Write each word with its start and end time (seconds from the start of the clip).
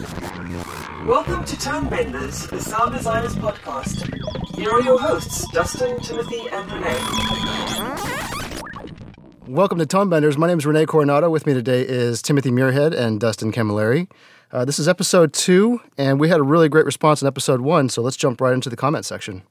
Welcome 0.00 1.44
to 1.44 1.58
Tone 1.58 1.86
Benders, 1.90 2.46
the 2.46 2.58
Sound 2.58 2.94
Designers 2.94 3.34
Podcast. 3.34 4.08
Here 4.56 4.70
are 4.70 4.80
your 4.80 4.98
hosts, 4.98 5.46
Dustin, 5.52 6.00
Timothy, 6.00 6.40
and 6.50 6.72
Rene. 6.72 6.96
Welcome 9.46 9.78
to 9.78 9.84
Tone 9.84 10.08
Benders. 10.08 10.38
My 10.38 10.46
name 10.46 10.56
is 10.58 10.64
Rene 10.64 10.86
Coronado. 10.86 11.28
With 11.28 11.44
me 11.46 11.52
today 11.52 11.82
is 11.82 12.22
Timothy 12.22 12.50
Muirhead 12.50 12.96
and 12.96 13.20
Dustin 13.20 13.52
Camilleri. 13.52 14.08
Uh, 14.50 14.64
this 14.64 14.78
is 14.78 14.88
episode 14.88 15.34
two, 15.34 15.82
and 15.98 16.18
we 16.18 16.30
had 16.30 16.40
a 16.40 16.44
really 16.44 16.70
great 16.70 16.86
response 16.86 17.20
in 17.20 17.28
episode 17.28 17.60
one, 17.60 17.90
so 17.90 18.00
let's 18.00 18.16
jump 18.16 18.40
right 18.40 18.54
into 18.54 18.70
the 18.70 18.76
comment 18.76 19.04
section. 19.04 19.42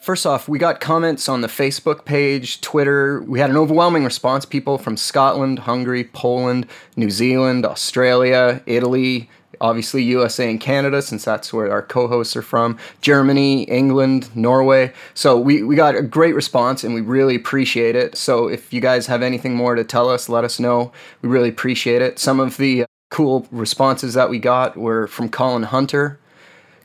First 0.00 0.26
off, 0.26 0.48
we 0.48 0.58
got 0.58 0.80
comments 0.80 1.28
on 1.28 1.42
the 1.42 1.48
Facebook 1.48 2.04
page, 2.04 2.60
Twitter. 2.60 3.22
We 3.22 3.38
had 3.38 3.50
an 3.50 3.56
overwhelming 3.56 4.04
response. 4.04 4.44
People 4.44 4.78
from 4.78 4.96
Scotland, 4.96 5.60
Hungary, 5.60 6.04
Poland, 6.04 6.66
New 6.96 7.10
Zealand, 7.10 7.64
Australia, 7.64 8.62
Italy, 8.66 9.30
obviously 9.60 10.02
USA 10.04 10.50
and 10.50 10.60
Canada, 10.60 11.02
since 11.02 11.24
that's 11.24 11.52
where 11.52 11.70
our 11.70 11.82
co 11.82 12.08
hosts 12.08 12.36
are 12.36 12.42
from, 12.42 12.78
Germany, 13.00 13.64
England, 13.64 14.34
Norway. 14.36 14.92
So 15.14 15.38
we, 15.38 15.62
we 15.62 15.76
got 15.76 15.94
a 15.94 16.02
great 16.02 16.34
response 16.34 16.84
and 16.84 16.94
we 16.94 17.00
really 17.00 17.34
appreciate 17.34 17.96
it. 17.96 18.16
So 18.16 18.48
if 18.48 18.72
you 18.72 18.80
guys 18.80 19.06
have 19.06 19.22
anything 19.22 19.54
more 19.54 19.74
to 19.74 19.84
tell 19.84 20.08
us, 20.08 20.28
let 20.28 20.44
us 20.44 20.60
know. 20.60 20.92
We 21.22 21.28
really 21.28 21.48
appreciate 21.48 22.02
it. 22.02 22.18
Some 22.18 22.40
of 22.40 22.56
the 22.56 22.86
cool 23.10 23.46
responses 23.50 24.14
that 24.14 24.30
we 24.30 24.38
got 24.38 24.76
were 24.76 25.06
from 25.06 25.28
Colin 25.28 25.64
Hunter. 25.64 26.18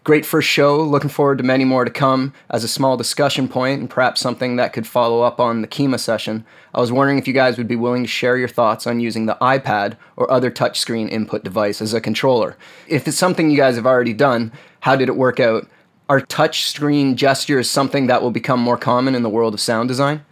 Great 0.04 0.26
first 0.26 0.50
show. 0.50 0.82
Looking 0.82 1.12
forward 1.12 1.38
to 1.38 1.44
many 1.44 1.64
more 1.64 1.86
to 1.86 1.91
come 1.91 2.34
as 2.50 2.64
a 2.64 2.68
small 2.68 2.98
discussion 2.98 3.48
point 3.48 3.82
and 3.82 3.88
perhaps 3.88 4.20
something 4.20 4.55
that 4.55 4.74
could 4.74 4.88
follow 4.88 5.22
up 5.22 5.40
on 5.40 5.62
the 5.62 5.68
Kyma 5.68 6.00
session. 6.00 6.44
I 6.74 6.80
was 6.80 6.91
wondering 6.91 7.20
if 7.20 7.27
you 7.27 7.36
guys 7.36 7.55
would 7.60 7.68
be 7.68 7.76
willing 7.76 8.02
to 8.02 8.08
share 8.08 8.36
your 8.36 8.48
thoughts 8.48 8.88
on 8.88 9.00
using 9.00 9.27
the 9.27 9.38
iPad 9.40 9.98
or 10.16 10.32
other 10.32 10.50
touchscreen 10.50 11.08
input 11.08 11.44
device 11.44 11.84
as 11.84 11.94
a 11.94 12.02
controller. 12.02 12.58
If 12.88 13.08
it's 13.08 13.16
something 13.16 13.52
you 13.52 13.58
guys 13.58 13.76
have 13.76 13.86
already 13.86 14.14
done, 14.14 14.52
how 14.80 14.96
did 14.96 15.08
it 15.08 15.16
work 15.16 15.40
out? 15.40 15.68
Are 16.10 16.20
touchscreen 16.20 17.13
gestures 17.13 17.70
something 17.70 18.08
that 18.08 18.24
will 18.24 18.32
become 18.32 18.60
more 18.60 18.77
common 18.77 19.13
in 19.13 19.21
the 19.21 19.30
world 19.30 19.54
of 19.54 19.62
sound 19.62 19.88
design? 19.88 20.26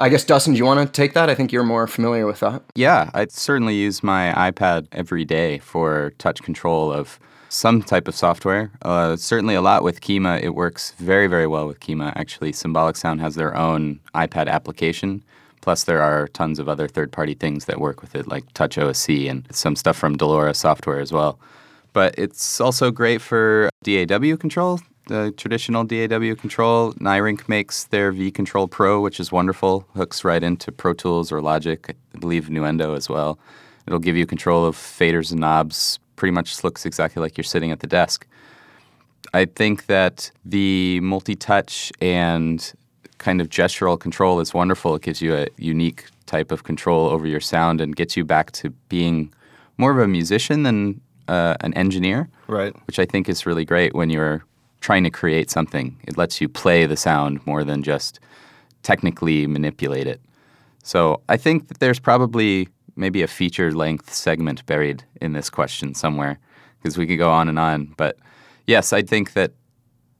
I 0.00 0.08
guess 0.08 0.24
Dustin, 0.24 0.54
do 0.54 0.58
you 0.58 0.64
want 0.64 0.84
to 0.84 0.92
take 0.92 1.14
that? 1.14 1.30
I 1.30 1.34
think 1.36 1.52
you're 1.52 1.62
more 1.62 1.86
familiar 1.86 2.26
with 2.26 2.40
that. 2.40 2.64
Yeah, 2.74 3.10
I 3.14 3.28
certainly 3.30 3.76
use 3.76 4.02
my 4.02 4.32
iPad 4.50 4.88
every 4.90 5.24
day 5.24 5.58
for 5.60 6.12
touch 6.18 6.42
control 6.42 6.92
of 6.92 7.20
some 7.48 7.82
type 7.82 8.08
of 8.08 8.14
software. 8.14 8.70
Uh, 8.82 9.16
certainly 9.16 9.54
a 9.54 9.60
lot 9.60 9.82
with 9.82 10.00
Kyma. 10.00 10.42
It 10.42 10.54
works 10.54 10.92
very, 10.98 11.26
very 11.26 11.46
well 11.46 11.66
with 11.66 11.80
Kyma. 11.80 12.12
Actually, 12.16 12.52
Symbolic 12.52 12.96
Sound 12.96 13.20
has 13.20 13.34
their 13.34 13.56
own 13.56 14.00
iPad 14.14 14.48
application. 14.48 15.22
Plus, 15.60 15.84
there 15.84 16.00
are 16.00 16.28
tons 16.28 16.58
of 16.58 16.68
other 16.68 16.86
third 16.86 17.10
party 17.10 17.34
things 17.34 17.64
that 17.64 17.80
work 17.80 18.00
with 18.00 18.14
it, 18.14 18.28
like 18.28 18.52
Touch 18.52 18.76
OSC 18.76 19.28
and 19.28 19.46
some 19.50 19.74
stuff 19.74 19.96
from 19.96 20.16
Delora 20.16 20.54
software 20.54 21.00
as 21.00 21.12
well. 21.12 21.40
But 21.92 22.14
it's 22.18 22.60
also 22.60 22.90
great 22.90 23.20
for 23.20 23.68
DAW 23.82 24.36
control, 24.36 24.80
the 25.06 25.32
traditional 25.36 25.82
DAW 25.82 26.34
control. 26.34 26.92
Neyrinck 26.94 27.48
makes 27.48 27.84
their 27.84 28.12
V 28.12 28.30
Control 28.30 28.68
Pro, 28.68 29.00
which 29.00 29.18
is 29.18 29.32
wonderful. 29.32 29.86
Hooks 29.94 30.24
right 30.24 30.42
into 30.42 30.70
Pro 30.70 30.92
Tools 30.92 31.32
or 31.32 31.40
Logic, 31.40 31.84
I 31.88 32.18
believe 32.18 32.44
Nuendo 32.44 32.96
as 32.96 33.08
well. 33.08 33.38
It'll 33.86 33.98
give 33.98 34.16
you 34.16 34.26
control 34.26 34.64
of 34.64 34.76
faders 34.76 35.30
and 35.30 35.40
knobs. 35.40 35.98
Pretty 36.16 36.32
much 36.32 36.64
looks 36.64 36.86
exactly 36.86 37.20
like 37.20 37.36
you're 37.36 37.44
sitting 37.44 37.70
at 37.70 37.80
the 37.80 37.86
desk. 37.86 38.26
I 39.34 39.44
think 39.44 39.86
that 39.86 40.30
the 40.44 41.00
multi-touch 41.00 41.92
and 42.00 42.72
kind 43.18 43.40
of 43.40 43.48
gestural 43.48 43.98
control 43.98 44.40
is 44.40 44.54
wonderful. 44.54 44.94
It 44.94 45.02
gives 45.02 45.20
you 45.22 45.34
a 45.34 45.46
unique 45.56 46.06
type 46.26 46.50
of 46.52 46.64
control 46.64 47.06
over 47.06 47.26
your 47.26 47.40
sound 47.40 47.80
and 47.80 47.94
gets 47.94 48.16
you 48.16 48.24
back 48.24 48.52
to 48.52 48.70
being 48.88 49.32
more 49.78 49.90
of 49.90 49.98
a 49.98 50.08
musician 50.08 50.62
than 50.62 51.00
uh, 51.28 51.54
an 51.60 51.74
engineer. 51.74 52.28
Right. 52.46 52.74
Which 52.86 52.98
I 52.98 53.06
think 53.06 53.28
is 53.28 53.46
really 53.46 53.64
great 53.64 53.94
when 53.94 54.10
you're 54.10 54.44
trying 54.80 55.04
to 55.04 55.10
create 55.10 55.50
something. 55.50 55.98
It 56.06 56.16
lets 56.16 56.40
you 56.40 56.48
play 56.48 56.86
the 56.86 56.96
sound 56.96 57.44
more 57.46 57.64
than 57.64 57.82
just 57.82 58.20
technically 58.82 59.46
manipulate 59.46 60.06
it. 60.06 60.20
So 60.82 61.20
I 61.28 61.36
think 61.36 61.68
that 61.68 61.80
there's 61.80 61.98
probably 61.98 62.68
maybe 62.96 63.22
a 63.22 63.26
feature 63.26 63.72
length 63.72 64.12
segment 64.12 64.64
buried 64.66 65.04
in 65.20 65.32
this 65.32 65.50
question 65.50 65.94
somewhere 65.94 66.38
because 66.78 66.98
we 66.98 67.06
could 67.06 67.18
go 67.18 67.30
on 67.30 67.48
and 67.48 67.58
on. 67.58 67.94
But 67.96 68.16
yes, 68.66 68.92
I 68.92 69.02
think 69.02 69.34
that 69.34 69.52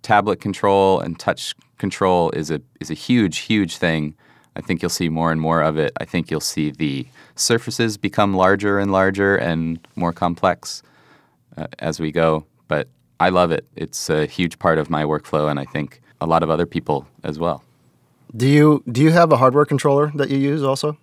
tablet 0.03 0.41
control 0.41 1.00
and 1.00 1.19
touch 1.19 1.54
control 1.78 2.31
is 2.31 2.50
a 2.50 2.60
is 2.81 2.91
a 2.91 2.94
huge 2.94 3.38
huge 3.38 3.76
thing. 3.76 4.15
I 4.54 4.60
think 4.60 4.81
you'll 4.81 4.88
see 4.88 5.09
more 5.09 5.32
and 5.32 5.41
more 5.41 5.60
of 5.62 5.76
it. 5.76 5.92
I 6.00 6.04
think 6.06 6.31
you'll 6.31 6.41
see 6.41 6.70
the 6.70 7.06
surfaces 7.34 7.98
become 7.98 8.34
larger 8.34 8.78
and 8.78 8.91
larger 8.91 9.36
and 9.36 9.78
more 9.97 10.12
complex 10.12 10.82
uh, 11.59 11.66
as 11.78 12.00
we 12.00 12.10
go. 12.10 12.47
But 12.66 12.88
I 13.20 13.28
love 13.28 13.50
it. 13.50 13.66
It's 13.76 14.09
a 14.09 14.26
huge 14.26 14.59
part 14.59 14.78
of 14.78 14.88
my 14.88 15.04
workflow, 15.04 15.50
and 15.50 15.60
I 15.60 15.65
think 15.65 16.00
a 16.20 16.26
lot 16.26 16.42
of 16.42 16.50
other 16.50 16.66
people 16.66 17.06
as 17.22 17.38
well. 17.38 17.62
Do 18.34 18.47
you 18.47 18.82
do 18.91 19.03
you 19.03 19.12
have 19.12 19.32
a 19.32 19.36
hardware 19.36 19.65
controller 19.65 20.10
that 20.15 20.31
you 20.31 20.38
use 20.38 20.62
also? 20.62 20.98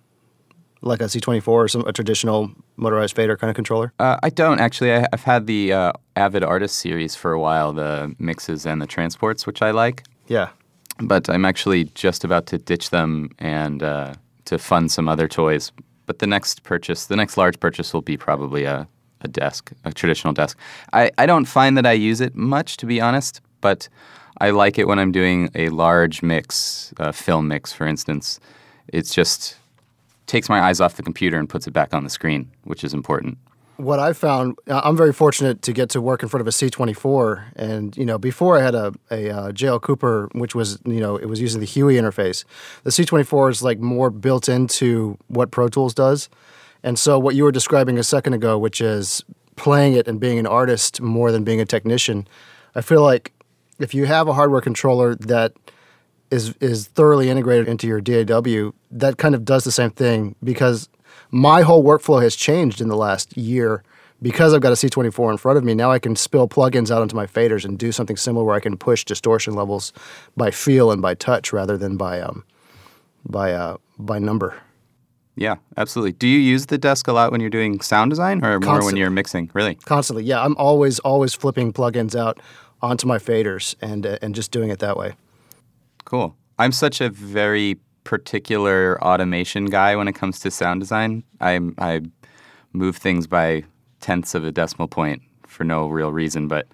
Like 0.84 1.00
a 1.00 1.04
C24 1.04 1.48
or 1.48 1.68
some 1.68 1.86
a 1.86 1.92
traditional 1.92 2.50
motorized 2.76 3.16
fader 3.16 3.36
kind 3.36 3.50
of 3.50 3.56
controller? 3.56 3.92
Uh, 3.98 4.18
I 4.22 4.30
don't 4.30 4.60
actually. 4.60 4.92
I, 4.92 5.06
have 5.12 5.24
had 5.24 5.46
the 5.46 5.72
uh, 5.72 5.92
Avid 6.16 6.44
Artist 6.44 6.78
series 6.78 7.16
for 7.16 7.32
a 7.32 7.40
while, 7.40 7.72
the 7.72 8.14
mixes 8.18 8.66
and 8.66 8.80
the 8.80 8.86
transports, 8.86 9.46
which 9.46 9.62
I 9.62 9.70
like. 9.70 10.04
Yeah. 10.26 10.50
But 11.00 11.28
I'm 11.28 11.44
actually 11.44 11.84
just 11.94 12.24
about 12.24 12.46
to 12.46 12.58
ditch 12.58 12.90
them 12.90 13.30
and 13.38 13.82
uh, 13.82 14.14
to 14.44 14.58
fund 14.58 14.92
some 14.92 15.08
other 15.08 15.26
toys. 15.26 15.72
But 16.06 16.18
the 16.18 16.26
next 16.26 16.62
purchase, 16.62 17.06
the 17.06 17.16
next 17.16 17.36
large 17.36 17.58
purchase, 17.58 17.92
will 17.92 18.02
be 18.02 18.16
probably 18.16 18.64
a, 18.64 18.86
a 19.22 19.28
desk, 19.28 19.72
a 19.84 19.92
traditional 19.92 20.32
desk. 20.32 20.58
I, 20.92 21.10
I 21.18 21.26
don't 21.26 21.46
find 21.46 21.76
that 21.78 21.86
I 21.86 21.92
use 21.92 22.20
it 22.20 22.36
much, 22.36 22.76
to 22.78 22.86
be 22.86 23.00
honest, 23.00 23.40
but 23.60 23.88
I 24.38 24.50
like 24.50 24.78
it 24.78 24.86
when 24.86 24.98
I'm 24.98 25.12
doing 25.12 25.48
a 25.54 25.70
large 25.70 26.22
mix, 26.22 26.92
a 26.98 27.12
film 27.12 27.48
mix, 27.48 27.72
for 27.72 27.86
instance. 27.86 28.38
It's 28.88 29.14
just 29.14 29.56
takes 30.26 30.48
my 30.48 30.60
eyes 30.60 30.80
off 30.80 30.96
the 30.96 31.02
computer 31.02 31.38
and 31.38 31.48
puts 31.48 31.66
it 31.66 31.72
back 31.72 31.94
on 31.94 32.04
the 32.04 32.10
screen, 32.10 32.50
which 32.64 32.84
is 32.84 32.94
important. 32.94 33.38
What 33.76 33.98
I 33.98 34.12
found, 34.12 34.56
I'm 34.68 34.96
very 34.96 35.12
fortunate 35.12 35.62
to 35.62 35.72
get 35.72 35.90
to 35.90 36.00
work 36.00 36.22
in 36.22 36.28
front 36.28 36.42
of 36.42 36.46
a 36.46 36.50
C24, 36.50 37.44
and 37.56 37.96
you 37.96 38.04
know, 38.04 38.18
before 38.18 38.56
I 38.56 38.62
had 38.62 38.74
a 38.76 38.92
a 39.10 39.30
uh, 39.30 39.50
JL 39.50 39.82
Cooper, 39.82 40.28
which 40.32 40.54
was 40.54 40.78
you 40.84 41.00
know, 41.00 41.16
it 41.16 41.26
was 41.26 41.40
using 41.40 41.60
the 41.60 41.66
HUI 41.66 41.94
interface. 41.94 42.44
The 42.84 42.90
C24 42.90 43.50
is 43.50 43.62
like 43.64 43.80
more 43.80 44.10
built 44.10 44.48
into 44.48 45.18
what 45.26 45.50
Pro 45.50 45.68
Tools 45.68 45.92
does, 45.92 46.28
and 46.84 46.96
so 46.98 47.18
what 47.18 47.34
you 47.34 47.42
were 47.42 47.50
describing 47.50 47.98
a 47.98 48.04
second 48.04 48.34
ago, 48.34 48.56
which 48.56 48.80
is 48.80 49.24
playing 49.56 49.94
it 49.94 50.06
and 50.06 50.20
being 50.20 50.38
an 50.38 50.46
artist 50.46 51.00
more 51.00 51.32
than 51.32 51.42
being 51.42 51.60
a 51.60 51.64
technician, 51.64 52.28
I 52.76 52.80
feel 52.80 53.02
like 53.02 53.32
if 53.80 53.92
you 53.92 54.06
have 54.06 54.28
a 54.28 54.34
hardware 54.34 54.60
controller 54.60 55.16
that 55.16 55.52
is 56.34 56.54
is 56.60 56.88
thoroughly 56.88 57.30
integrated 57.30 57.68
into 57.68 57.86
your 57.86 58.00
DAW, 58.00 58.72
that 58.90 59.16
kind 59.16 59.34
of 59.34 59.44
does 59.44 59.64
the 59.64 59.72
same 59.72 59.90
thing 59.90 60.34
because 60.42 60.88
my 61.30 61.62
whole 61.62 61.82
workflow 61.82 62.20
has 62.22 62.36
changed 62.36 62.80
in 62.80 62.88
the 62.88 62.96
last 62.96 63.36
year 63.36 63.82
because 64.20 64.54
I've 64.54 64.60
got 64.60 64.72
a 64.72 64.76
C24 64.76 65.32
in 65.32 65.36
front 65.36 65.58
of 65.58 65.64
me. 65.64 65.74
Now 65.74 65.90
I 65.90 65.98
can 65.98 66.16
spill 66.16 66.48
plugins 66.48 66.90
out 66.90 67.02
onto 67.02 67.16
my 67.16 67.26
faders 67.26 67.64
and 67.64 67.78
do 67.78 67.92
something 67.92 68.16
similar 68.16 68.44
where 68.44 68.54
I 68.54 68.60
can 68.60 68.76
push 68.76 69.04
distortion 69.04 69.54
levels 69.54 69.92
by 70.36 70.50
feel 70.50 70.90
and 70.90 71.00
by 71.00 71.14
touch 71.14 71.52
rather 71.52 71.76
than 71.76 71.96
by 71.96 72.20
um 72.20 72.44
by 73.24 73.52
uh 73.52 73.76
by 73.98 74.18
number. 74.18 74.56
Yeah, 75.36 75.56
absolutely. 75.76 76.12
Do 76.12 76.28
you 76.28 76.38
use 76.38 76.66
the 76.66 76.78
desk 76.78 77.08
a 77.08 77.12
lot 77.12 77.32
when 77.32 77.40
you're 77.40 77.50
doing 77.50 77.80
sound 77.80 78.10
design 78.10 78.44
or 78.44 78.50
more 78.50 78.60
Constantly. 78.60 78.86
when 78.86 78.96
you're 78.96 79.10
mixing? 79.10 79.50
Really? 79.52 79.74
Constantly. 79.74 80.24
Yeah, 80.24 80.44
I'm 80.44 80.56
always 80.56 80.98
always 81.00 81.34
flipping 81.34 81.72
plugins 81.72 82.14
out 82.14 82.40
onto 82.82 83.06
my 83.06 83.18
faders 83.18 83.74
and 83.80 84.06
uh, 84.06 84.18
and 84.22 84.34
just 84.34 84.50
doing 84.50 84.70
it 84.70 84.78
that 84.78 84.96
way. 84.96 85.14
Cool. 86.14 86.36
I'm 86.60 86.70
such 86.70 87.00
a 87.00 87.10
very 87.10 87.76
particular 88.04 89.02
automation 89.02 89.64
guy 89.64 89.96
when 89.96 90.06
it 90.06 90.12
comes 90.12 90.38
to 90.38 90.50
sound 90.52 90.78
design. 90.78 91.24
I 91.40 91.58
I 91.76 92.02
move 92.72 92.96
things 92.96 93.26
by 93.26 93.64
tenths 93.98 94.36
of 94.36 94.44
a 94.44 94.52
decimal 94.52 94.86
point 94.86 95.22
for 95.48 95.64
no 95.64 95.88
real 95.88 96.12
reason, 96.12 96.46
but 96.46 96.68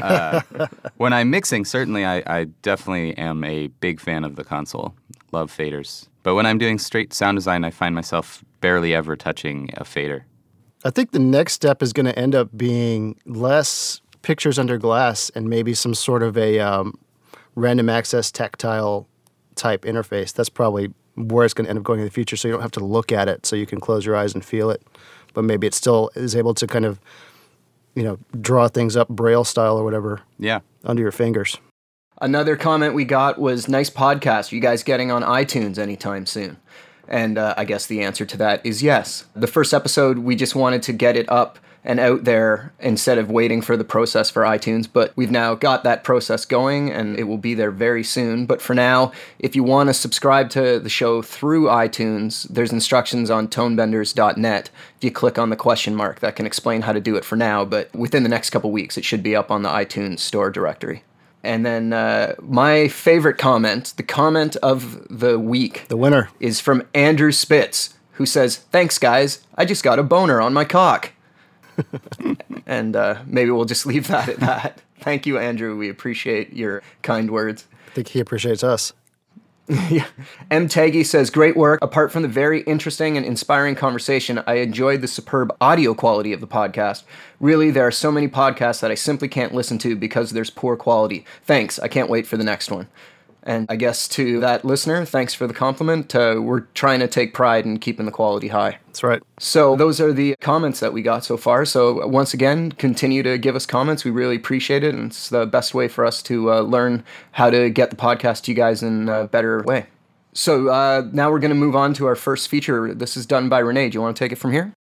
uh, 0.00 0.40
when 0.96 1.12
I'm 1.12 1.28
mixing, 1.28 1.66
certainly 1.66 2.06
I, 2.06 2.22
I 2.26 2.44
definitely 2.62 3.18
am 3.18 3.44
a 3.44 3.66
big 3.66 4.00
fan 4.00 4.24
of 4.24 4.36
the 4.36 4.44
console. 4.44 4.94
Love 5.30 5.54
faders, 5.54 6.08
but 6.22 6.34
when 6.34 6.46
I'm 6.46 6.56
doing 6.56 6.78
straight 6.78 7.12
sound 7.12 7.36
design, 7.36 7.64
I 7.64 7.70
find 7.70 7.94
myself 7.94 8.42
barely 8.62 8.94
ever 8.94 9.14
touching 9.14 9.68
a 9.74 9.84
fader. 9.84 10.24
I 10.86 10.90
think 10.90 11.10
the 11.10 11.18
next 11.18 11.52
step 11.52 11.82
is 11.82 11.92
going 11.92 12.06
to 12.06 12.18
end 12.18 12.34
up 12.34 12.48
being 12.56 13.20
less 13.26 14.00
pictures 14.22 14.58
under 14.58 14.78
glass 14.78 15.30
and 15.34 15.50
maybe 15.50 15.74
some 15.74 15.92
sort 15.92 16.22
of 16.22 16.38
a 16.38 16.60
um, 16.60 16.98
random 17.60 17.88
access 17.88 18.30
tactile 18.30 19.06
type 19.54 19.82
interface. 19.82 20.32
That's 20.32 20.48
probably 20.48 20.92
where 21.14 21.44
it's 21.44 21.54
going 21.54 21.66
to 21.66 21.70
end 21.70 21.78
up 21.78 21.84
going 21.84 22.00
in 22.00 22.06
the 22.06 22.10
future. 22.10 22.36
So 22.36 22.48
you 22.48 22.52
don't 22.52 22.62
have 22.62 22.70
to 22.72 22.84
look 22.84 23.12
at 23.12 23.28
it, 23.28 23.46
so 23.46 23.56
you 23.56 23.66
can 23.66 23.80
close 23.80 24.06
your 24.06 24.16
eyes 24.16 24.34
and 24.34 24.44
feel 24.44 24.70
it. 24.70 24.82
But 25.34 25.44
maybe 25.44 25.66
it 25.66 25.74
still 25.74 26.10
is 26.14 26.34
able 26.34 26.54
to 26.54 26.66
kind 26.66 26.84
of, 26.84 27.00
you 27.94 28.02
know, 28.02 28.18
draw 28.40 28.68
things 28.68 28.96
up 28.96 29.08
braille 29.08 29.44
style 29.44 29.76
or 29.78 29.84
whatever. 29.84 30.22
Yeah. 30.38 30.60
Under 30.84 31.02
your 31.02 31.12
fingers. 31.12 31.58
Another 32.20 32.56
comment 32.56 32.94
we 32.94 33.04
got 33.04 33.38
was 33.38 33.68
nice 33.68 33.90
podcast. 33.90 34.52
Are 34.52 34.54
you 34.54 34.60
guys 34.60 34.82
getting 34.82 35.10
on 35.10 35.22
iTunes 35.22 35.78
anytime 35.78 36.26
soon? 36.26 36.58
And 37.08 37.38
uh, 37.38 37.54
I 37.56 37.64
guess 37.64 37.86
the 37.86 38.02
answer 38.02 38.24
to 38.24 38.36
that 38.38 38.64
is 38.64 38.82
yes. 38.82 39.24
The 39.34 39.46
first 39.46 39.74
episode, 39.74 40.18
we 40.18 40.36
just 40.36 40.54
wanted 40.54 40.82
to 40.84 40.92
get 40.92 41.16
it 41.16 41.30
up 41.30 41.58
and 41.84 41.98
out 41.98 42.24
there 42.24 42.72
instead 42.78 43.16
of 43.16 43.30
waiting 43.30 43.62
for 43.62 43.76
the 43.76 43.84
process 43.84 44.28
for 44.30 44.42
iTunes. 44.42 44.86
But 44.92 45.12
we've 45.16 45.30
now 45.30 45.54
got 45.54 45.82
that 45.84 46.04
process 46.04 46.44
going 46.44 46.90
and 46.90 47.18
it 47.18 47.24
will 47.24 47.38
be 47.38 47.54
there 47.54 47.70
very 47.70 48.04
soon. 48.04 48.44
But 48.46 48.60
for 48.60 48.74
now, 48.74 49.12
if 49.38 49.56
you 49.56 49.64
want 49.64 49.88
to 49.88 49.94
subscribe 49.94 50.50
to 50.50 50.78
the 50.78 50.90
show 50.90 51.22
through 51.22 51.64
iTunes, 51.66 52.46
there's 52.48 52.72
instructions 52.72 53.30
on 53.30 53.48
tonebenders.net. 53.48 54.70
If 54.98 55.04
you 55.04 55.10
click 55.10 55.38
on 55.38 55.50
the 55.50 55.56
question 55.56 55.94
mark, 55.94 56.20
that 56.20 56.36
can 56.36 56.46
explain 56.46 56.82
how 56.82 56.92
to 56.92 57.00
do 57.00 57.16
it 57.16 57.24
for 57.24 57.36
now. 57.36 57.64
But 57.64 57.94
within 57.94 58.22
the 58.22 58.28
next 58.28 58.50
couple 58.50 58.70
weeks, 58.70 58.98
it 58.98 59.04
should 59.04 59.22
be 59.22 59.34
up 59.34 59.50
on 59.50 59.62
the 59.62 59.70
iTunes 59.70 60.20
store 60.20 60.50
directory. 60.50 61.02
And 61.42 61.64
then 61.64 61.94
uh, 61.94 62.34
my 62.42 62.88
favorite 62.88 63.38
comment, 63.38 63.94
the 63.96 64.02
comment 64.02 64.56
of 64.56 65.06
the 65.08 65.38
week, 65.38 65.86
The 65.88 65.96
winner. 65.96 66.28
is 66.38 66.60
from 66.60 66.82
Andrew 66.94 67.32
Spitz, 67.32 67.94
who 68.12 68.26
says, 68.26 68.56
Thanks, 68.58 68.98
guys. 68.98 69.46
I 69.56 69.64
just 69.64 69.82
got 69.82 69.98
a 69.98 70.02
boner 70.02 70.42
on 70.42 70.52
my 70.52 70.66
cock. 70.66 71.12
And 72.66 72.96
uh, 72.96 73.22
maybe 73.26 73.50
we'll 73.50 73.64
just 73.64 73.86
leave 73.86 74.08
that 74.08 74.28
at 74.28 74.40
that. 74.40 74.82
Thank 75.00 75.26
you, 75.26 75.38
Andrew. 75.38 75.76
We 75.76 75.88
appreciate 75.88 76.52
your 76.52 76.82
kind 77.02 77.30
words. 77.30 77.66
I 77.88 77.90
think 77.94 78.08
he 78.08 78.20
appreciates 78.20 78.62
us. 78.62 78.92
M. 80.50 80.66
Taggy 80.66 81.06
says, 81.06 81.30
Great 81.30 81.56
work. 81.56 81.78
Apart 81.80 82.10
from 82.10 82.22
the 82.22 82.28
very 82.28 82.62
interesting 82.62 83.16
and 83.16 83.24
inspiring 83.24 83.76
conversation, 83.76 84.42
I 84.44 84.54
enjoyed 84.54 85.00
the 85.00 85.06
superb 85.06 85.56
audio 85.60 85.94
quality 85.94 86.32
of 86.32 86.40
the 86.40 86.48
podcast. 86.48 87.04
Really, 87.38 87.70
there 87.70 87.86
are 87.86 87.92
so 87.92 88.10
many 88.10 88.26
podcasts 88.26 88.80
that 88.80 88.90
I 88.90 88.96
simply 88.96 89.28
can't 89.28 89.54
listen 89.54 89.78
to 89.78 89.94
because 89.94 90.32
there's 90.32 90.50
poor 90.50 90.76
quality. 90.76 91.24
Thanks. 91.44 91.78
I 91.78 91.86
can't 91.86 92.10
wait 92.10 92.26
for 92.26 92.36
the 92.36 92.42
next 92.42 92.72
one. 92.72 92.88
And 93.42 93.66
I 93.70 93.76
guess 93.76 94.06
to 94.08 94.40
that 94.40 94.64
listener, 94.64 95.04
thanks 95.04 95.34
for 95.34 95.46
the 95.46 95.54
compliment. 95.54 96.14
Uh, 96.14 96.36
we're 96.40 96.60
trying 96.74 97.00
to 97.00 97.08
take 97.08 97.32
pride 97.32 97.64
in 97.64 97.78
keeping 97.78 98.06
the 98.06 98.12
quality 98.12 98.48
high. 98.48 98.78
That's 98.86 99.02
right. 99.02 99.22
So 99.38 99.76
those 99.76 100.00
are 100.00 100.12
the 100.12 100.36
comments 100.40 100.80
that 100.80 100.92
we 100.92 101.02
got 101.02 101.24
so 101.24 101.36
far. 101.36 101.64
So 101.64 102.06
once 102.06 102.34
again, 102.34 102.72
continue 102.72 103.22
to 103.22 103.38
give 103.38 103.56
us 103.56 103.66
comments. 103.66 104.04
We 104.04 104.10
really 104.10 104.36
appreciate 104.36 104.84
it, 104.84 104.94
and 104.94 105.06
it's 105.06 105.30
the 105.30 105.46
best 105.46 105.74
way 105.74 105.88
for 105.88 106.04
us 106.04 106.22
to 106.24 106.52
uh, 106.52 106.60
learn 106.60 107.04
how 107.32 107.50
to 107.50 107.70
get 107.70 107.90
the 107.90 107.96
podcast 107.96 108.42
to 108.44 108.50
you 108.50 108.56
guys 108.56 108.82
in 108.82 109.08
a 109.08 109.26
better 109.26 109.62
way. 109.62 109.86
So 110.32 110.68
uh, 110.68 111.08
now 111.12 111.30
we're 111.30 111.40
going 111.40 111.50
to 111.50 111.56
move 111.56 111.74
on 111.74 111.94
to 111.94 112.06
our 112.06 112.16
first 112.16 112.48
feature. 112.48 112.94
This 112.94 113.16
is 113.16 113.26
done 113.26 113.48
by 113.48 113.58
Rene. 113.60 113.88
Do 113.88 113.96
you 113.96 114.02
want 114.02 114.16
to 114.16 114.24
take 114.24 114.32
it 114.32 114.36
from 114.36 114.52
here? 114.52 114.72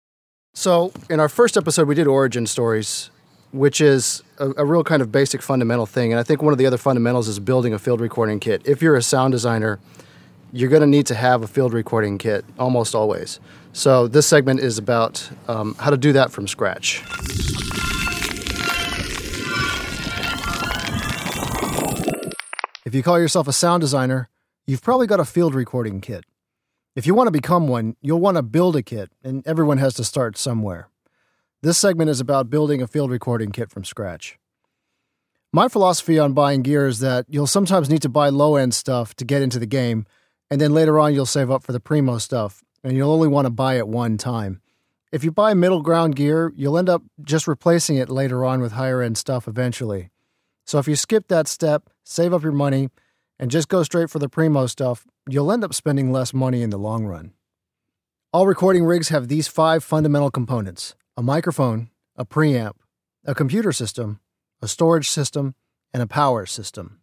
So, 0.53 0.91
in 1.09 1.19
our 1.19 1.29
first 1.29 1.57
episode, 1.57 1.87
we 1.87 1.95
did 1.95 2.07
origin 2.07 2.47
stories, 2.47 3.11
which 3.51 3.81
is 3.81 4.23
a, 4.37 4.51
a 4.57 4.65
real 4.65 4.83
kind 4.83 5.01
of 5.01 5.11
basic 5.11 5.41
fundamental 5.41 5.85
thing. 5.85 6.11
And 6.11 6.19
I 6.19 6.23
think 6.23 6.41
one 6.41 6.53
of 6.53 6.57
the 6.59 6.65
other 6.65 6.77
fundamentals 6.77 7.27
is 7.27 7.39
building 7.39 7.73
a 7.73 7.79
field 7.79 8.01
recording 8.01 8.39
kit. 8.39 8.61
If 8.65 8.81
you're 8.81 8.95
a 8.95 9.01
sound 9.01 9.31
designer, 9.31 9.79
you're 10.51 10.69
going 10.69 10.81
to 10.81 10.87
need 10.87 11.05
to 11.07 11.15
have 11.15 11.43
a 11.43 11.47
field 11.47 11.73
recording 11.73 12.17
kit 12.17 12.45
almost 12.57 12.95
always. 12.95 13.39
So, 13.71 14.07
this 14.07 14.25
segment 14.25 14.61
is 14.61 14.79
about 14.79 15.29
um, 15.47 15.75
how 15.75 15.91
to 15.91 15.97
do 15.97 16.11
that 16.13 16.31
from 16.31 16.47
scratch. 16.47 17.03
If 22.85 22.95
you 22.95 23.03
call 23.03 23.19
yourself 23.19 23.47
a 23.47 23.53
sound 23.53 23.81
designer, 23.81 24.29
you've 24.65 24.81
probably 24.81 25.05
got 25.05 25.19
a 25.19 25.25
field 25.25 25.53
recording 25.53 26.01
kit. 26.01 26.25
If 26.95 27.05
you 27.05 27.13
want 27.13 27.27
to 27.27 27.31
become 27.31 27.67
one, 27.67 27.95
you'll 28.01 28.19
want 28.19 28.37
to 28.37 28.41
build 28.41 28.75
a 28.75 28.81
kit, 28.81 29.11
and 29.23 29.45
everyone 29.45 29.77
has 29.77 29.93
to 29.95 30.03
start 30.03 30.35
somewhere. 30.35 30.89
This 31.61 31.77
segment 31.77 32.09
is 32.09 32.21
about 32.21 32.49
building 32.49 32.81
a 32.81 32.87
field 32.87 33.11
recording 33.11 33.51
kit 33.51 33.69
from 33.69 33.83
scratch. 33.83 34.39
My 35.51 35.67
philosophy 35.67 36.17
on 36.17 36.31
buying 36.31 36.61
gear 36.61 36.87
is 36.87 36.99
that 36.99 37.25
you'll 37.27 37.47
sometimes 37.47 37.89
need 37.89 38.01
to 38.03 38.07
buy 38.07 38.29
low 38.29 38.55
end 38.55 38.73
stuff 38.73 39.13
to 39.15 39.25
get 39.25 39.41
into 39.41 39.59
the 39.59 39.65
game, 39.65 40.05
and 40.49 40.61
then 40.61 40.73
later 40.73 40.97
on 41.01 41.13
you'll 41.13 41.25
save 41.25 41.51
up 41.51 41.63
for 41.63 41.73
the 41.73 41.81
primo 41.81 42.17
stuff, 42.17 42.63
and 42.81 42.95
you'll 42.95 43.11
only 43.11 43.27
want 43.27 43.45
to 43.45 43.49
buy 43.49 43.73
it 43.73 43.89
one 43.89 44.17
time. 44.17 44.61
If 45.11 45.25
you 45.25 45.33
buy 45.33 45.53
middle 45.53 45.81
ground 45.81 46.15
gear, 46.15 46.53
you'll 46.55 46.77
end 46.77 46.87
up 46.87 47.03
just 47.21 47.45
replacing 47.45 47.97
it 47.97 48.07
later 48.07 48.45
on 48.45 48.61
with 48.61 48.71
higher 48.71 49.01
end 49.01 49.17
stuff 49.17 49.45
eventually. 49.45 50.11
So 50.65 50.79
if 50.79 50.87
you 50.87 50.95
skip 50.95 51.27
that 51.27 51.49
step, 51.49 51.89
save 52.05 52.33
up 52.33 52.43
your 52.43 52.53
money, 52.53 52.87
and 53.37 53.51
just 53.51 53.67
go 53.67 53.83
straight 53.83 54.09
for 54.09 54.19
the 54.19 54.29
primo 54.29 54.65
stuff, 54.67 55.05
you'll 55.27 55.51
end 55.51 55.65
up 55.65 55.73
spending 55.73 56.09
less 56.09 56.33
money 56.33 56.61
in 56.61 56.69
the 56.69 56.77
long 56.77 57.05
run. 57.05 57.33
All 58.31 58.47
recording 58.47 58.85
rigs 58.85 59.09
have 59.09 59.27
these 59.27 59.49
five 59.49 59.83
fundamental 59.83 60.31
components 60.31 60.95
a 61.19 61.21
microphone, 61.21 61.89
a 62.15 62.23
preamp, 62.23 62.75
a 63.25 63.35
computer 63.35 63.73
system, 63.73 64.21
a 64.61 64.69
storage 64.69 65.09
system, 65.09 65.53
and 65.93 66.01
a 66.01 66.07
power 66.07 66.45
system. 66.45 67.01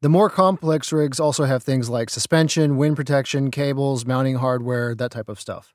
The 0.00 0.08
more 0.08 0.30
complex 0.30 0.92
rigs 0.92 1.18
also 1.18 1.42
have 1.42 1.64
things 1.64 1.90
like 1.90 2.08
suspension, 2.08 2.76
wind 2.76 2.94
protection, 2.94 3.50
cables, 3.50 4.06
mounting 4.06 4.36
hardware, 4.36 4.94
that 4.94 5.10
type 5.10 5.28
of 5.28 5.40
stuff. 5.40 5.74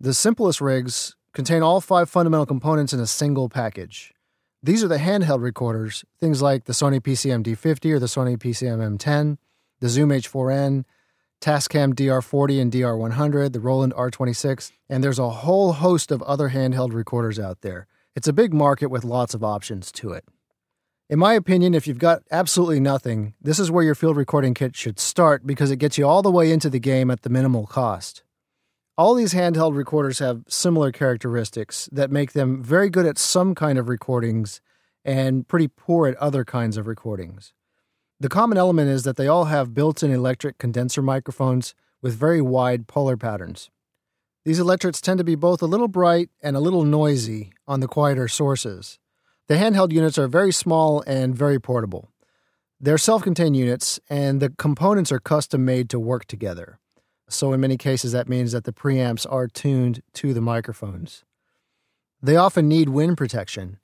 The 0.00 0.12
simplest 0.12 0.60
rigs 0.60 1.14
contain 1.32 1.62
all 1.62 1.80
five 1.80 2.10
fundamental 2.10 2.46
components 2.46 2.92
in 2.92 2.98
a 2.98 3.06
single 3.06 3.48
package. 3.48 4.12
These 4.60 4.82
are 4.82 4.88
the 4.88 4.98
handheld 4.98 5.40
recorders, 5.40 6.04
things 6.18 6.42
like 6.42 6.64
the 6.64 6.72
Sony 6.72 6.98
PCM 6.98 7.44
D50 7.44 7.92
or 7.92 8.00
the 8.00 8.06
Sony 8.06 8.36
PCM 8.36 8.98
M10, 8.98 9.38
the 9.78 9.88
Zoom 9.88 10.08
H4n, 10.08 10.84
Tascam 11.40 11.94
DR40 11.94 12.60
and 12.60 12.70
DR100, 12.70 13.52
the 13.52 13.60
Roland 13.60 13.94
R26, 13.94 14.72
and 14.90 15.02
there's 15.02 15.18
a 15.18 15.30
whole 15.30 15.72
host 15.72 16.10
of 16.10 16.20
other 16.22 16.50
handheld 16.50 16.92
recorders 16.92 17.38
out 17.38 17.62
there. 17.62 17.86
It's 18.14 18.28
a 18.28 18.32
big 18.32 18.52
market 18.52 18.88
with 18.88 19.04
lots 19.04 19.32
of 19.32 19.42
options 19.42 19.90
to 19.92 20.12
it. 20.12 20.24
In 21.08 21.18
my 21.18 21.32
opinion, 21.32 21.72
if 21.72 21.86
you've 21.86 21.98
got 21.98 22.22
absolutely 22.30 22.78
nothing, 22.78 23.34
this 23.40 23.58
is 23.58 23.70
where 23.70 23.82
your 23.82 23.94
field 23.94 24.16
recording 24.16 24.52
kit 24.52 24.76
should 24.76 25.00
start 25.00 25.46
because 25.46 25.70
it 25.70 25.78
gets 25.78 25.96
you 25.96 26.06
all 26.06 26.20
the 26.20 26.30
way 26.30 26.52
into 26.52 26.68
the 26.68 26.78
game 26.78 27.10
at 27.10 27.22
the 27.22 27.30
minimal 27.30 27.66
cost. 27.66 28.22
All 28.98 29.14
these 29.14 29.32
handheld 29.32 29.74
recorders 29.74 30.18
have 30.18 30.44
similar 30.46 30.92
characteristics 30.92 31.88
that 31.90 32.10
make 32.10 32.32
them 32.32 32.62
very 32.62 32.90
good 32.90 33.06
at 33.06 33.16
some 33.16 33.54
kind 33.54 33.78
of 33.78 33.88
recordings 33.88 34.60
and 35.04 35.48
pretty 35.48 35.68
poor 35.68 36.06
at 36.06 36.16
other 36.16 36.44
kinds 36.44 36.76
of 36.76 36.86
recordings. 36.86 37.54
The 38.20 38.28
common 38.28 38.58
element 38.58 38.90
is 38.90 39.04
that 39.04 39.16
they 39.16 39.28
all 39.28 39.46
have 39.46 39.72
built 39.72 40.02
in 40.02 40.10
electret 40.10 40.58
condenser 40.58 41.00
microphones 41.00 41.74
with 42.02 42.14
very 42.14 42.42
wide 42.42 42.86
polar 42.86 43.16
patterns. 43.16 43.70
These 44.44 44.58
electrets 44.58 45.00
tend 45.00 45.16
to 45.18 45.24
be 45.24 45.36
both 45.36 45.62
a 45.62 45.66
little 45.66 45.88
bright 45.88 46.28
and 46.42 46.54
a 46.54 46.60
little 46.60 46.84
noisy 46.84 47.50
on 47.66 47.80
the 47.80 47.88
quieter 47.88 48.28
sources. 48.28 48.98
The 49.48 49.54
handheld 49.54 49.90
units 49.90 50.18
are 50.18 50.28
very 50.28 50.52
small 50.52 51.02
and 51.06 51.34
very 51.34 51.58
portable. 51.58 52.10
They're 52.78 52.98
self 52.98 53.22
contained 53.22 53.56
units, 53.56 53.98
and 54.10 54.40
the 54.40 54.50
components 54.50 55.10
are 55.10 55.18
custom 55.18 55.64
made 55.64 55.88
to 55.88 55.98
work 55.98 56.26
together. 56.26 56.78
So, 57.28 57.54
in 57.54 57.60
many 57.60 57.78
cases, 57.78 58.12
that 58.12 58.28
means 58.28 58.52
that 58.52 58.64
the 58.64 58.72
preamps 58.72 59.26
are 59.30 59.48
tuned 59.48 60.02
to 60.14 60.34
the 60.34 60.40
microphones. 60.42 61.24
They 62.22 62.36
often 62.36 62.68
need 62.68 62.90
wind 62.90 63.16
protection. 63.16 63.78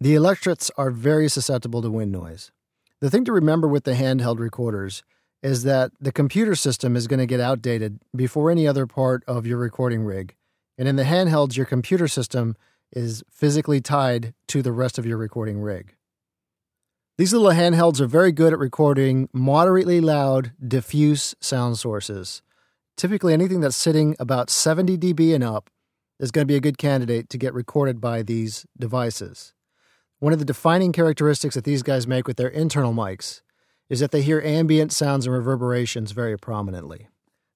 The 0.00 0.14
electrets 0.14 0.70
are 0.76 0.90
very 0.92 1.28
susceptible 1.28 1.82
to 1.82 1.90
wind 1.90 2.12
noise. 2.12 2.52
The 3.00 3.08
thing 3.08 3.24
to 3.24 3.32
remember 3.32 3.66
with 3.66 3.84
the 3.84 3.94
handheld 3.94 4.38
recorders 4.38 5.02
is 5.42 5.62
that 5.62 5.92
the 5.98 6.12
computer 6.12 6.54
system 6.54 6.96
is 6.96 7.06
going 7.06 7.20
to 7.20 7.26
get 7.26 7.40
outdated 7.40 7.98
before 8.14 8.50
any 8.50 8.68
other 8.68 8.86
part 8.86 9.24
of 9.26 9.46
your 9.46 9.56
recording 9.56 10.02
rig. 10.02 10.34
And 10.76 10.86
in 10.86 10.96
the 10.96 11.04
handhelds, 11.04 11.56
your 11.56 11.64
computer 11.64 12.08
system 12.08 12.56
is 12.92 13.22
physically 13.30 13.80
tied 13.80 14.34
to 14.48 14.60
the 14.60 14.72
rest 14.72 14.98
of 14.98 15.06
your 15.06 15.16
recording 15.16 15.60
rig. 15.60 15.94
These 17.16 17.32
little 17.32 17.50
handhelds 17.50 18.00
are 18.00 18.06
very 18.06 18.32
good 18.32 18.52
at 18.52 18.58
recording 18.58 19.28
moderately 19.32 20.00
loud, 20.00 20.52
diffuse 20.66 21.34
sound 21.40 21.78
sources. 21.78 22.42
Typically, 22.96 23.32
anything 23.32 23.60
that's 23.60 23.76
sitting 23.76 24.14
about 24.18 24.50
70 24.50 24.98
dB 24.98 25.34
and 25.34 25.44
up 25.44 25.70
is 26.18 26.30
going 26.30 26.42
to 26.42 26.52
be 26.52 26.56
a 26.56 26.60
good 26.60 26.76
candidate 26.76 27.30
to 27.30 27.38
get 27.38 27.54
recorded 27.54 27.98
by 27.98 28.22
these 28.22 28.66
devices. 28.78 29.54
One 30.20 30.34
of 30.34 30.38
the 30.38 30.44
defining 30.44 30.92
characteristics 30.92 31.54
that 31.54 31.64
these 31.64 31.82
guys 31.82 32.06
make 32.06 32.28
with 32.28 32.36
their 32.36 32.48
internal 32.48 32.92
mics 32.92 33.40
is 33.88 34.00
that 34.00 34.10
they 34.10 34.20
hear 34.20 34.42
ambient 34.42 34.92
sounds 34.92 35.24
and 35.24 35.34
reverberations 35.34 36.12
very 36.12 36.38
prominently. 36.38 37.08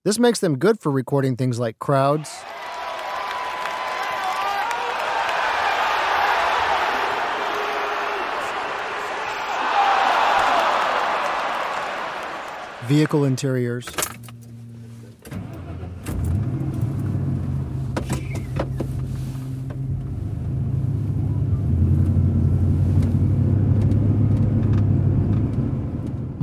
This 0.02 0.18
makes 0.18 0.40
them 0.40 0.56
good 0.56 0.80
for 0.80 0.90
recording 0.90 1.36
things 1.36 1.58
like 1.58 1.78
crowds, 1.78 2.30
vehicle 12.86 13.24
interiors, 13.24 13.86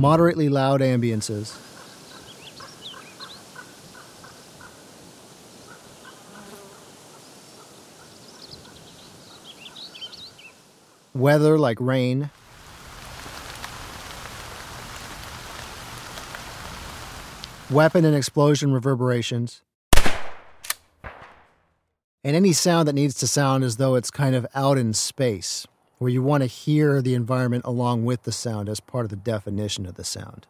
moderately 0.02 0.48
loud 0.48 0.80
ambiances. 0.80 1.56
Weather 11.14 11.56
like 11.56 11.80
rain. 11.80 12.30
Weapon 17.70 18.04
and 18.04 18.16
explosion 18.16 18.72
reverberations. 18.72 19.62
and 22.24 22.36
any 22.36 22.52
sound 22.52 22.88
that 22.88 22.92
needs 22.92 23.14
to 23.14 23.26
sound 23.28 23.62
as 23.62 23.76
though 23.76 23.94
it's 23.94 24.10
kind 24.10 24.34
of 24.34 24.46
out 24.54 24.78
in 24.78 24.92
space, 24.92 25.66
where 26.02 26.10
you 26.10 26.20
want 26.20 26.42
to 26.42 26.48
hear 26.48 27.00
the 27.00 27.14
environment 27.14 27.64
along 27.64 28.04
with 28.04 28.24
the 28.24 28.32
sound 28.32 28.68
as 28.68 28.80
part 28.80 29.04
of 29.04 29.10
the 29.10 29.16
definition 29.16 29.86
of 29.86 29.94
the 29.94 30.02
sound. 30.02 30.48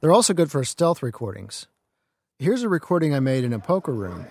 They're 0.00 0.12
also 0.12 0.34
good 0.34 0.52
for 0.52 0.62
stealth 0.62 1.02
recordings. 1.02 1.66
Here's 2.38 2.62
a 2.62 2.68
recording 2.68 3.12
I 3.12 3.18
made 3.18 3.42
in 3.42 3.52
a 3.52 3.58
poker 3.58 3.92
room. 3.92 4.26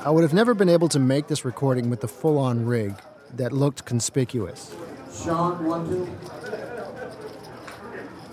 I 0.00 0.10
would 0.10 0.22
have 0.22 0.34
never 0.34 0.54
been 0.54 0.70
able 0.70 0.88
to 0.88 0.98
make 0.98 1.28
this 1.28 1.44
recording 1.44 1.90
with 1.90 2.00
the 2.00 2.08
full 2.08 2.38
on 2.38 2.64
rig 2.64 2.94
that 3.34 3.52
looked 3.52 3.84
conspicuous. 3.84 4.74
Sean, 5.12 5.64
one, 5.66 5.86
two. 5.86 6.43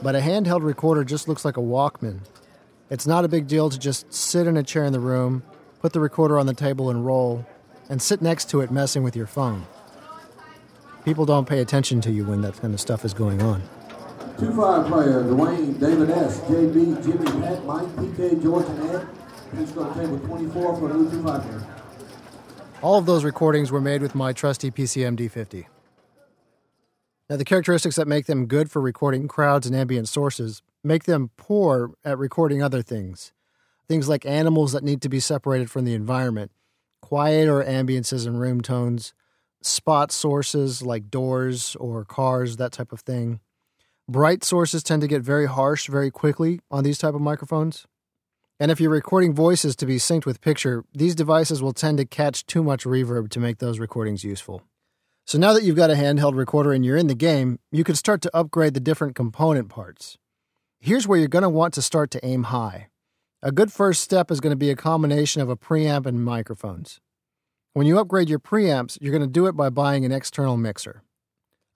But 0.01 0.15
a 0.15 0.20
handheld 0.20 0.63
recorder 0.63 1.03
just 1.03 1.27
looks 1.27 1.46
like 1.46 1.58
a 1.58 1.62
Walkman. 1.62 2.22
It's 2.89 3.05
not 3.05 3.24
a 3.24 3.27
big 3.27 3.48
deal 3.48 3.70
to 3.70 3.77
just 3.77 4.12
sit 4.12 4.48
in 4.48 4.58
a 4.58 4.63
chair 4.63 4.84
in 4.84 4.93
the 4.93 5.00
room, 5.00 5.43
put 5.79 5.93
the 5.93 6.00
recorder 6.00 6.39
on 6.39 6.48
the 6.48 6.53
table 6.53 6.89
and 6.89 7.05
roll, 7.05 7.46
and 7.88 8.01
sit 8.01 8.22
next 8.22 8.50
to 8.50 8.62
it 8.62 8.72
messing 8.72 9.03
with 9.03 9.15
your 9.15 9.27
phone. 9.27 9.65
People 11.05 11.25
don't 11.25 11.48
pay 11.48 11.60
attention 11.60 12.01
to 12.01 12.12
you 12.12 12.25
when 12.25 12.41
that 12.41 12.60
kind 12.60 12.74
of 12.74 12.79
stuff 12.79 13.05
is 13.05 13.13
going 13.13 13.41
on. 13.41 13.62
Two 14.39 14.53
five 14.55 14.88
player, 14.88 15.24
Dwayne, 15.24 15.79
David 15.79 16.10
S., 16.10 16.39
JB, 16.41 17.03
Jimmy, 17.03 17.41
Pat, 17.41 17.63
Mike, 17.65 17.88
PK, 17.96 18.41
George, 18.41 18.65
and 18.65 18.89
Ed. 18.89 19.08
Please 19.51 19.72
go 19.72 19.88
to 19.88 20.00
table 20.00 20.20
24 20.20 20.77
for 20.77 20.89
a 20.89 20.93
new 20.93 21.10
two 21.12 21.24
five 21.24 21.43
player. 21.43 21.67
All 22.81 22.98
of 22.98 23.05
those 23.05 23.24
recordings 23.24 23.72
were 23.72 23.81
made 23.81 24.01
with 24.01 24.15
my 24.15 24.34
trusty 24.34 24.72
PCM 24.72 25.15
D50. 25.15 25.65
Now, 27.32 27.38
the 27.38 27.46
characteristics 27.46 27.96
that 27.96 28.10
make 28.10 28.26
them 28.26 28.46
good 28.46 28.70
for 28.70 28.82
recording 28.82 29.30
crowds 29.30 29.66
and 29.66 29.74
ambient 29.74 30.10
sources 30.10 30.62
make 30.84 31.06
them 31.06 31.30
poor 31.38 31.94
at 32.04 32.18
recording 32.18 32.62
other 32.62 32.82
things. 32.82 33.32
Things 33.88 34.10
like 34.10 34.26
animals 34.26 34.74
that 34.74 34.84
need 34.84 35.02
to 35.04 35.08
be 35.08 35.22
separated 35.22 35.72
from 35.72 35.86
the 35.86 35.94
environment, 35.94 36.52
quiet 37.02 37.48
or 37.48 37.64
ambiances 37.64 38.28
and 38.28 38.38
room 38.38 38.60
tones, 38.60 39.14
spot 39.62 40.12
sources 40.12 40.82
like 40.82 41.10
doors 41.10 41.78
or 41.80 42.04
cars, 42.04 42.58
that 42.58 42.74
type 42.74 42.92
of 42.92 43.00
thing. 43.00 43.40
Bright 44.10 44.44
sources 44.44 44.84
tend 44.84 45.02
to 45.02 45.08
get 45.08 45.22
very 45.22 45.46
harsh 45.46 45.88
very 45.88 46.12
quickly 46.12 46.60
on 46.70 46.84
these 46.84 46.98
type 46.98 47.14
of 47.14 47.22
microphones. 47.22 47.88
And 48.60 48.72
if 48.72 48.82
you're 48.82 48.90
recording 48.90 49.34
voices 49.34 49.78
to 49.78 49.86
be 49.86 50.00
synced 50.00 50.26
with 50.26 50.42
picture, 50.42 50.84
these 50.94 51.16
devices 51.16 51.64
will 51.64 51.72
tend 51.72 51.98
to 52.00 52.06
catch 52.06 52.46
too 52.46 52.62
much 52.62 52.84
reverb 52.84 53.30
to 53.30 53.40
make 53.40 53.60
those 53.60 53.80
recordings 53.80 54.26
useful. 54.26 54.64
So 55.32 55.38
now 55.38 55.54
that 55.54 55.64
you've 55.64 55.78
got 55.78 55.90
a 55.90 55.94
handheld 55.94 56.36
recorder 56.36 56.74
and 56.74 56.84
you're 56.84 56.98
in 56.98 57.08
the 57.08 57.16
game, 57.16 57.58
you 57.72 57.86
can 57.86 57.96
start 57.96 58.22
to 58.24 58.36
upgrade 58.36 58.74
the 58.74 58.82
different 58.82 59.16
component 59.16 59.70
parts. 59.70 60.18
Here's 60.82 61.08
where 61.08 61.18
you're 61.18 61.30
going 61.30 61.44
to 61.44 61.48
want 61.48 61.74
to 61.76 61.82
start 61.82 62.12
to 62.12 62.26
aim 62.26 62.44
high. 62.44 62.90
A 63.42 63.50
good 63.50 63.72
first 63.72 64.02
step 64.02 64.30
is 64.30 64.42
going 64.42 64.52
to 64.52 64.58
be 64.58 64.72
a 64.72 64.76
combination 64.76 65.42
of 65.42 65.48
a 65.48 65.56
preamp 65.56 66.06
and 66.06 66.26
microphones. 66.26 67.00
When 67.72 67.88
you 67.88 67.98
upgrade 67.98 68.28
your 68.28 68.40
preamps, 68.40 68.98
you're 69.00 69.14
going 69.14 69.22
to 69.22 69.40
do 69.40 69.46
it 69.46 69.54
by 69.54 69.70
buying 69.70 70.04
an 70.04 70.12
external 70.12 70.58
mixer. 70.58 71.02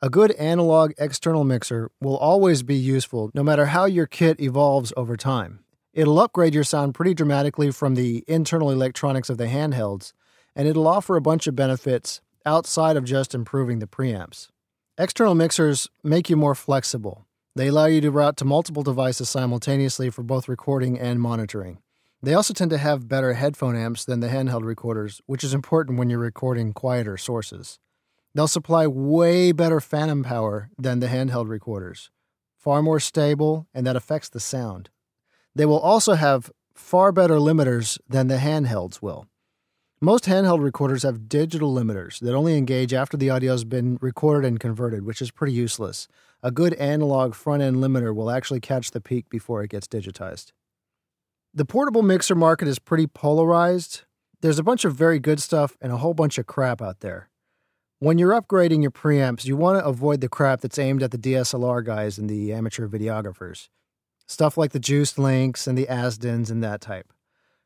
A 0.02 0.10
good 0.10 0.32
analog 0.34 0.92
external 0.98 1.46
mixer 1.46 1.90
will 2.02 2.18
always 2.18 2.62
be 2.62 2.76
useful 2.76 3.32
no 3.34 3.42
matter 3.42 3.68
how 3.68 3.86
your 3.86 4.06
kit 4.06 4.42
evolves 4.42 4.92
over 4.98 5.16
time. 5.16 5.64
It'll 5.94 6.20
upgrade 6.20 6.54
your 6.54 6.66
sound 6.66 6.94
pretty 6.94 7.14
dramatically 7.14 7.72
from 7.72 7.96
the 7.96 8.26
internal 8.28 8.70
electronics 8.70 9.30
of 9.30 9.38
the 9.38 9.48
handhelds, 9.48 10.12
and 10.58 10.68
it'll 10.68 10.90
offer 10.90 11.16
a 11.16 11.22
bunch 11.22 11.48
of 11.48 11.56
benefits 11.56 12.20
outside 12.46 12.98
of 12.98 13.04
just 13.04 13.34
improving 13.34 13.80
the 13.80 13.88
preamps. 13.88 14.50
External 14.98 15.36
mixers 15.36 15.90
make 16.04 16.30
you 16.30 16.36
more 16.36 16.56
flexible. 16.56 17.26
They 17.56 17.68
allow 17.68 17.86
you 17.86 18.02
to 18.02 18.12
route 18.12 18.38
to 18.38 18.46
multiple 18.46 18.84
devices 18.84 19.30
simultaneously 19.30 20.10
for 20.10 20.24
both 20.24 20.48
recording 20.48 21.00
and 21.00 21.20
monitoring. 21.20 21.80
They 22.22 22.34
also 22.34 22.54
tend 22.54 22.72
to 22.72 22.78
have 22.78 23.08
better 23.08 23.34
headphone 23.34 23.76
amps 23.76 24.04
than 24.04 24.20
the 24.20 24.30
handheld 24.30 24.64
recorders, 24.64 25.22
which 25.26 25.44
is 25.44 25.54
important 25.54 26.00
when 26.00 26.10
you're 26.10 26.20
recording 26.20 26.74
quieter 26.74 27.18
sources. 27.18 27.80
They'll 28.34 28.48
supply 28.48 28.88
way 28.88 29.52
better 29.52 29.80
phantom 29.80 30.24
power 30.24 30.70
than 30.78 31.00
the 31.00 31.08
handheld 31.08 31.48
recorders, 31.48 32.10
far 32.58 32.82
more 32.82 33.00
stable, 33.00 33.68
and 33.74 33.88
that 33.88 33.96
affects 33.96 34.28
the 34.28 34.40
sound. 34.40 34.90
They 35.56 35.66
will 35.66 35.80
also 35.80 36.14
have 36.16 36.52
far 36.74 37.12
better 37.12 37.36
limiters 37.36 37.98
than 38.10 38.28
the 38.28 38.38
handhelds 38.38 39.02
will. 39.02 39.28
Most 40.06 40.26
handheld 40.26 40.62
recorders 40.62 41.02
have 41.02 41.28
digital 41.28 41.74
limiters 41.74 42.20
that 42.20 42.36
only 42.36 42.60
engage 42.60 42.94
after 42.94 43.18
the 43.18 43.32
audio 43.32 43.54
has 43.54 43.64
been 43.64 43.98
recorded 44.02 44.48
and 44.48 44.60
converted, 44.60 45.04
which 45.04 45.20
is 45.20 45.32
pretty 45.32 45.54
useless. 45.54 46.08
A 46.44 46.52
good 46.52 46.76
analog 46.76 47.34
front 47.34 47.64
end 47.64 47.78
limiter 47.78 48.14
will 48.14 48.30
actually 48.30 48.60
catch 48.60 48.92
the 48.92 49.02
peak 49.02 49.32
before 49.32 49.64
it 49.64 49.72
gets 49.72 49.88
digitized. 49.88 50.52
The 51.56 51.66
portable 51.66 52.04
mixer 52.04 52.36
market 52.36 52.68
is 52.68 52.78
pretty 52.78 53.08
polarized. 53.08 54.04
There's 54.42 54.60
a 54.60 54.64
bunch 54.64 54.86
of 54.86 54.94
very 54.94 55.18
good 55.18 55.42
stuff 55.42 55.76
and 55.82 55.92
a 55.92 55.98
whole 55.98 56.14
bunch 56.14 56.38
of 56.38 56.46
crap 56.46 56.84
out 56.84 57.00
there. 57.00 57.32
When 57.98 58.20
you're 58.20 58.40
upgrading 58.40 58.84
your 58.84 58.92
preamps, 58.92 59.46
you 59.46 59.58
want 59.58 59.80
to 59.80 59.86
avoid 59.88 60.22
the 60.22 60.30
crap 60.30 60.62
that's 60.62 60.78
aimed 60.78 61.02
at 61.02 61.10
the 61.10 61.18
DSLR 61.18 61.84
guys 61.84 62.20
and 62.20 62.30
the 62.30 62.54
amateur 62.54 62.88
videographers. 62.88 63.70
Stuff 64.28 64.56
like 64.56 64.72
the 64.72 64.80
Juiced 64.80 65.18
Links 65.18 65.66
and 65.66 65.76
the 65.76 65.88
Azdens 65.88 66.52
and 66.52 66.64
that 66.64 66.80
type. 66.80 67.12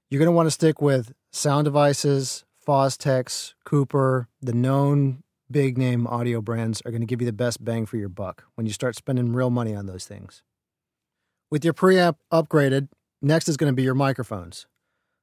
You're 0.09 0.19
going 0.19 0.27
to 0.27 0.31
want 0.31 0.47
to 0.47 0.51
stick 0.51 0.81
with 0.81 1.13
sound 1.31 1.65
devices, 1.65 2.45
Fostex, 2.65 3.53
Cooper, 3.65 4.27
the 4.41 4.53
known 4.53 5.23
big 5.51 5.77
name 5.77 6.05
audio 6.07 6.41
brands 6.41 6.81
are 6.85 6.91
going 6.91 7.01
to 7.01 7.07
give 7.07 7.21
you 7.21 7.25
the 7.25 7.33
best 7.33 7.63
bang 7.63 7.85
for 7.85 7.97
your 7.97 8.09
buck 8.09 8.43
when 8.55 8.67
you 8.67 8.73
start 8.73 8.95
spending 8.95 9.33
real 9.33 9.49
money 9.49 9.73
on 9.73 9.85
those 9.85 10.05
things. 10.05 10.43
With 11.49 11.65
your 11.65 11.73
preamp 11.73 12.15
upgraded, 12.31 12.89
next 13.21 13.49
is 13.49 13.57
going 13.57 13.71
to 13.71 13.75
be 13.75 13.83
your 13.83 13.95
microphones. 13.95 14.67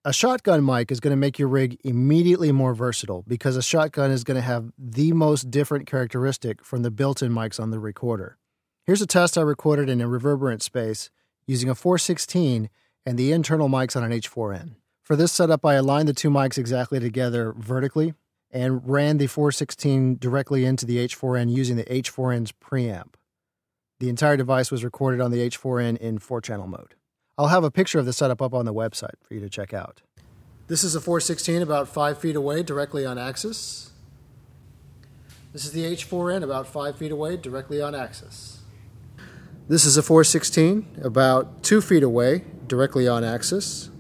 A 0.04 0.12
shotgun 0.12 0.64
mic 0.64 0.92
is 0.92 1.00
going 1.00 1.12
to 1.12 1.16
make 1.16 1.38
your 1.38 1.48
rig 1.48 1.78
immediately 1.84 2.52
more 2.52 2.75
versatile 2.75 3.25
because 3.26 3.56
a 3.56 3.62
shotgun 3.62 4.10
is 4.10 4.25
going 4.25 4.36
to 4.36 4.40
have 4.40 4.70
the 4.78 5.12
most 5.12 5.50
different 5.50 5.86
characteristic 5.86 6.64
from 6.64 6.82
the 6.82 6.90
built 6.90 7.22
in 7.22 7.32
mics 7.32 7.60
on 7.60 7.70
the 7.70 7.80
recorder. 7.80 8.38
Here's 8.84 9.02
a 9.02 9.06
test 9.06 9.36
I 9.36 9.40
recorded 9.40 9.88
in 9.88 10.00
a 10.00 10.08
reverberant 10.08 10.62
space 10.62 11.10
using 11.46 11.68
a 11.68 11.75
416 11.75 12.70
and 13.04 13.18
the 13.18 13.32
internal 13.32 13.68
mics 13.68 13.96
on 13.96 14.04
an 14.04 14.12
H4n. 14.12 14.76
For 15.06 15.14
this 15.14 15.30
setup, 15.30 15.64
I 15.64 15.75
aligned 15.75 16.08
the 16.08 16.12
two 16.12 16.30
mics 16.30 16.58
exactly 16.58 16.98
together 16.98 17.54
vertically 17.56 18.14
and 18.50 18.80
ran 18.84 19.18
the 19.18 19.28
416 19.28 20.16
directly 20.18 20.64
into 20.64 20.84
the 20.84 20.96
H4n 20.96 21.48
using 21.48 21.76
the 21.76 21.84
H4n's 21.84 22.50
preamp. 22.50 23.14
The 24.00 24.08
entire 24.08 24.36
device 24.36 24.72
was 24.72 24.82
recorded 24.82 25.20
on 25.20 25.30
the 25.30 25.48
H4n 25.48 25.96
in 25.98 26.18
four 26.18 26.40
channel 26.40 26.66
mode. 26.66 26.96
I'll 27.38 27.46
have 27.46 27.62
a 27.62 27.70
picture 27.70 28.00
of 28.00 28.04
the 28.04 28.12
setup 28.12 28.42
up 28.42 28.52
on 28.52 28.64
the 28.64 28.75
website 28.75 29.14
for 29.22 29.34
you 29.34 29.40
to 29.40 29.48
check 29.48 29.72
out. 29.72 30.02
This 30.66 30.82
is 30.82 30.96
a 30.96 31.00
416 31.00 31.62
about 31.62 31.86
five 31.86 32.18
feet 32.18 32.34
away, 32.34 32.64
directly 32.64 33.06
on 33.06 33.16
axis. 33.16 33.92
This 35.52 35.64
is 35.64 35.70
the 35.70 35.84
H4n 35.84 36.42
about 36.42 36.66
five 36.66 36.98
feet 36.98 37.12
away, 37.12 37.36
directly 37.36 37.80
on 37.80 37.94
axis. 37.94 38.58
This 39.68 39.84
is 39.84 39.96
a 39.96 40.02
416 40.02 41.02
about 41.04 41.62
two 41.62 41.80
feet 41.80 42.02
away, 42.02 42.42
directly 42.66 43.06
on 43.06 43.22
axis. 43.22 43.90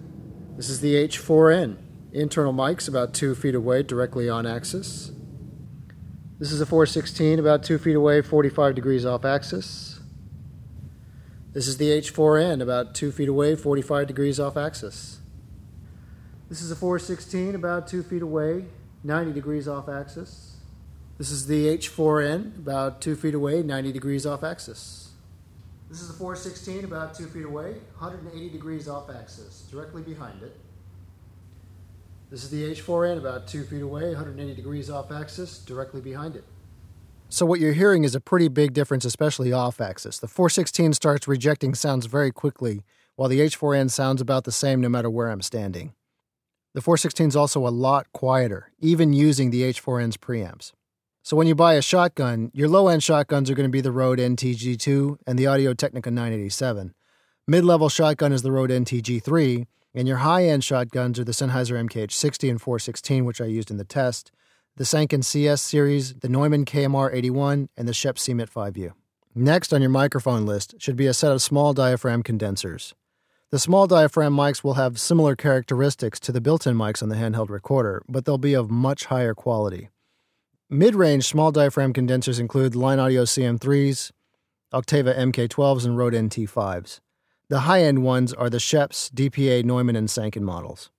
This 0.56 0.70
is 0.70 0.80
the 0.80 0.94
H4n. 0.94 1.76
Internal 2.12 2.54
mics 2.54 2.88
about 2.88 3.12
two 3.12 3.34
feet 3.34 3.54
away, 3.54 3.82
directly 3.82 4.30
on 4.30 4.46
axis. 4.46 5.12
This 6.38 6.50
is 6.50 6.62
a 6.62 6.66
416 6.66 7.38
about 7.38 7.62
two 7.62 7.76
feet 7.76 7.94
away, 7.94 8.22
45 8.22 8.74
degrees 8.74 9.04
off 9.04 9.26
axis. 9.26 10.00
This 11.52 11.68
is 11.68 11.76
the 11.76 11.90
H4n 11.90 12.62
about 12.62 12.94
two 12.94 13.12
feet 13.12 13.28
away, 13.28 13.54
45 13.54 14.06
degrees 14.06 14.40
off 14.40 14.56
axis. 14.56 15.20
This 16.48 16.62
is 16.62 16.70
a 16.70 16.76
416 16.76 17.54
about 17.54 17.86
two 17.86 18.02
feet 18.02 18.22
away, 18.22 18.64
90 19.04 19.32
degrees 19.32 19.68
off 19.68 19.90
axis. 19.90 20.56
This 21.18 21.30
is 21.30 21.46
the 21.46 21.66
H4n 21.66 22.58
about 22.58 23.02
two 23.02 23.14
feet 23.14 23.34
away, 23.34 23.62
90 23.62 23.92
degrees 23.92 24.24
off 24.24 24.42
axis. 24.42 25.05
This 25.88 26.00
is 26.00 26.08
the 26.08 26.14
416 26.14 26.84
about 26.84 27.14
two 27.14 27.26
feet 27.26 27.44
away, 27.44 27.74
180 27.98 28.50
degrees 28.50 28.88
off 28.88 29.08
axis, 29.08 29.66
directly 29.70 30.02
behind 30.02 30.42
it. 30.42 30.56
This 32.28 32.42
is 32.42 32.50
the 32.50 32.64
H4n 32.74 33.18
about 33.18 33.46
two 33.46 33.62
feet 33.62 33.82
away, 33.82 34.08
180 34.08 34.54
degrees 34.54 34.90
off 34.90 35.12
axis, 35.12 35.58
directly 35.58 36.00
behind 36.00 36.34
it. 36.34 36.44
So 37.28 37.46
what 37.46 37.60
you're 37.60 37.72
hearing 37.72 38.02
is 38.02 38.16
a 38.16 38.20
pretty 38.20 38.48
big 38.48 38.72
difference, 38.72 39.04
especially 39.04 39.52
off 39.52 39.80
axis. 39.80 40.18
The 40.18 40.26
416 40.26 40.94
starts 40.94 41.28
rejecting 41.28 41.74
sounds 41.74 42.06
very 42.06 42.32
quickly, 42.32 42.82
while 43.14 43.28
the 43.28 43.40
H4n 43.40 43.90
sounds 43.90 44.20
about 44.20 44.42
the 44.42 44.52
same 44.52 44.80
no 44.80 44.88
matter 44.88 45.08
where 45.08 45.30
I'm 45.30 45.42
standing. 45.42 45.94
The 46.74 46.82
416 46.82 47.28
is 47.28 47.36
also 47.36 47.66
a 47.66 47.70
lot 47.70 48.12
quieter, 48.12 48.72
even 48.80 49.12
using 49.12 49.50
the 49.50 49.62
H4n's 49.62 50.16
preamps. 50.16 50.72
So 51.26 51.36
when 51.36 51.48
you 51.48 51.56
buy 51.56 51.74
a 51.74 51.82
shotgun, 51.82 52.52
your 52.54 52.68
low 52.68 52.86
end 52.86 53.02
shotguns 53.02 53.50
are 53.50 53.56
going 53.56 53.68
to 53.68 53.68
be 53.68 53.80
the 53.80 53.90
Rode 53.90 54.20
NTG2 54.20 55.16
and 55.26 55.36
the 55.36 55.48
Audio 55.48 55.74
Technica 55.74 56.08
987. 56.08 56.94
Mid 57.48 57.64
level 57.64 57.88
shotgun 57.88 58.32
is 58.32 58.42
the 58.42 58.52
Rode 58.52 58.70
NTG3, 58.70 59.66
and 59.92 60.06
your 60.06 60.18
high 60.18 60.44
end 60.44 60.62
shotguns 60.62 61.18
are 61.18 61.24
the 61.24 61.32
Sennheiser 61.32 61.84
MKH60 61.88 62.48
and 62.48 62.62
416, 62.62 63.24
which 63.24 63.40
I 63.40 63.46
used 63.46 63.72
in 63.72 63.76
the 63.76 63.82
test, 63.82 64.30
the 64.76 64.84
Sanken 64.84 65.24
CS 65.24 65.62
series, 65.62 66.14
the 66.14 66.28
Neumann 66.28 66.64
KMR 66.64 67.12
81, 67.12 67.70
and 67.76 67.88
the 67.88 67.92
Schoeps 67.92 68.22
CMIT 68.22 68.48
5U. 68.48 68.92
Next 69.34 69.72
on 69.72 69.80
your 69.80 69.90
microphone 69.90 70.46
list 70.46 70.76
should 70.78 70.94
be 70.94 71.08
a 71.08 71.12
set 71.12 71.32
of 71.32 71.42
small 71.42 71.72
diaphragm 71.74 72.22
condensers. 72.22 72.94
The 73.50 73.58
small 73.58 73.88
diaphragm 73.88 74.36
mics 74.36 74.62
will 74.62 74.74
have 74.74 75.00
similar 75.00 75.34
characteristics 75.34 76.20
to 76.20 76.30
the 76.30 76.40
built 76.40 76.68
in 76.68 76.76
mics 76.76 77.02
on 77.02 77.08
the 77.08 77.16
handheld 77.16 77.50
recorder, 77.50 78.04
but 78.08 78.26
they'll 78.26 78.38
be 78.38 78.54
of 78.54 78.70
much 78.70 79.06
higher 79.06 79.34
quality. 79.34 79.88
Mid 80.68 80.96
range 80.96 81.24
small 81.24 81.52
diaphragm 81.52 81.92
condensers 81.92 82.40
include 82.40 82.74
Line 82.74 82.98
Audio 82.98 83.22
CM3s, 83.22 84.10
Octava 84.74 85.16
MK12s, 85.16 85.84
and 85.84 85.96
Rode 85.96 86.14
NT5s. 86.14 86.98
The 87.48 87.60
high 87.60 87.82
end 87.82 88.02
ones 88.02 88.34
are 88.34 88.50
the 88.50 88.58
Schoeps, 88.58 89.08
DPA, 89.12 89.64
Neumann, 89.64 89.94
and 89.94 90.08
Sanken 90.08 90.42
models. 90.42 90.90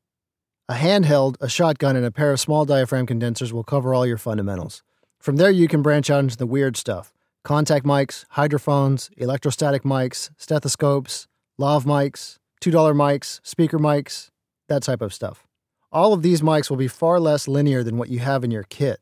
A 0.70 0.76
handheld, 0.76 1.36
a 1.42 1.50
shotgun, 1.50 1.98
and 1.98 2.06
a 2.06 2.12
pair 2.12 2.32
of 2.32 2.40
small 2.40 2.64
diaphragm 2.64 3.06
condensers 3.06 3.52
will 3.52 3.66
cover 3.66 3.94
all 3.94 4.06
your 4.06 4.18
fundamentals. 4.18 4.84
From 5.20 5.36
there, 5.36 5.52
you 5.52 5.68
can 5.68 5.82
branch 5.82 6.10
out 6.10 6.24
into 6.24 6.38
the 6.38 6.48
weird 6.48 6.78
stuff 6.78 7.12
contact 7.44 7.86
mics, 7.86 8.24
hydrophones, 8.30 9.10
electrostatic 9.18 9.84
mics, 9.84 10.30
stethoscopes, 10.38 11.28
lav 11.58 11.84
mics, 11.84 12.38
$2 12.62 12.72
mics, 12.96 13.42
speaker 13.44 13.80
mics, 13.80 14.30
that 14.70 14.84
type 14.84 15.02
of 15.02 15.14
stuff. 15.14 15.46
All 15.92 16.14
of 16.14 16.22
these 16.22 16.42
mics 16.42 16.70
will 16.70 16.78
be 16.78 16.88
far 16.88 17.20
less 17.20 17.50
linear 17.50 17.84
than 17.84 17.98
what 17.98 18.08
you 18.08 18.20
have 18.20 18.46
in 18.46 18.52
your 18.52 18.64
kit. 18.64 19.02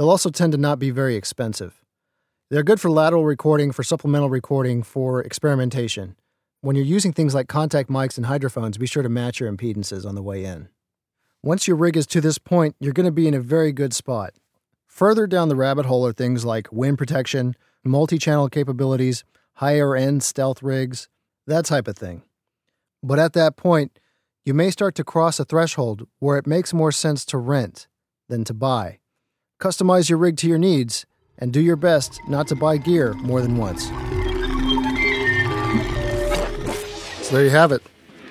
They'll 0.00 0.08
also 0.08 0.30
tend 0.30 0.52
to 0.52 0.58
not 0.58 0.78
be 0.78 0.88
very 0.88 1.14
expensive. 1.14 1.84
They're 2.48 2.62
good 2.62 2.80
for 2.80 2.90
lateral 2.90 3.26
recording, 3.26 3.70
for 3.70 3.82
supplemental 3.82 4.30
recording, 4.30 4.82
for 4.82 5.20
experimentation. 5.20 6.16
When 6.62 6.74
you're 6.74 6.86
using 6.86 7.12
things 7.12 7.34
like 7.34 7.48
contact 7.48 7.90
mics 7.90 8.16
and 8.16 8.24
hydrophones, 8.24 8.78
be 8.78 8.86
sure 8.86 9.02
to 9.02 9.10
match 9.10 9.40
your 9.40 9.52
impedances 9.52 10.06
on 10.06 10.14
the 10.14 10.22
way 10.22 10.42
in. 10.42 10.70
Once 11.42 11.68
your 11.68 11.76
rig 11.76 11.98
is 11.98 12.06
to 12.06 12.22
this 12.22 12.38
point, 12.38 12.76
you're 12.80 12.94
going 12.94 13.04
to 13.04 13.12
be 13.12 13.28
in 13.28 13.34
a 13.34 13.40
very 13.40 13.72
good 13.72 13.92
spot. 13.92 14.32
Further 14.86 15.26
down 15.26 15.50
the 15.50 15.54
rabbit 15.54 15.84
hole 15.84 16.06
are 16.06 16.14
things 16.14 16.46
like 16.46 16.72
wind 16.72 16.96
protection, 16.96 17.54
multi 17.84 18.16
channel 18.16 18.48
capabilities, 18.48 19.22
higher 19.56 19.94
end 19.94 20.22
stealth 20.22 20.62
rigs, 20.62 21.10
that 21.46 21.66
type 21.66 21.86
of 21.86 21.98
thing. 21.98 22.22
But 23.02 23.18
at 23.18 23.34
that 23.34 23.58
point, 23.58 23.98
you 24.46 24.54
may 24.54 24.70
start 24.70 24.94
to 24.94 25.04
cross 25.04 25.38
a 25.38 25.44
threshold 25.44 26.08
where 26.20 26.38
it 26.38 26.46
makes 26.46 26.72
more 26.72 26.90
sense 26.90 27.26
to 27.26 27.36
rent 27.36 27.86
than 28.30 28.44
to 28.44 28.54
buy. 28.54 29.00
Customize 29.60 30.08
your 30.08 30.16
rig 30.16 30.38
to 30.38 30.48
your 30.48 30.56
needs 30.56 31.04
and 31.36 31.52
do 31.52 31.60
your 31.60 31.76
best 31.76 32.18
not 32.26 32.48
to 32.48 32.56
buy 32.56 32.78
gear 32.78 33.12
more 33.14 33.42
than 33.42 33.58
once. 33.58 33.88
So 37.26 37.34
there 37.36 37.44
you 37.44 37.50
have 37.50 37.70
it. 37.70 37.82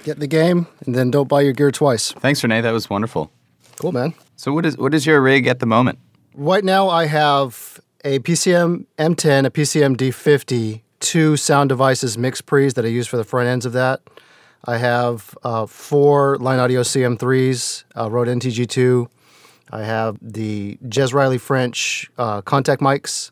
Get 0.04 0.16
in 0.16 0.22
the 0.22 0.28
game 0.28 0.66
and 0.86 0.96
then 0.96 1.12
don't 1.12 1.30
buy 1.30 1.42
your 1.42 1.54
gear 1.54 1.70
twice. 1.72 2.14
Thanks, 2.14 2.44
Rene. 2.44 2.62
That 2.62 2.72
was 2.72 2.90
wonderful. 2.90 3.32
Cool, 3.78 3.92
man. 3.92 4.16
So, 4.38 4.54
what 4.54 4.66
is 4.66 4.76
what 4.78 4.96
is 4.96 5.06
your 5.06 5.22
rig 5.22 5.46
at 5.46 5.60
the 5.60 5.68
moment? 5.68 6.00
Right 6.34 6.64
now, 6.64 6.90
I 6.90 7.06
have 7.06 7.80
a 8.04 8.20
PCM 8.20 8.86
M10, 8.98 9.46
a 9.46 9.52
PCM 9.52 9.98
D50, 9.98 10.82
two 11.00 11.38
sound 11.38 11.70
devices 11.70 12.18
mix 12.18 12.42
pre's 12.42 12.74
that 12.74 12.86
I 12.86 12.88
use 12.88 13.06
for 13.06 13.18
the 13.18 13.24
front 13.24 13.48
ends 13.48 13.66
of 13.66 13.74
that. 13.74 14.02
I 14.66 14.78
have 14.78 15.38
uh, 15.44 15.68
four 15.68 16.38
Line 16.38 16.60
Audio 16.60 16.82
CM3s, 16.82 17.84
uh, 17.96 18.10
Rode 18.10 18.28
NTG2. 18.30 19.08
I 19.72 19.84
have 19.84 20.18
the 20.22 20.78
Jez 20.86 21.14
Riley 21.14 21.38
French 21.38 22.10
uh, 22.18 22.42
contact 22.42 22.82
mics. 22.82 23.32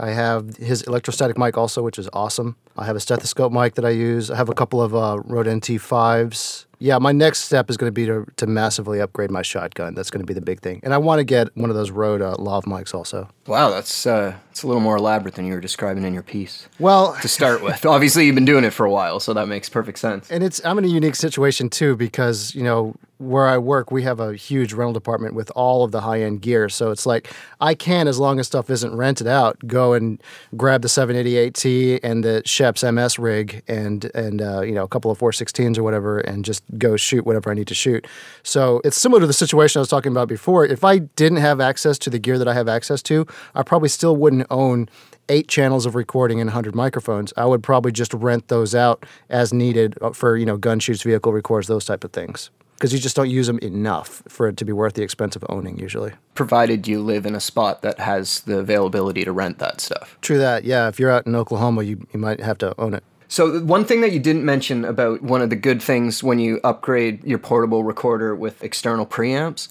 I 0.00 0.10
have 0.10 0.56
his 0.58 0.82
electrostatic 0.82 1.36
mic 1.36 1.58
also, 1.58 1.82
which 1.82 1.98
is 1.98 2.08
awesome. 2.12 2.54
I 2.76 2.84
have 2.84 2.94
a 2.94 3.00
stethoscope 3.00 3.52
mic 3.52 3.74
that 3.74 3.84
I 3.84 3.90
use. 3.90 4.30
I 4.30 4.36
have 4.36 4.48
a 4.48 4.54
couple 4.54 4.80
of 4.80 4.94
uh, 4.94 5.20
Rode 5.24 5.46
NT5s. 5.46 6.66
Yeah, 6.78 6.98
my 6.98 7.10
next 7.10 7.40
step 7.40 7.68
is 7.68 7.76
going 7.76 7.88
to 7.88 7.92
be 7.92 8.06
to, 8.06 8.24
to 8.36 8.46
massively 8.46 9.00
upgrade 9.00 9.32
my 9.32 9.42
shotgun. 9.42 9.94
That's 9.94 10.12
going 10.12 10.20
to 10.20 10.26
be 10.26 10.34
the 10.34 10.40
big 10.40 10.60
thing. 10.60 10.78
And 10.84 10.94
I 10.94 10.98
want 10.98 11.18
to 11.18 11.24
get 11.24 11.48
one 11.56 11.70
of 11.70 11.74
those 11.74 11.90
Rode 11.90 12.22
uh, 12.22 12.36
Lav 12.38 12.66
mics 12.66 12.94
also. 12.94 13.28
Wow, 13.48 13.70
that's 13.70 14.06
uh, 14.06 14.36
it's 14.52 14.62
a 14.62 14.68
little 14.68 14.80
more 14.82 14.96
elaborate 14.96 15.34
than 15.34 15.44
you 15.44 15.54
were 15.54 15.60
describing 15.60 16.04
in 16.04 16.14
your 16.14 16.22
piece 16.22 16.68
Well, 16.78 17.16
to 17.20 17.26
start 17.26 17.64
with. 17.64 17.84
Obviously, 17.84 18.26
you've 18.26 18.36
been 18.36 18.44
doing 18.44 18.62
it 18.62 18.70
for 18.72 18.86
a 18.86 18.90
while, 18.92 19.18
so 19.18 19.34
that 19.34 19.48
makes 19.48 19.68
perfect 19.68 19.98
sense. 19.98 20.30
and 20.30 20.44
it's 20.44 20.64
I'm 20.64 20.78
in 20.78 20.84
a 20.84 20.88
unique 20.88 21.16
situation 21.16 21.68
too 21.68 21.96
because 21.96 22.54
you 22.54 22.62
know 22.62 22.94
where 23.18 23.46
I 23.46 23.58
work 23.58 23.90
we 23.90 24.02
have 24.04 24.20
a 24.20 24.34
huge 24.34 24.72
rental 24.72 24.92
department 24.92 25.34
with 25.34 25.50
all 25.54 25.84
of 25.84 25.92
the 25.92 26.00
high 26.00 26.22
end 26.22 26.40
gear. 26.40 26.68
So 26.68 26.90
it's 26.90 27.04
like 27.04 27.32
I 27.60 27.74
can, 27.74 28.08
as 28.08 28.18
long 28.18 28.38
as 28.38 28.46
stuff 28.46 28.70
isn't 28.70 28.96
rented 28.96 29.26
out, 29.26 29.58
go 29.66 29.92
and 29.92 30.22
grab 30.56 30.82
the 30.82 30.88
788T 30.88 32.00
and 32.02 32.24
the 32.24 32.42
Schoeps 32.46 32.90
MS 32.90 33.18
rig 33.18 33.62
and 33.68 34.04
and 34.14 34.40
uh, 34.40 34.60
you 34.62 34.72
know 34.72 34.84
a 34.84 34.88
couple 34.88 35.10
of 35.10 35.18
416s 35.18 35.78
or 35.78 35.82
whatever 35.82 36.18
and 36.18 36.44
just 36.44 36.62
go 36.78 36.96
shoot 36.96 37.26
whatever 37.26 37.50
I 37.50 37.54
need 37.54 37.68
to 37.68 37.74
shoot. 37.74 38.06
So 38.42 38.80
it's 38.84 38.96
similar 38.96 39.20
to 39.20 39.26
the 39.26 39.32
situation 39.32 39.78
I 39.78 39.82
was 39.82 39.88
talking 39.88 40.12
about 40.12 40.28
before. 40.28 40.64
If 40.64 40.84
I 40.84 40.98
didn't 40.98 41.38
have 41.38 41.60
access 41.60 41.98
to 41.98 42.10
the 42.10 42.18
gear 42.18 42.38
that 42.38 42.48
I 42.48 42.54
have 42.54 42.68
access 42.68 43.02
to, 43.04 43.26
I 43.54 43.62
probably 43.62 43.88
still 43.88 44.16
wouldn't 44.16 44.46
own 44.50 44.88
eight 45.28 45.48
channels 45.48 45.86
of 45.86 45.94
recording 45.94 46.40
and 46.40 46.48
100 46.48 46.74
microphones. 46.74 47.32
I 47.36 47.44
would 47.44 47.62
probably 47.62 47.92
just 47.92 48.14
rent 48.14 48.48
those 48.48 48.74
out 48.74 49.04
as 49.28 49.52
needed 49.52 49.96
uh, 50.00 50.10
for 50.12 50.36
you 50.36 50.46
know 50.46 50.56
gun 50.56 50.78
shoots, 50.78 51.02
vehicle 51.02 51.32
records, 51.32 51.66
those 51.66 51.84
type 51.84 52.04
of 52.04 52.12
things. 52.12 52.50
Because 52.78 52.92
you 52.92 53.00
just 53.00 53.16
don't 53.16 53.28
use 53.28 53.48
them 53.48 53.58
enough 53.58 54.22
for 54.28 54.46
it 54.46 54.56
to 54.58 54.64
be 54.64 54.72
worth 54.72 54.94
the 54.94 55.02
expense 55.02 55.34
of 55.34 55.44
owning 55.48 55.80
usually. 55.80 56.12
Provided 56.36 56.86
you 56.86 57.00
live 57.00 57.26
in 57.26 57.34
a 57.34 57.40
spot 57.40 57.82
that 57.82 57.98
has 57.98 58.40
the 58.42 58.58
availability 58.58 59.24
to 59.24 59.32
rent 59.32 59.58
that 59.58 59.80
stuff. 59.80 60.16
True 60.20 60.38
that. 60.38 60.62
Yeah, 60.62 60.86
if 60.86 61.00
you're 61.00 61.10
out 61.10 61.26
in 61.26 61.34
Oklahoma, 61.34 61.82
you, 61.82 62.06
you 62.12 62.20
might 62.20 62.38
have 62.38 62.56
to 62.58 62.80
own 62.80 62.94
it. 62.94 63.02
So 63.26 63.60
one 63.60 63.84
thing 63.84 64.00
that 64.02 64.12
you 64.12 64.20
didn't 64.20 64.44
mention 64.44 64.84
about 64.84 65.22
one 65.22 65.42
of 65.42 65.50
the 65.50 65.56
good 65.56 65.82
things 65.82 66.22
when 66.22 66.38
you 66.38 66.60
upgrade 66.62 67.24
your 67.24 67.38
portable 67.38 67.82
recorder 67.82 68.34
with 68.34 68.62
external 68.62 69.04
preamps 69.04 69.68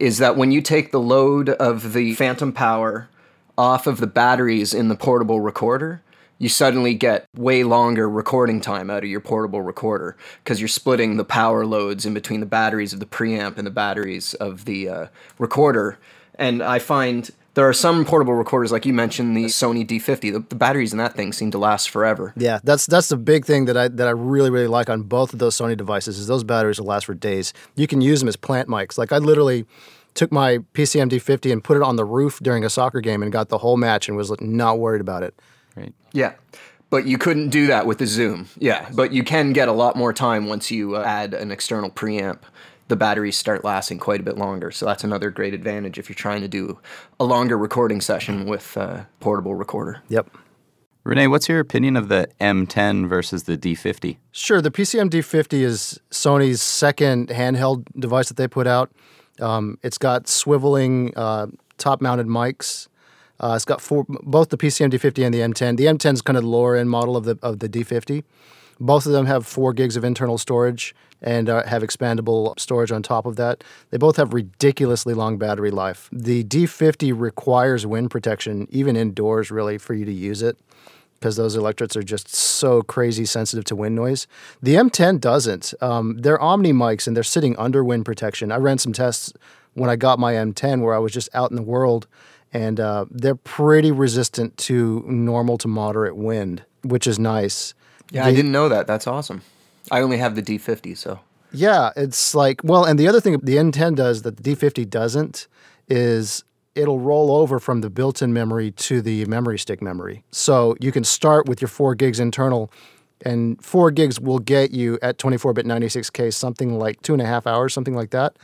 is 0.00 0.18
that 0.18 0.36
when 0.36 0.50
you 0.50 0.60
take 0.60 0.90
the 0.90 1.00
load 1.00 1.48
of 1.50 1.92
the 1.92 2.14
phantom 2.14 2.52
power 2.52 3.08
off 3.56 3.86
of 3.86 3.98
the 3.98 4.06
batteries 4.06 4.74
in 4.74 4.88
the 4.88 4.96
portable 4.96 5.40
recorder, 5.40 6.02
you 6.38 6.48
suddenly 6.48 6.94
get 6.94 7.26
way 7.36 7.64
longer 7.64 8.08
recording 8.08 8.60
time 8.60 8.90
out 8.90 9.04
of 9.04 9.10
your 9.10 9.20
portable 9.20 9.62
recorder 9.62 10.16
because 10.42 10.60
you're 10.60 10.68
splitting 10.68 11.16
the 11.16 11.24
power 11.24 11.66
loads 11.66 12.06
in 12.06 12.14
between 12.14 12.40
the 12.40 12.46
batteries 12.46 12.92
of 12.92 13.00
the 13.00 13.06
preamp 13.06 13.58
and 13.58 13.66
the 13.66 13.72
batteries 13.72 14.34
of 14.34 14.64
the 14.64 14.88
uh, 14.88 15.06
recorder. 15.38 15.98
And 16.36 16.62
I 16.62 16.78
find 16.78 17.30
there 17.54 17.68
are 17.68 17.72
some 17.72 18.04
portable 18.04 18.34
recorders, 18.34 18.70
like 18.70 18.86
you 18.86 18.92
mentioned, 18.92 19.36
the 19.36 19.46
Sony 19.46 19.84
D50. 19.84 20.32
The, 20.32 20.38
the 20.48 20.54
batteries 20.54 20.92
in 20.92 20.98
that 20.98 21.14
thing 21.14 21.32
seem 21.32 21.50
to 21.50 21.58
last 21.58 21.90
forever. 21.90 22.32
Yeah, 22.36 22.60
that's 22.62 22.86
that's 22.86 23.08
the 23.08 23.16
big 23.16 23.44
thing 23.44 23.64
that 23.64 23.76
I 23.76 23.88
that 23.88 24.06
I 24.06 24.12
really 24.12 24.50
really 24.50 24.68
like 24.68 24.88
on 24.88 25.02
both 25.02 25.32
of 25.32 25.40
those 25.40 25.56
Sony 25.56 25.76
devices 25.76 26.20
is 26.20 26.28
those 26.28 26.44
batteries 26.44 26.78
will 26.78 26.86
last 26.86 27.06
for 27.06 27.14
days. 27.14 27.52
You 27.74 27.88
can 27.88 28.00
use 28.00 28.20
them 28.20 28.28
as 28.28 28.36
plant 28.36 28.68
mics. 28.68 28.96
Like 28.96 29.10
I 29.10 29.18
literally 29.18 29.66
took 30.14 30.30
my 30.30 30.58
PCM 30.74 31.10
D50 31.10 31.50
and 31.52 31.62
put 31.62 31.76
it 31.76 31.82
on 31.82 31.96
the 31.96 32.04
roof 32.04 32.38
during 32.40 32.64
a 32.64 32.70
soccer 32.70 33.00
game 33.00 33.22
and 33.22 33.32
got 33.32 33.48
the 33.48 33.58
whole 33.58 33.76
match 33.76 34.08
and 34.08 34.16
was 34.16 34.32
not 34.40 34.78
worried 34.78 35.00
about 35.00 35.24
it. 35.24 35.34
Great. 35.78 35.94
Yeah. 36.12 36.34
But 36.90 37.06
you 37.06 37.18
couldn't 37.18 37.50
do 37.50 37.66
that 37.66 37.86
with 37.86 37.98
the 37.98 38.06
Zoom. 38.06 38.48
Yeah. 38.58 38.88
But 38.92 39.12
you 39.12 39.22
can 39.22 39.52
get 39.52 39.68
a 39.68 39.72
lot 39.72 39.94
more 39.96 40.12
time 40.12 40.46
once 40.46 40.70
you 40.70 40.96
uh, 40.96 41.02
add 41.02 41.34
an 41.34 41.50
external 41.50 41.90
preamp. 41.90 42.38
The 42.88 42.96
batteries 42.96 43.36
start 43.36 43.64
lasting 43.64 43.98
quite 43.98 44.20
a 44.20 44.22
bit 44.22 44.38
longer. 44.38 44.70
So 44.70 44.86
that's 44.86 45.04
another 45.04 45.30
great 45.30 45.52
advantage 45.52 45.98
if 45.98 46.08
you're 46.08 46.14
trying 46.14 46.40
to 46.40 46.48
do 46.48 46.78
a 47.20 47.24
longer 47.24 47.58
recording 47.58 48.00
session 48.00 48.46
with 48.46 48.76
a 48.76 49.06
portable 49.20 49.54
recorder. 49.54 50.02
Yep. 50.08 50.30
Rene, 51.04 51.26
what's 51.28 51.48
your 51.48 51.60
opinion 51.60 51.96
of 51.96 52.08
the 52.08 52.28
M10 52.40 53.08
versus 53.08 53.44
the 53.44 53.56
D50? 53.56 54.16
Sure, 54.32 54.60
the 54.60 54.70
PCM 54.70 55.08
D50 55.08 55.60
is 55.60 56.00
Sony's 56.10 56.60
second 56.60 57.28
handheld 57.28 57.86
device 57.98 58.28
that 58.28 58.36
they 58.36 58.48
put 58.48 58.66
out. 58.66 58.90
Um, 59.40 59.78
it's 59.82 59.98
got 59.98 60.24
swiveling 60.24 61.12
uh, 61.16 61.46
top-mounted 61.78 62.26
mics. 62.26 62.88
Uh, 63.40 63.52
it's 63.54 63.64
got 63.64 63.80
four, 63.80 64.04
both 64.08 64.48
the 64.48 64.58
PCM 64.58 64.90
D50 64.90 65.24
and 65.24 65.34
the 65.34 65.40
M10. 65.40 65.76
The 65.76 65.84
M10 65.84 66.14
is 66.14 66.22
kind 66.22 66.36
of 66.36 66.42
the 66.42 66.48
lower 66.48 66.76
end 66.76 66.90
model 66.90 67.16
of 67.16 67.24
the 67.24 67.38
of 67.42 67.60
the 67.60 67.68
D50. 67.68 68.24
Both 68.80 69.06
of 69.06 69.12
them 69.12 69.26
have 69.26 69.46
four 69.46 69.72
gigs 69.72 69.96
of 69.96 70.04
internal 70.04 70.38
storage 70.38 70.94
and 71.20 71.48
uh, 71.48 71.64
have 71.66 71.82
expandable 71.82 72.58
storage 72.58 72.92
on 72.92 73.02
top 73.02 73.26
of 73.26 73.36
that. 73.36 73.64
They 73.90 73.98
both 73.98 74.16
have 74.16 74.32
ridiculously 74.32 75.14
long 75.14 75.36
battery 75.36 75.70
life. 75.70 76.08
The 76.12 76.44
D50 76.44 77.12
requires 77.18 77.86
wind 77.86 78.10
protection, 78.10 78.68
even 78.70 78.96
indoors, 78.96 79.50
really, 79.50 79.78
for 79.78 79.94
you 79.94 80.04
to 80.04 80.12
use 80.12 80.42
it 80.42 80.58
because 81.18 81.34
those 81.34 81.56
electrets 81.56 81.96
are 81.96 82.02
just 82.02 82.32
so 82.32 82.82
crazy 82.82 83.24
sensitive 83.24 83.64
to 83.64 83.74
wind 83.74 83.96
noise. 83.96 84.28
The 84.62 84.76
M10 84.76 85.20
doesn't. 85.20 85.74
Um, 85.80 86.18
they're 86.18 86.40
Omni 86.40 86.72
mics 86.72 87.08
and 87.08 87.16
they're 87.16 87.24
sitting 87.24 87.56
under 87.58 87.82
wind 87.82 88.04
protection. 88.04 88.52
I 88.52 88.56
ran 88.56 88.78
some 88.78 88.92
tests 88.92 89.32
when 89.74 89.90
I 89.90 89.96
got 89.96 90.20
my 90.20 90.34
M10 90.34 90.80
where 90.80 90.94
I 90.94 90.98
was 90.98 91.12
just 91.12 91.28
out 91.34 91.50
in 91.50 91.56
the 91.56 91.62
world, 91.62 92.06
and 92.52 92.80
uh, 92.80 93.06
they're 93.10 93.34
pretty 93.34 93.92
resistant 93.92 94.56
to 94.58 95.04
normal 95.06 95.58
to 95.58 95.68
moderate 95.68 96.16
wind, 96.16 96.64
which 96.82 97.06
is 97.06 97.18
nice. 97.18 97.74
Yeah, 98.10 98.24
I 98.24 98.32
didn't 98.34 98.52
know 98.52 98.68
that. 98.68 98.86
That's 98.86 99.06
awesome. 99.06 99.42
I 99.90 100.00
only 100.00 100.18
have 100.18 100.34
the 100.34 100.42
D50, 100.42 100.96
so. 100.96 101.20
Yeah, 101.52 101.90
it's 101.96 102.34
like 102.34 102.60
well, 102.62 102.84
and 102.84 102.98
the 102.98 103.08
other 103.08 103.20
thing 103.20 103.38
the 103.42 103.56
M10 103.56 103.96
does 103.96 104.22
that 104.22 104.36
the 104.36 104.54
D50 104.54 104.88
doesn't 104.88 105.48
is 105.88 106.44
it'll 106.74 107.00
roll 107.00 107.32
over 107.32 107.58
from 107.58 107.80
the 107.80 107.90
built-in 107.90 108.32
memory 108.32 108.70
to 108.70 109.00
the 109.02 109.24
memory 109.24 109.58
stick 109.58 109.82
memory. 109.82 110.24
So 110.30 110.76
you 110.80 110.92
can 110.92 111.04
start 111.04 111.48
with 111.48 111.60
your 111.60 111.68
four 111.68 111.94
gigs 111.94 112.20
internal, 112.20 112.70
and 113.22 113.62
four 113.64 113.90
gigs 113.90 114.20
will 114.20 114.38
get 114.38 114.70
you 114.70 114.98
at 115.02 115.18
24-bit 115.18 115.66
96k 115.66 116.32
something 116.32 116.78
like 116.78 117.00
two 117.02 117.14
and 117.14 117.22
a 117.22 117.26
half 117.26 117.46
hours, 117.46 117.72
something 117.74 117.94
like 117.94 118.10
that. 118.10 118.36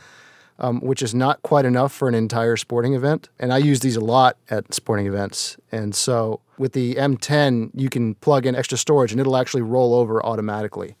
Um, 0.59 0.79
which 0.79 1.01
is 1.01 1.13
not 1.13 1.41
quite 1.41 1.65
enough 1.65 1.91
for 1.91 2.07
an 2.07 2.15
entire 2.15 2.55
sporting 2.55 2.93
event. 2.93 3.29
And 3.39 3.51
I 3.51 3.57
use 3.57 3.81
these 3.81 3.95
a 3.95 4.01
lot 4.01 4.37
at 4.49 4.73
sporting 4.73 5.05
events. 5.05 5.57
And 5.71 5.93
so 5.93 6.41
with 6.57 6.73
the 6.73 6.95
M10, 6.95 7.71
you 7.73 7.89
can 7.89 8.15
plug 8.15 8.45
in 8.45 8.55
extra 8.55 8.77
storage 8.77 9.11
and 9.11 9.19
it'll 9.19 9.37
actually 9.37 9.61
roll 9.61 9.93
over 9.93 10.25
automatically 10.25 10.95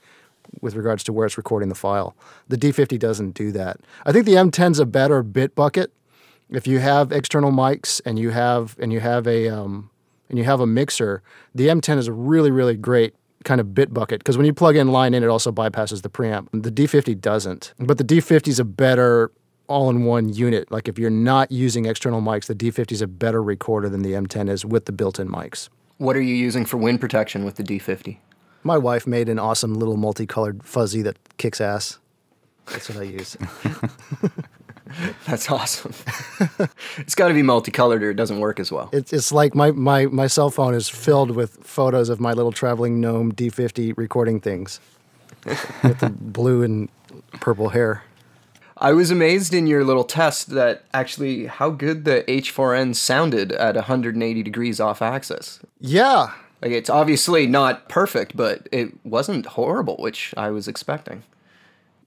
with 0.61 0.75
regards 0.75 1.03
to 1.03 1.13
where 1.13 1.25
it's 1.25 1.37
recording 1.37 1.69
the 1.69 1.75
file. 1.75 2.15
The 2.47 2.57
D50 2.57 2.99
doesn't 2.99 3.31
do 3.31 3.51
that. 3.53 3.79
I 4.05 4.11
think 4.11 4.25
the 4.25 4.33
M10's 4.33 4.79
a 4.79 4.85
better 4.85 5.23
bit 5.23 5.55
bucket. 5.55 5.91
If 6.49 6.67
you 6.67 6.79
have 6.79 7.11
external 7.11 7.51
mics 7.51 8.01
and 8.05 8.19
you 8.19 8.29
have 8.29 8.75
and 8.79 8.93
you 8.93 8.99
have 8.99 9.25
a 9.25 9.49
um, 9.49 9.89
and 10.29 10.37
you 10.37 10.45
have 10.45 10.59
a 10.59 10.67
mixer, 10.67 11.23
the 11.55 11.67
M10 11.67 11.97
is 11.97 12.07
a 12.07 12.13
really 12.13 12.51
really 12.51 12.75
great 12.75 13.15
kind 13.43 13.59
of 13.59 13.73
bit 13.73 13.93
bucket 13.93 14.19
because 14.19 14.37
when 14.37 14.45
you 14.45 14.53
plug 14.53 14.75
in 14.75 14.91
line 14.91 15.13
in, 15.13 15.23
it 15.23 15.27
also 15.27 15.51
bypasses 15.51 16.03
the 16.03 16.09
preamp. 16.09 16.47
The 16.51 16.71
D50 16.71 17.19
doesn't, 17.19 17.73
but 17.79 17.97
the 17.97 18.03
D50 18.03 18.47
is 18.49 18.59
a 18.59 18.63
better 18.63 19.31
all-in-one 19.67 20.33
unit. 20.33 20.71
Like 20.71 20.87
if 20.87 20.97
you're 20.97 21.09
not 21.09 21.51
using 21.51 21.85
external 21.85 22.21
mics, 22.21 22.45
the 22.45 22.55
D50 22.55 22.91
is 22.91 23.01
a 23.01 23.07
better 23.07 23.41
recorder 23.41 23.89
than 23.89 24.01
the 24.01 24.13
M10 24.13 24.49
is 24.49 24.65
with 24.65 24.85
the 24.85 24.91
built-in 24.91 25.27
mics. 25.29 25.69
What 25.97 26.15
are 26.15 26.21
you 26.21 26.35
using 26.35 26.65
for 26.65 26.77
wind 26.77 26.99
protection 26.99 27.45
with 27.45 27.55
the 27.55 27.63
D50? 27.63 28.17
My 28.63 28.77
wife 28.77 29.05
made 29.05 29.29
an 29.29 29.39
awesome 29.39 29.75
little 29.75 29.97
multicolored 29.97 30.63
fuzzy 30.63 31.01
that 31.03 31.17
kicks 31.37 31.61
ass. 31.61 31.99
That's 32.67 32.89
what 32.89 32.97
I 32.97 33.03
use. 33.03 33.37
That's 35.25 35.49
awesome. 35.49 35.93
it's 36.97 37.15
got 37.15 37.29
to 37.29 37.33
be 37.33 37.41
multicolored 37.41 38.03
or 38.03 38.11
it 38.11 38.15
doesn't 38.15 38.39
work 38.39 38.59
as 38.59 38.71
well. 38.71 38.89
It's, 38.93 39.11
it's 39.13 39.31
like 39.31 39.55
my, 39.55 39.71
my, 39.71 40.05
my 40.07 40.27
cell 40.27 40.49
phone 40.49 40.73
is 40.73 40.87
filled 40.89 41.31
with 41.31 41.57
photos 41.63 42.09
of 42.09 42.19
my 42.19 42.33
little 42.33 42.51
traveling 42.51 43.01
gnome 43.01 43.31
D50 43.31 43.97
recording 43.97 44.39
things 44.39 44.79
with 45.45 45.99
the 45.99 46.09
blue 46.09 46.63
and 46.63 46.89
purple 47.39 47.69
hair. 47.69 48.03
I 48.85 48.93
was 48.93 49.09
amazed 49.09 49.55
in 49.55 49.65
your 49.65 49.83
little 49.83 50.03
test 50.03 50.51
that 50.51 50.83
actually 50.93 51.47
how 51.47 51.71
good 51.71 52.05
the 52.05 52.23
H4n 52.27 52.95
sounded 52.95 53.51
at 53.53 53.73
180 53.73 54.43
degrees 54.43 54.79
off 54.79 55.01
axis. 55.01 55.59
Yeah. 55.79 56.33
Like 56.61 56.71
it's 56.71 56.87
obviously 56.87 57.47
not 57.47 57.89
perfect, 57.89 58.37
but 58.37 58.69
it 58.71 58.93
wasn't 59.03 59.47
horrible, 59.47 59.95
which 59.97 60.35
I 60.37 60.51
was 60.51 60.67
expecting. 60.67 61.23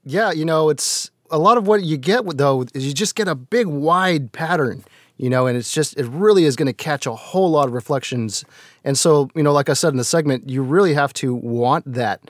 Yeah, 0.05 0.31
you 0.31 0.45
know, 0.45 0.69
it's 0.69 1.11
a 1.29 1.37
lot 1.37 1.57
of 1.57 1.67
what 1.67 1.83
you 1.83 1.97
get 1.97 2.37
though 2.37 2.63
is 2.73 2.87
you 2.87 2.93
just 2.93 3.13
get 3.13 3.27
a 3.27 3.35
big 3.35 3.67
wide 3.67 4.31
pattern, 4.31 4.85
you 5.17 5.29
know, 5.29 5.47
and 5.47 5.57
it's 5.57 5.73
just 5.73 5.97
it 5.97 6.05
really 6.05 6.45
is 6.45 6.55
going 6.55 6.67
to 6.67 6.73
catch 6.73 7.05
a 7.05 7.13
whole 7.13 7.51
lot 7.51 7.67
of 7.67 7.73
reflections. 7.73 8.45
And 8.85 8.97
so, 8.97 9.29
you 9.35 9.43
know, 9.43 9.51
like 9.51 9.67
I 9.67 9.73
said 9.73 9.89
in 9.89 9.97
the 9.97 10.05
segment, 10.05 10.49
you 10.49 10.63
really 10.63 10.93
have 10.93 11.11
to 11.15 11.35
want 11.35 11.91
that 11.93 12.21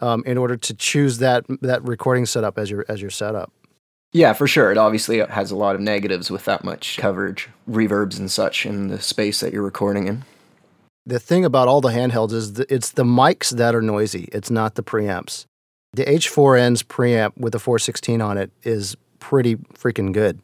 um, 0.00 0.24
in 0.26 0.38
order 0.38 0.56
to 0.56 0.74
choose 0.74 1.18
that 1.18 1.44
that 1.60 1.84
recording 1.84 2.26
setup 2.26 2.58
as 2.58 2.68
your 2.68 2.84
as 2.88 3.00
your 3.00 3.10
setup. 3.10 3.52
Yeah, 4.12 4.34
for 4.34 4.46
sure. 4.46 4.70
It 4.70 4.78
obviously 4.78 5.18
has 5.18 5.50
a 5.50 5.56
lot 5.56 5.74
of 5.74 5.80
negatives 5.80 6.30
with 6.30 6.44
that 6.44 6.64
much 6.64 6.98
coverage, 6.98 7.48
reverbs 7.68 8.18
and 8.18 8.30
such 8.30 8.66
in 8.66 8.88
the 8.88 9.00
space 9.00 9.40
that 9.40 9.52
you're 9.52 9.62
recording 9.62 10.06
in. 10.06 10.24
The 11.06 11.18
thing 11.18 11.44
about 11.44 11.66
all 11.66 11.80
the 11.80 11.88
handhelds 11.88 12.32
is 12.32 12.52
that 12.54 12.70
it's 12.70 12.90
the 12.90 13.04
mics 13.04 13.50
that 13.50 13.74
are 13.74 13.82
noisy. 13.82 14.28
It's 14.32 14.50
not 14.50 14.74
the 14.74 14.82
preamps. 14.82 15.46
The 15.94 16.04
H4n's 16.04 16.82
preamp 16.82 17.36
with 17.36 17.52
the 17.52 17.58
416 17.58 18.20
on 18.20 18.38
it 18.38 18.50
is 18.62 18.96
pretty 19.18 19.56
freaking 19.56 20.12
good. 20.12 20.38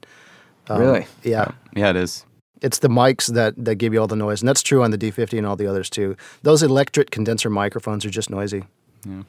Um, 0.68 0.80
really? 0.80 1.06
Yeah. 1.22 1.52
Yeah, 1.76 1.90
it 1.90 1.96
is. 1.96 2.24
It's 2.60 2.80
the 2.80 2.88
mics 2.88 3.32
that, 3.34 3.54
that 3.56 3.76
give 3.76 3.92
you 3.92 4.00
all 4.00 4.08
the 4.08 4.16
noise. 4.16 4.40
And 4.42 4.48
that's 4.48 4.62
true 4.62 4.82
on 4.82 4.90
the 4.90 4.98
D50 4.98 5.38
and 5.38 5.46
all 5.46 5.56
the 5.56 5.66
others 5.66 5.88
too. 5.88 6.16
Those 6.42 6.62
electret 6.62 7.10
condenser 7.10 7.50
microphones 7.50 8.04
are 8.04 8.10
just 8.10 8.30
noisy. 8.30 8.64
Yeah. 9.06 9.22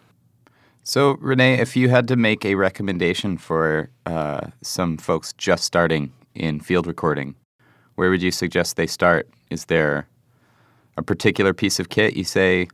So, 0.90 1.18
Rene, 1.22 1.60
if 1.60 1.76
you 1.76 1.90
had 1.90 2.08
to 2.08 2.16
make 2.16 2.44
a 2.44 2.56
recommendation 2.56 3.38
for 3.38 3.92
uh, 4.08 4.48
some 4.64 4.98
folks 4.98 5.34
just 5.34 5.64
starting 5.64 6.12
in 6.34 6.62
field 6.62 6.88
recording, 6.88 7.36
where 7.94 8.10
would 8.10 8.24
you 8.24 8.32
suggest 8.32 8.76
they 8.76 8.88
start? 8.88 9.30
Is 9.52 9.66
there 9.66 10.08
a 10.98 11.04
particular 11.04 11.54
piece 11.54 11.80
of 11.80 11.90
kit 11.90 12.16
you 12.16 12.24
say, 12.24 12.70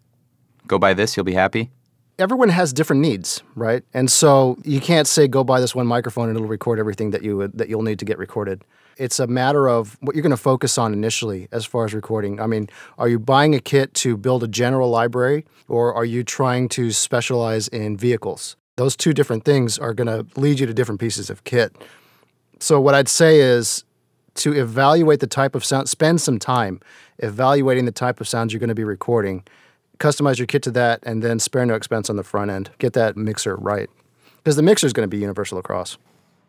go 0.65 0.79
buy 0.79 0.93
this, 0.93 1.17
you'll 1.17 1.25
be 1.25 1.33
happy? 1.33 1.71
Everyone 2.17 2.47
has 2.47 2.71
different 2.71 3.01
needs, 3.01 3.43
right? 3.55 3.83
And 3.93 4.09
so 4.09 4.57
you 4.63 4.79
can't 4.79 5.05
say 5.05 5.27
go 5.27 5.43
buy 5.43 5.59
this 5.59 5.75
one 5.75 5.85
microphone 5.85 6.29
and 6.29 6.37
it'll 6.37 6.47
record 6.47 6.79
everything 6.79 7.11
that 7.11 7.23
you 7.23 7.35
would, 7.35 7.57
that 7.57 7.67
you'll 7.67 7.81
need 7.81 7.99
to 7.99 8.05
get 8.05 8.17
recorded. 8.17 8.63
It's 8.97 9.19
a 9.19 9.27
matter 9.27 9.67
of 9.67 9.97
what 9.99 10.15
you're 10.15 10.23
going 10.23 10.29
to 10.29 10.37
focus 10.37 10.77
on 10.77 10.93
initially 10.93 11.49
as 11.51 11.65
far 11.65 11.83
as 11.83 11.93
recording. 11.93 12.39
I 12.39 12.47
mean, 12.47 12.69
are 12.97 13.09
you 13.09 13.19
buying 13.19 13.53
a 13.53 13.59
kit 13.59 13.93
to 13.95 14.15
build 14.15 14.43
a 14.43 14.47
general 14.47 14.89
library 14.89 15.45
or 15.67 15.93
are 15.93 16.05
you 16.05 16.23
trying 16.23 16.69
to 16.69 16.91
specialize 16.91 17.67
in 17.67 17.97
vehicles? 17.97 18.55
Those 18.77 18.95
two 18.95 19.11
different 19.11 19.43
things 19.43 19.77
are 19.77 19.93
going 19.93 20.07
to 20.07 20.39
lead 20.39 20.59
you 20.59 20.65
to 20.67 20.73
different 20.73 21.01
pieces 21.01 21.29
of 21.29 21.43
kit. 21.43 21.75
So, 22.59 22.79
what 22.79 22.95
I'd 22.95 23.09
say 23.09 23.41
is 23.41 23.83
to 24.35 24.53
evaluate 24.53 25.19
the 25.19 25.27
type 25.27 25.55
of 25.55 25.65
sound, 25.65 25.89
spend 25.89 26.21
some 26.21 26.39
time 26.39 26.79
evaluating 27.19 27.85
the 27.85 27.91
type 27.91 28.19
of 28.19 28.27
sounds 28.27 28.53
you're 28.53 28.59
going 28.59 28.69
to 28.69 28.75
be 28.75 28.83
recording, 28.83 29.43
customize 29.99 30.37
your 30.37 30.47
kit 30.47 30.61
to 30.63 30.71
that, 30.71 30.99
and 31.03 31.21
then 31.23 31.39
spare 31.39 31.65
no 31.65 31.75
expense 31.75 32.09
on 32.09 32.15
the 32.15 32.23
front 32.23 32.51
end. 32.51 32.69
Get 32.79 32.93
that 32.93 33.15
mixer 33.17 33.55
right. 33.55 33.89
Because 34.37 34.55
the 34.55 34.61
mixer 34.63 34.85
is 34.87 34.93
going 34.93 35.09
to 35.09 35.15
be 35.15 35.17
universal 35.21 35.57
across. 35.57 35.97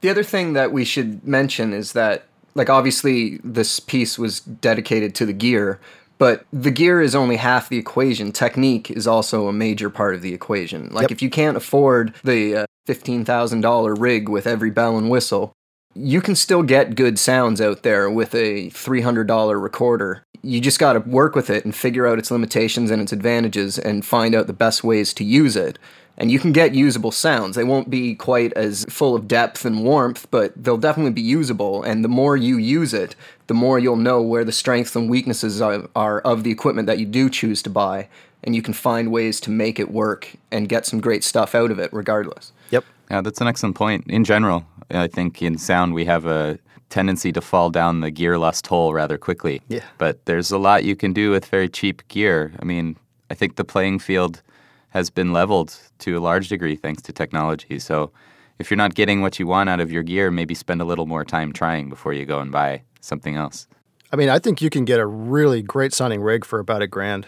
The 0.02 0.10
other 0.10 0.22
thing 0.22 0.52
that 0.52 0.72
we 0.72 0.84
should 0.84 1.26
mention 1.26 1.72
is 1.72 1.92
that 1.92 2.24
like 2.54 2.70
obviously 2.70 3.38
this 3.44 3.80
piece 3.80 4.18
was 4.18 4.40
dedicated 4.40 5.14
to 5.16 5.26
the 5.26 5.32
gear, 5.32 5.78
but 6.18 6.44
the 6.52 6.70
gear 6.70 7.00
is 7.00 7.14
only 7.14 7.36
half 7.36 7.68
the 7.68 7.78
equation. 7.78 8.32
Technique 8.32 8.90
is 8.90 9.06
also 9.06 9.48
a 9.48 9.52
major 9.52 9.90
part 9.90 10.14
of 10.14 10.22
the 10.22 10.32
equation. 10.34 10.88
Like 10.90 11.02
Yep. 11.04 11.10
if 11.12 11.22
you 11.22 11.30
can't 11.30 11.56
afford 11.56 12.14
the 12.24 12.56
uh, 12.56 12.66
$15,000 12.88 14.00
rig 14.00 14.28
with 14.28 14.46
every 14.46 14.70
bell 14.70 14.96
and 14.96 15.10
whistle, 15.10 15.52
you 15.94 16.20
can 16.20 16.34
still 16.34 16.62
get 16.62 16.94
good 16.94 17.18
sounds 17.18 17.60
out 17.60 17.82
there 17.82 18.10
with 18.10 18.34
a 18.34 18.68
$300 18.70 19.62
recorder. 19.62 20.22
You 20.46 20.60
just 20.60 20.78
got 20.78 20.92
to 20.92 21.00
work 21.00 21.34
with 21.34 21.50
it 21.50 21.64
and 21.64 21.74
figure 21.74 22.06
out 22.06 22.18
its 22.18 22.30
limitations 22.30 22.90
and 22.90 23.02
its 23.02 23.12
advantages 23.12 23.78
and 23.78 24.04
find 24.04 24.34
out 24.34 24.46
the 24.46 24.52
best 24.52 24.84
ways 24.84 25.12
to 25.14 25.24
use 25.24 25.56
it. 25.56 25.78
And 26.18 26.30
you 26.30 26.38
can 26.38 26.52
get 26.52 26.74
usable 26.74 27.10
sounds. 27.10 27.56
They 27.56 27.64
won't 27.64 27.90
be 27.90 28.14
quite 28.14 28.52
as 28.54 28.86
full 28.88 29.14
of 29.14 29.28
depth 29.28 29.64
and 29.64 29.84
warmth, 29.84 30.28
but 30.30 30.52
they'll 30.56 30.78
definitely 30.78 31.12
be 31.12 31.20
usable. 31.20 31.82
And 31.82 32.04
the 32.04 32.08
more 32.08 32.36
you 32.36 32.56
use 32.56 32.94
it, 32.94 33.16
the 33.48 33.54
more 33.54 33.78
you'll 33.78 33.96
know 33.96 34.22
where 34.22 34.44
the 34.44 34.52
strengths 34.52 34.96
and 34.96 35.10
weaknesses 35.10 35.60
are, 35.60 35.88
are 35.94 36.20
of 36.20 36.44
the 36.44 36.50
equipment 36.50 36.86
that 36.86 36.98
you 36.98 37.06
do 37.06 37.28
choose 37.28 37.60
to 37.62 37.70
buy. 37.70 38.08
And 38.44 38.54
you 38.54 38.62
can 38.62 38.72
find 38.72 39.10
ways 39.10 39.40
to 39.40 39.50
make 39.50 39.80
it 39.80 39.90
work 39.90 40.36
and 40.50 40.68
get 40.68 40.86
some 40.86 41.00
great 41.00 41.24
stuff 41.24 41.54
out 41.54 41.70
of 41.70 41.78
it 41.78 41.92
regardless. 41.92 42.52
Yep. 42.70 42.84
Yeah, 43.10 43.20
that's 43.20 43.40
an 43.40 43.48
excellent 43.48 43.76
point. 43.76 44.04
In 44.08 44.24
general, 44.24 44.64
I 44.90 45.08
think 45.08 45.42
in 45.42 45.58
sound 45.58 45.94
we 45.94 46.04
have 46.04 46.26
a 46.26 46.58
tendency 46.88 47.32
to 47.32 47.40
fall 47.40 47.70
down 47.70 48.00
the 48.00 48.10
gear 48.10 48.38
lust 48.38 48.66
hole 48.66 48.92
rather 48.92 49.18
quickly. 49.18 49.60
Yeah. 49.68 49.84
But 49.98 50.24
there's 50.26 50.50
a 50.50 50.58
lot 50.58 50.84
you 50.84 50.96
can 50.96 51.12
do 51.12 51.30
with 51.30 51.46
very 51.46 51.68
cheap 51.68 52.06
gear. 52.08 52.52
I 52.60 52.64
mean, 52.64 52.96
I 53.30 53.34
think 53.34 53.56
the 53.56 53.64
playing 53.64 53.98
field 53.98 54.42
has 54.90 55.10
been 55.10 55.32
leveled 55.32 55.76
to 55.98 56.16
a 56.16 56.20
large 56.20 56.48
degree 56.48 56.76
thanks 56.76 57.02
to 57.02 57.12
technology. 57.12 57.78
So 57.78 58.12
if 58.58 58.70
you're 58.70 58.78
not 58.78 58.94
getting 58.94 59.20
what 59.20 59.38
you 59.38 59.46
want 59.46 59.68
out 59.68 59.80
of 59.80 59.90
your 59.90 60.02
gear, 60.02 60.30
maybe 60.30 60.54
spend 60.54 60.80
a 60.80 60.84
little 60.84 61.06
more 61.06 61.24
time 61.24 61.52
trying 61.52 61.88
before 61.88 62.12
you 62.12 62.24
go 62.24 62.38
and 62.38 62.50
buy 62.50 62.82
something 63.00 63.36
else. 63.36 63.66
I 64.12 64.16
mean, 64.16 64.28
I 64.28 64.38
think 64.38 64.62
you 64.62 64.70
can 64.70 64.84
get 64.84 65.00
a 65.00 65.06
really 65.06 65.62
great 65.62 65.92
sounding 65.92 66.22
rig 66.22 66.44
for 66.44 66.58
about 66.60 66.80
a 66.80 66.86
grand, 66.86 67.26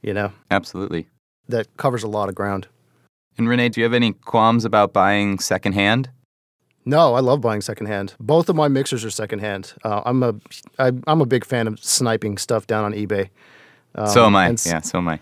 you 0.00 0.14
know, 0.14 0.32
Absolutely. 0.50 1.08
that 1.48 1.76
covers 1.76 2.02
a 2.02 2.08
lot 2.08 2.28
of 2.28 2.34
ground. 2.34 2.68
And 3.36 3.48
Rene, 3.48 3.70
do 3.70 3.80
you 3.80 3.84
have 3.84 3.94
any 3.94 4.12
qualms 4.12 4.64
about 4.64 4.92
buying 4.92 5.38
secondhand? 5.38 6.10
No, 6.84 7.14
I 7.14 7.20
love 7.20 7.40
buying 7.40 7.60
secondhand. 7.60 8.14
Both 8.18 8.48
of 8.48 8.56
my 8.56 8.68
mixers 8.68 9.04
are 9.04 9.10
secondhand. 9.10 9.74
Uh, 9.84 10.02
I'm 10.04 10.22
a 10.22 10.34
I, 10.78 10.92
I'm 11.06 11.20
a 11.20 11.26
big 11.26 11.44
fan 11.44 11.66
of 11.66 11.82
sniping 11.82 12.38
stuff 12.38 12.66
down 12.66 12.84
on 12.84 12.92
eBay. 12.92 13.30
Um, 13.94 14.08
so 14.08 14.26
am 14.26 14.36
I. 14.36 14.48
and 14.48 14.62
Yeah, 14.64 14.80
so 14.80 14.98
am 14.98 15.08
I. 15.08 15.20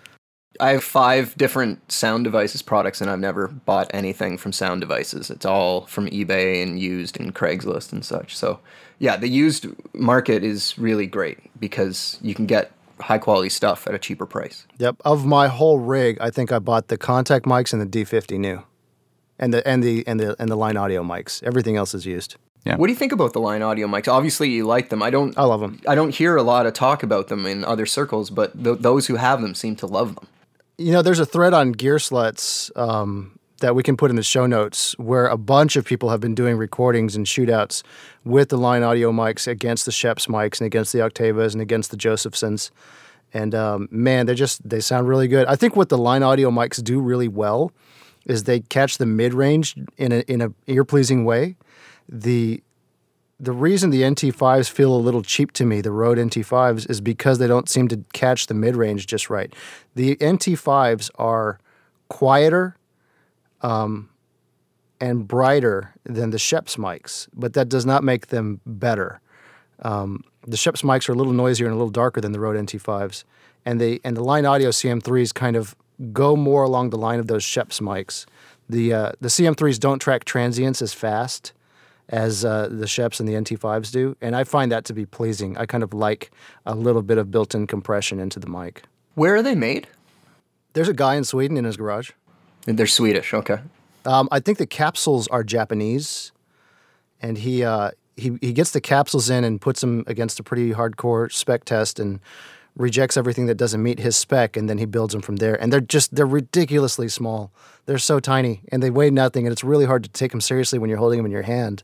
I 0.58 0.70
have 0.72 0.84
five 0.84 1.34
different 1.36 1.90
sound 1.90 2.24
devices 2.24 2.60
products, 2.60 3.00
and 3.00 3.10
I've 3.10 3.18
never 3.18 3.48
bought 3.48 3.90
anything 3.94 4.36
from 4.36 4.52
sound 4.52 4.82
devices. 4.82 5.30
It's 5.30 5.46
all 5.46 5.86
from 5.86 6.06
eBay 6.08 6.62
and 6.62 6.78
used 6.78 7.18
and 7.18 7.34
Craigslist 7.34 7.92
and 7.92 8.04
such. 8.04 8.36
So, 8.36 8.60
yeah, 8.98 9.16
the 9.16 9.28
used 9.28 9.66
market 9.94 10.44
is 10.44 10.76
really 10.78 11.06
great 11.06 11.38
because 11.58 12.18
you 12.20 12.34
can 12.34 12.44
get 12.44 12.72
high 13.00 13.18
quality 13.18 13.48
stuff 13.48 13.86
at 13.86 13.94
a 13.94 13.98
cheaper 13.98 14.26
price. 14.26 14.66
Yep. 14.78 14.96
Of 15.04 15.24
my 15.24 15.48
whole 15.48 15.78
rig, 15.78 16.18
I 16.20 16.30
think 16.30 16.52
I 16.52 16.58
bought 16.58 16.88
the 16.88 16.98
contact 16.98 17.46
mics 17.46 17.72
and 17.72 17.80
the 17.80 17.86
D50 17.86 18.38
new, 18.38 18.62
and 19.40 19.52
the 19.52 19.66
and 19.66 19.82
the 19.82 20.06
and 20.06 20.20
the 20.20 20.36
and 20.38 20.48
the 20.48 20.56
line 20.56 20.76
audio 20.76 21.02
mics. 21.02 21.42
Everything 21.42 21.76
else 21.76 21.94
is 21.94 22.06
used. 22.06 22.36
Yeah. 22.64 22.76
What 22.76 22.86
do 22.86 22.92
you 22.92 22.98
think 22.98 23.12
about 23.12 23.32
the 23.32 23.40
line 23.40 23.62
audio 23.62 23.88
mics? 23.88 24.06
Obviously, 24.06 24.50
you 24.50 24.66
like 24.66 24.90
them. 24.90 25.02
I 25.02 25.10
don't. 25.10 25.36
I 25.36 25.44
love 25.44 25.60
them. 25.60 25.80
I 25.88 25.94
don't 25.94 26.14
hear 26.14 26.36
a 26.36 26.42
lot 26.42 26.66
of 26.66 26.74
talk 26.74 27.02
about 27.02 27.28
them 27.28 27.46
in 27.46 27.64
other 27.64 27.86
circles, 27.86 28.30
but 28.30 28.62
th- 28.62 28.78
those 28.78 29.06
who 29.06 29.16
have 29.16 29.40
them 29.40 29.54
seem 29.54 29.74
to 29.76 29.86
love 29.86 30.14
them. 30.14 30.28
You 30.76 30.92
know, 30.92 31.02
there's 31.02 31.18
a 31.18 31.26
thread 31.26 31.54
on 31.54 31.74
Gearslutz 31.74 32.76
um, 32.76 33.38
that 33.60 33.74
we 33.74 33.82
can 33.82 33.96
put 33.96 34.10
in 34.10 34.16
the 34.16 34.22
show 34.22 34.46
notes 34.46 34.96
where 34.98 35.26
a 35.26 35.38
bunch 35.38 35.76
of 35.76 35.86
people 35.86 36.10
have 36.10 36.20
been 36.20 36.34
doing 36.34 36.56
recordings 36.56 37.16
and 37.16 37.26
shootouts 37.26 37.82
with 38.24 38.50
the 38.50 38.58
line 38.58 38.82
audio 38.82 39.10
mics 39.10 39.46
against 39.48 39.86
the 39.86 39.92
Schoeps 39.92 40.26
mics 40.26 40.60
and 40.60 40.66
against 40.66 40.92
the 40.92 40.98
Octavas 40.98 41.54
and 41.54 41.62
against 41.62 41.90
the 41.90 41.96
Josephsons. 41.96 42.70
And 43.32 43.54
um, 43.54 43.88
man, 43.90 44.26
they 44.26 44.34
just 44.34 44.68
they 44.68 44.80
sound 44.80 45.08
really 45.08 45.28
good. 45.28 45.46
I 45.46 45.56
think 45.56 45.76
what 45.76 45.88
the 45.88 45.98
line 45.98 46.22
audio 46.22 46.50
mics 46.50 46.82
do 46.82 47.00
really 47.00 47.28
well 47.28 47.72
is 48.26 48.44
they 48.44 48.60
catch 48.60 48.98
the 48.98 49.06
mid 49.06 49.34
range 49.34 49.76
in 49.96 50.12
a 50.12 50.20
in 50.20 50.40
a 50.40 50.52
ear 50.66 50.84
pleasing 50.84 51.24
way. 51.24 51.56
the 52.08 52.62
the 53.42 53.52
reason 53.52 53.88
the 53.88 54.02
NT5s 54.02 54.68
feel 54.68 54.94
a 54.94 54.98
little 54.98 55.22
cheap 55.22 55.52
to 55.52 55.64
me, 55.64 55.80
the 55.80 55.90
Rode 55.90 56.18
NT5s, 56.18 56.88
is 56.90 57.00
because 57.00 57.38
they 57.38 57.46
don't 57.46 57.70
seem 57.70 57.88
to 57.88 58.04
catch 58.12 58.48
the 58.48 58.54
mid 58.54 58.76
range 58.76 59.06
just 59.06 59.30
right. 59.30 59.52
The 59.94 60.16
NT5s 60.16 61.10
are 61.14 61.58
quieter 62.08 62.76
um, 63.62 64.10
and 65.00 65.26
brighter 65.26 65.94
than 66.04 66.30
the 66.30 66.36
Schoeps 66.38 66.76
mics, 66.76 67.28
but 67.34 67.54
that 67.54 67.70
does 67.70 67.86
not 67.86 68.04
make 68.04 68.26
them 68.26 68.60
better. 68.66 69.22
Um, 69.80 70.22
the 70.46 70.58
Schoeps 70.58 70.82
mics 70.82 71.08
are 71.08 71.12
a 71.12 71.16
little 71.16 71.32
noisier 71.32 71.66
and 71.66 71.72
a 71.72 71.78
little 71.78 71.90
darker 71.90 72.20
than 72.20 72.32
the 72.32 72.40
Rode 72.40 72.56
NT5s, 72.56 73.24
and 73.64 73.80
they 73.80 74.00
and 74.04 74.16
the 74.16 74.24
Line 74.24 74.44
Audio 74.44 74.68
CM3s 74.68 75.32
kind 75.32 75.56
of 75.56 75.74
go 76.12 76.36
more 76.36 76.62
along 76.62 76.90
the 76.90 76.98
line 76.98 77.20
of 77.20 77.26
those 77.26 77.44
Schoeps 77.44 77.80
mics. 77.80 78.26
The 78.68 78.92
uh, 78.92 79.12
the 79.20 79.28
CM3s 79.28 79.78
don't 79.78 79.98
track 79.98 80.24
transients 80.24 80.80
as 80.80 80.94
fast 80.94 81.52
as 82.08 82.44
uh, 82.44 82.68
the 82.70 82.86
Schoeps 82.86 83.20
and 83.20 83.28
the 83.28 83.34
NT5s 83.34 83.92
do, 83.92 84.16
and 84.20 84.34
I 84.34 84.44
find 84.44 84.70
that 84.72 84.84
to 84.86 84.92
be 84.92 85.06
pleasing. 85.06 85.56
I 85.56 85.66
kind 85.66 85.82
of 85.82 85.94
like 85.94 86.30
a 86.66 86.74
little 86.74 87.02
bit 87.02 87.18
of 87.18 87.30
built-in 87.30 87.66
compression 87.66 88.18
into 88.18 88.40
the 88.40 88.48
mic. 88.48 88.82
Where 89.14 89.36
are 89.36 89.42
they 89.42 89.54
made? 89.54 89.86
There's 90.72 90.88
a 90.88 90.94
guy 90.94 91.14
in 91.14 91.24
Sweden 91.24 91.56
in 91.56 91.64
his 91.64 91.76
garage. 91.76 92.10
They're 92.64 92.86
Swedish. 92.86 93.32
Okay. 93.32 93.58
Um, 94.04 94.28
I 94.30 94.40
think 94.40 94.58
the 94.58 94.66
capsules 94.66 95.28
are 95.28 95.44
Japanese, 95.44 96.32
and 97.20 97.38
he 97.38 97.64
uh, 97.64 97.90
he 98.16 98.38
he 98.40 98.52
gets 98.52 98.70
the 98.70 98.80
capsules 98.80 99.30
in 99.30 99.44
and 99.44 99.60
puts 99.60 99.80
them 99.80 100.04
against 100.06 100.40
a 100.40 100.42
pretty 100.42 100.72
hardcore 100.72 101.32
spec 101.32 101.64
test 101.64 101.98
and 101.98 102.20
rejects 102.76 103.16
everything 103.16 103.46
that 103.46 103.56
doesn't 103.56 103.82
meet 103.82 103.98
his 103.98 104.16
spec, 104.16 104.56
and 104.56 104.68
then 104.68 104.78
he 104.78 104.84
builds 104.84 105.12
them 105.12 105.22
from 105.22 105.36
there. 105.36 105.60
And 105.60 105.72
they're 105.72 105.80
just 105.80 106.14
they're 106.14 106.26
ridiculously 106.26 107.08
small. 107.08 107.52
They're 107.86 107.98
so 107.98 108.20
tiny, 108.20 108.62
and 108.70 108.82
they 108.82 108.90
weigh 108.90 109.10
nothing, 109.10 109.46
and 109.46 109.52
it's 109.52 109.64
really 109.64 109.86
hard 109.86 110.04
to 110.04 110.10
take 110.10 110.30
them 110.30 110.40
seriously 110.40 110.78
when 110.78 110.88
you're 110.90 110.98
holding 110.98 111.18
them 111.18 111.26
in 111.26 111.32
your 111.32 111.42
hand. 111.42 111.82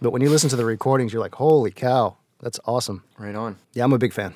But 0.00 0.10
when 0.10 0.22
you 0.22 0.28
listen 0.28 0.50
to 0.50 0.56
the 0.56 0.64
recordings, 0.64 1.12
you're 1.12 1.22
like, 1.22 1.34
holy 1.36 1.70
cow, 1.70 2.16
that's 2.40 2.60
awesome. 2.66 3.02
Right 3.18 3.34
on. 3.34 3.56
Yeah, 3.72 3.84
I'm 3.84 3.92
a 3.92 3.98
big 3.98 4.12
fan. 4.12 4.34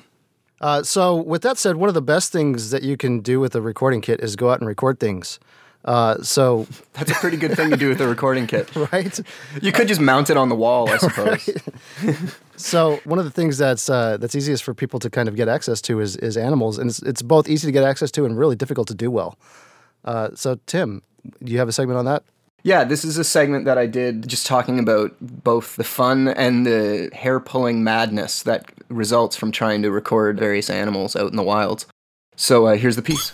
Uh, 0.59 0.83
so, 0.83 1.15
with 1.15 1.41
that 1.41 1.57
said, 1.57 1.75
one 1.75 1.89
of 1.89 1.95
the 1.95 2.01
best 2.01 2.31
things 2.31 2.69
that 2.69 2.83
you 2.83 2.95
can 2.95 3.19
do 3.21 3.39
with 3.39 3.55
a 3.55 3.61
recording 3.61 4.01
kit 4.01 4.19
is 4.21 4.35
go 4.35 4.51
out 4.51 4.59
and 4.59 4.67
record 4.67 4.99
things. 4.99 5.39
Uh, 5.83 6.21
so, 6.21 6.67
That's 6.93 7.11
a 7.11 7.15
pretty 7.15 7.37
good 7.37 7.55
thing 7.55 7.71
to 7.71 7.77
do 7.77 7.89
with 7.89 8.01
a 8.01 8.07
recording 8.07 8.47
kit. 8.47 8.73
right? 8.91 9.19
You 9.61 9.71
could 9.71 9.87
just 9.87 10.01
mount 10.01 10.29
it 10.29 10.37
on 10.37 10.49
the 10.49 10.55
wall, 10.55 10.89
I 10.89 10.97
suppose. 10.97 11.49
So, 12.55 12.99
one 13.03 13.17
of 13.17 13.25
the 13.25 13.31
things 13.31 13.57
that's 13.57 13.89
uh, 13.89 14.17
that's 14.17 14.35
easiest 14.35 14.63
for 14.63 14.73
people 14.73 14.99
to 14.99 15.09
kind 15.09 15.27
of 15.27 15.35
get 15.35 15.47
access 15.47 15.81
to 15.81 15.99
is 15.99 16.15
is 16.17 16.37
animals, 16.37 16.77
and 16.77 16.89
it's, 16.89 17.01
it's 17.01 17.21
both 17.21 17.49
easy 17.49 17.67
to 17.67 17.71
get 17.71 17.83
access 17.83 18.11
to 18.11 18.25
and 18.25 18.37
really 18.37 18.55
difficult 18.55 18.87
to 18.89 18.93
do 18.93 19.09
well. 19.09 19.37
Uh, 20.05 20.29
so, 20.35 20.59
Tim, 20.67 21.01
do 21.43 21.51
you 21.51 21.57
have 21.57 21.67
a 21.67 21.71
segment 21.71 21.97
on 21.97 22.05
that? 22.05 22.23
Yeah, 22.63 22.83
this 22.83 23.03
is 23.03 23.17
a 23.17 23.23
segment 23.23 23.65
that 23.65 23.79
I 23.79 23.87
did 23.87 24.27
just 24.27 24.45
talking 24.45 24.77
about 24.77 25.15
both 25.19 25.77
the 25.77 25.83
fun 25.83 26.27
and 26.27 26.65
the 26.65 27.09
hair 27.11 27.39
pulling 27.39 27.83
madness 27.83 28.43
that 28.43 28.71
results 28.89 29.35
from 29.35 29.51
trying 29.51 29.81
to 29.81 29.89
record 29.89 30.37
various 30.37 30.69
animals 30.69 31.15
out 31.15 31.31
in 31.31 31.37
the 31.37 31.43
wilds. 31.43 31.87
So 32.35 32.67
uh, 32.67 32.75
here's 32.75 32.95
the 32.95 33.01
piece. 33.01 33.33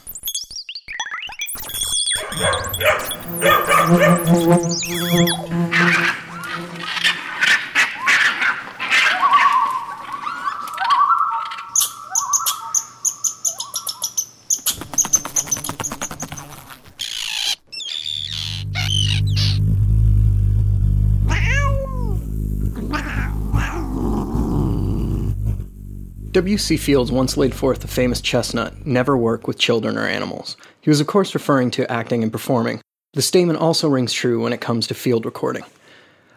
W.C. 26.38 26.78
Fields 26.78 27.12
once 27.12 27.36
laid 27.36 27.56
forth 27.56 27.80
the 27.80 27.88
famous 27.88 28.22
chestnut 28.22 28.86
never 28.86 29.18
work 29.18 29.48
with 29.48 29.58
children 29.58 29.98
or 29.98 30.06
animals. 30.06 30.56
He 30.88 30.90
was, 30.90 31.02
of 31.02 31.08
course, 31.08 31.34
referring 31.34 31.72
to 31.72 31.92
acting 31.92 32.24
and 32.24 32.32
performing. 32.32 32.80
The 33.12 33.22
statement 33.22 33.60
also 33.60 33.90
rings 33.90 34.14
true 34.14 34.42
when 34.42 34.54
it 34.54 34.62
comes 34.62 34.88
to 34.88 34.94
field 34.94 35.26
recording. 35.26 35.66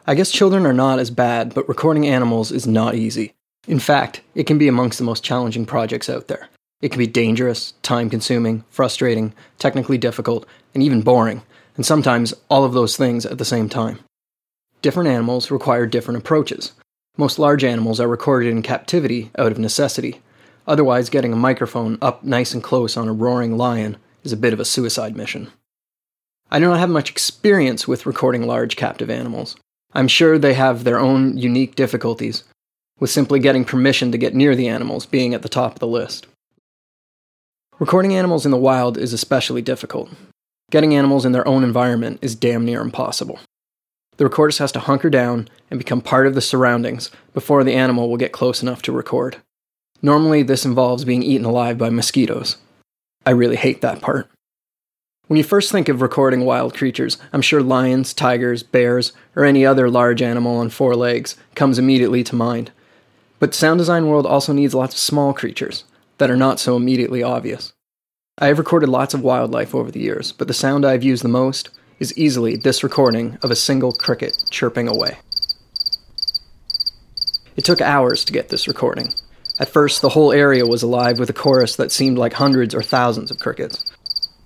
I 0.08 0.16
guess 0.16 0.32
children 0.32 0.66
are 0.66 0.72
not 0.72 0.98
as 0.98 1.08
bad, 1.12 1.54
but 1.54 1.68
recording 1.68 2.04
animals 2.08 2.50
is 2.50 2.66
not 2.66 2.96
easy. 2.96 3.32
In 3.68 3.78
fact, 3.78 4.22
it 4.34 4.48
can 4.48 4.58
be 4.58 4.66
amongst 4.66 4.98
the 4.98 5.04
most 5.04 5.22
challenging 5.22 5.66
projects 5.66 6.10
out 6.10 6.26
there. 6.26 6.48
It 6.80 6.88
can 6.88 6.98
be 6.98 7.06
dangerous, 7.06 7.74
time 7.82 8.10
consuming, 8.10 8.64
frustrating, 8.70 9.34
technically 9.60 9.98
difficult, 9.98 10.46
and 10.74 10.82
even 10.82 11.02
boring, 11.02 11.42
and 11.76 11.86
sometimes 11.86 12.34
all 12.48 12.64
of 12.64 12.72
those 12.72 12.96
things 12.96 13.24
at 13.24 13.38
the 13.38 13.44
same 13.44 13.68
time. 13.68 14.00
Different 14.82 15.10
animals 15.10 15.52
require 15.52 15.86
different 15.86 16.18
approaches. 16.18 16.72
Most 17.16 17.38
large 17.38 17.62
animals 17.62 18.00
are 18.00 18.08
recorded 18.08 18.50
in 18.50 18.62
captivity 18.62 19.30
out 19.38 19.52
of 19.52 19.60
necessity. 19.60 20.20
Otherwise, 20.66 21.08
getting 21.08 21.32
a 21.32 21.36
microphone 21.36 21.98
up 22.02 22.24
nice 22.24 22.52
and 22.52 22.64
close 22.64 22.96
on 22.96 23.06
a 23.06 23.12
roaring 23.12 23.56
lion 23.56 23.96
is 24.22 24.32
a 24.32 24.36
bit 24.36 24.52
of 24.52 24.60
a 24.60 24.64
suicide 24.64 25.16
mission. 25.16 25.50
I 26.50 26.58
do 26.58 26.66
not 26.66 26.78
have 26.78 26.90
much 26.90 27.10
experience 27.10 27.86
with 27.86 28.06
recording 28.06 28.46
large 28.46 28.76
captive 28.76 29.08
animals. 29.08 29.56
I'm 29.92 30.08
sure 30.08 30.38
they 30.38 30.54
have 30.54 30.84
their 30.84 30.98
own 30.98 31.38
unique 31.38 31.74
difficulties, 31.74 32.44
with 32.98 33.10
simply 33.10 33.38
getting 33.38 33.64
permission 33.64 34.12
to 34.12 34.18
get 34.18 34.34
near 34.34 34.54
the 34.54 34.68
animals 34.68 35.06
being 35.06 35.34
at 35.34 35.42
the 35.42 35.48
top 35.48 35.74
of 35.74 35.78
the 35.78 35.86
list. 35.86 36.26
Recording 37.78 38.14
animals 38.14 38.44
in 38.44 38.50
the 38.50 38.58
wild 38.58 38.98
is 38.98 39.12
especially 39.12 39.62
difficult. 39.62 40.10
Getting 40.70 40.94
animals 40.94 41.24
in 41.24 41.32
their 41.32 41.48
own 41.48 41.64
environment 41.64 42.18
is 42.20 42.34
damn 42.34 42.64
near 42.64 42.80
impossible. 42.80 43.40
The 44.18 44.28
recordist 44.28 44.58
has 44.58 44.70
to 44.72 44.80
hunker 44.80 45.08
down 45.08 45.48
and 45.70 45.78
become 45.78 46.02
part 46.02 46.26
of 46.26 46.34
the 46.34 46.42
surroundings 46.42 47.10
before 47.32 47.64
the 47.64 47.72
animal 47.74 48.08
will 48.08 48.18
get 48.18 48.32
close 48.32 48.62
enough 48.62 48.82
to 48.82 48.92
record. 48.92 49.38
Normally, 50.02 50.42
this 50.42 50.66
involves 50.66 51.04
being 51.04 51.22
eaten 51.22 51.46
alive 51.46 51.78
by 51.78 51.90
mosquitoes. 51.90 52.56
I 53.26 53.30
really 53.30 53.56
hate 53.56 53.80
that 53.82 54.00
part. 54.00 54.30
When 55.26 55.36
you 55.36 55.44
first 55.44 55.70
think 55.70 55.88
of 55.88 56.02
recording 56.02 56.44
wild 56.44 56.74
creatures, 56.74 57.18
I'm 57.32 57.42
sure 57.42 57.62
lions, 57.62 58.12
tigers, 58.12 58.62
bears, 58.62 59.12
or 59.36 59.44
any 59.44 59.64
other 59.64 59.88
large 59.88 60.22
animal 60.22 60.56
on 60.56 60.70
four 60.70 60.96
legs 60.96 61.36
comes 61.54 61.78
immediately 61.78 62.24
to 62.24 62.34
mind. 62.34 62.72
But 63.38 63.54
sound 63.54 63.78
design 63.78 64.08
world 64.08 64.26
also 64.26 64.52
needs 64.52 64.74
lots 64.74 64.94
of 64.94 65.00
small 65.00 65.32
creatures 65.32 65.84
that 66.18 66.30
are 66.30 66.36
not 66.36 66.58
so 66.58 66.76
immediately 66.76 67.22
obvious. 67.22 67.72
I 68.38 68.46
have 68.46 68.58
recorded 68.58 68.88
lots 68.88 69.14
of 69.14 69.22
wildlife 69.22 69.74
over 69.74 69.90
the 69.90 70.00
years, 70.00 70.32
but 70.32 70.48
the 70.48 70.54
sound 70.54 70.84
I've 70.84 71.04
used 71.04 71.22
the 71.22 71.28
most 71.28 71.70
is 71.98 72.16
easily 72.16 72.56
this 72.56 72.82
recording 72.82 73.38
of 73.42 73.50
a 73.50 73.56
single 73.56 73.92
cricket 73.92 74.34
chirping 74.50 74.88
away. 74.88 75.18
It 77.54 77.64
took 77.64 77.80
hours 77.80 78.24
to 78.24 78.32
get 78.32 78.48
this 78.48 78.66
recording. 78.66 79.12
At 79.60 79.68
first, 79.68 80.00
the 80.00 80.08
whole 80.08 80.32
area 80.32 80.66
was 80.66 80.82
alive 80.82 81.18
with 81.18 81.28
a 81.28 81.34
chorus 81.34 81.76
that 81.76 81.92
seemed 81.92 82.16
like 82.16 82.32
hundreds 82.32 82.74
or 82.74 82.82
thousands 82.82 83.30
of 83.30 83.38
crickets. 83.38 83.84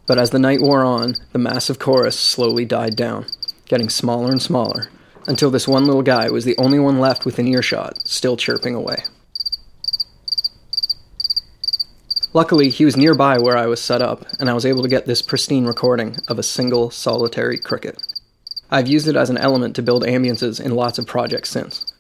But 0.06 0.18
as 0.18 0.30
the 0.30 0.40
night 0.40 0.60
wore 0.60 0.84
on, 0.84 1.14
the 1.32 1.38
massive 1.38 1.78
chorus 1.78 2.18
slowly 2.18 2.64
died 2.64 2.96
down, 2.96 3.26
getting 3.66 3.88
smaller 3.88 4.32
and 4.32 4.42
smaller, 4.42 4.90
until 5.28 5.52
this 5.52 5.68
one 5.68 5.84
little 5.84 6.02
guy 6.02 6.28
was 6.30 6.44
the 6.44 6.58
only 6.58 6.80
one 6.80 6.98
left 6.98 7.24
within 7.24 7.46
earshot, 7.46 8.08
still 8.08 8.36
chirping 8.36 8.74
away. 8.74 9.04
Luckily, 12.32 12.68
he 12.68 12.84
was 12.84 12.96
nearby 12.96 13.38
where 13.38 13.56
I 13.56 13.66
was 13.66 13.80
set 13.80 14.02
up, 14.02 14.26
and 14.40 14.50
I 14.50 14.54
was 14.54 14.66
able 14.66 14.82
to 14.82 14.88
get 14.88 15.06
this 15.06 15.22
pristine 15.22 15.64
recording 15.64 16.16
of 16.26 16.40
a 16.40 16.42
single 16.42 16.90
solitary 16.90 17.56
cricket. 17.56 18.02
I've 18.68 18.88
used 18.88 19.06
it 19.06 19.14
as 19.14 19.30
an 19.30 19.38
element 19.38 19.76
to 19.76 19.82
build 19.82 20.02
ambiances 20.02 20.60
in 20.60 20.74
lots 20.74 20.98
of 20.98 21.06
projects 21.06 21.50
since. 21.50 21.93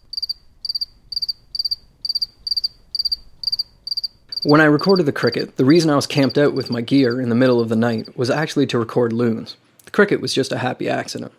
When 4.46 4.60
I 4.60 4.66
recorded 4.66 5.06
the 5.06 5.12
cricket, 5.12 5.56
the 5.56 5.64
reason 5.64 5.88
I 5.88 5.96
was 5.96 6.06
camped 6.06 6.36
out 6.36 6.52
with 6.52 6.70
my 6.70 6.82
gear 6.82 7.18
in 7.18 7.30
the 7.30 7.34
middle 7.34 7.62
of 7.62 7.70
the 7.70 7.76
night 7.76 8.14
was 8.14 8.28
actually 8.28 8.66
to 8.66 8.78
record 8.78 9.10
loons. 9.10 9.56
The 9.86 9.90
cricket 9.90 10.20
was 10.20 10.34
just 10.34 10.52
a 10.52 10.58
happy 10.58 10.86
accident. 10.86 11.32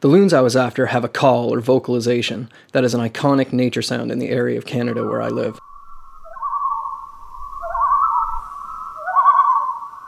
The 0.00 0.08
loons 0.08 0.32
I 0.32 0.40
was 0.40 0.56
after 0.56 0.86
have 0.86 1.04
a 1.04 1.08
call 1.08 1.54
or 1.54 1.60
vocalization 1.60 2.50
that 2.72 2.82
is 2.82 2.92
an 2.92 3.00
iconic 3.00 3.52
nature 3.52 3.82
sound 3.82 4.10
in 4.10 4.18
the 4.18 4.30
area 4.30 4.58
of 4.58 4.66
Canada 4.66 5.04
where 5.04 5.22
I 5.22 5.28
live. 5.28 5.60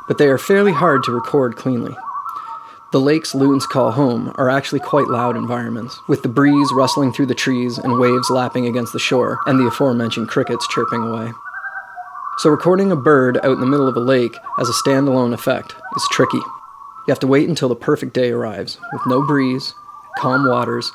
But 0.09 0.19
they 0.19 0.27
are 0.27 0.37
fairly 0.37 0.73
hard 0.73 1.05
to 1.05 1.13
record 1.13 1.55
cleanly. 1.55 1.95
The 2.91 3.01
lakes 3.01 3.37
loons 3.37 3.67
call 3.67 3.93
home 3.93 4.35
are 4.35 4.51
actually 4.51 4.81
quite 4.81 5.07
loud 5.07 5.37
environments, 5.37 5.97
with 6.09 6.25
the 6.25 6.29
breeze 6.29 6.73
rustling 6.73 7.13
through 7.13 7.27
the 7.27 7.37
trees 7.37 7.79
and 7.79 8.01
waves 8.01 8.31
lapping 8.31 8.67
against 8.67 8.93
the 8.93 8.99
shore, 8.99 9.39
and 9.47 9.61
the 9.61 9.69
aforementioned 9.69 10.29
crickets 10.29 10.67
chirping 10.67 11.05
away. 11.05 11.31
So, 12.41 12.49
recording 12.49 12.91
a 12.91 12.97
bird 12.97 13.37
out 13.43 13.53
in 13.53 13.61
the 13.61 13.67
middle 13.67 13.87
of 13.87 13.99
a 13.99 14.01
lake 14.01 14.35
as 14.59 14.67
a 14.67 14.73
standalone 14.73 15.35
effect 15.35 15.75
is 15.95 16.09
tricky. 16.11 16.39
You 16.39 17.09
have 17.09 17.19
to 17.19 17.27
wait 17.27 17.47
until 17.47 17.69
the 17.69 17.77
perfect 17.77 18.15
day 18.15 18.31
arrives, 18.31 18.79
with 18.95 19.03
no 19.07 19.27
breeze, 19.27 19.75
calm 20.17 20.49
waters, 20.49 20.91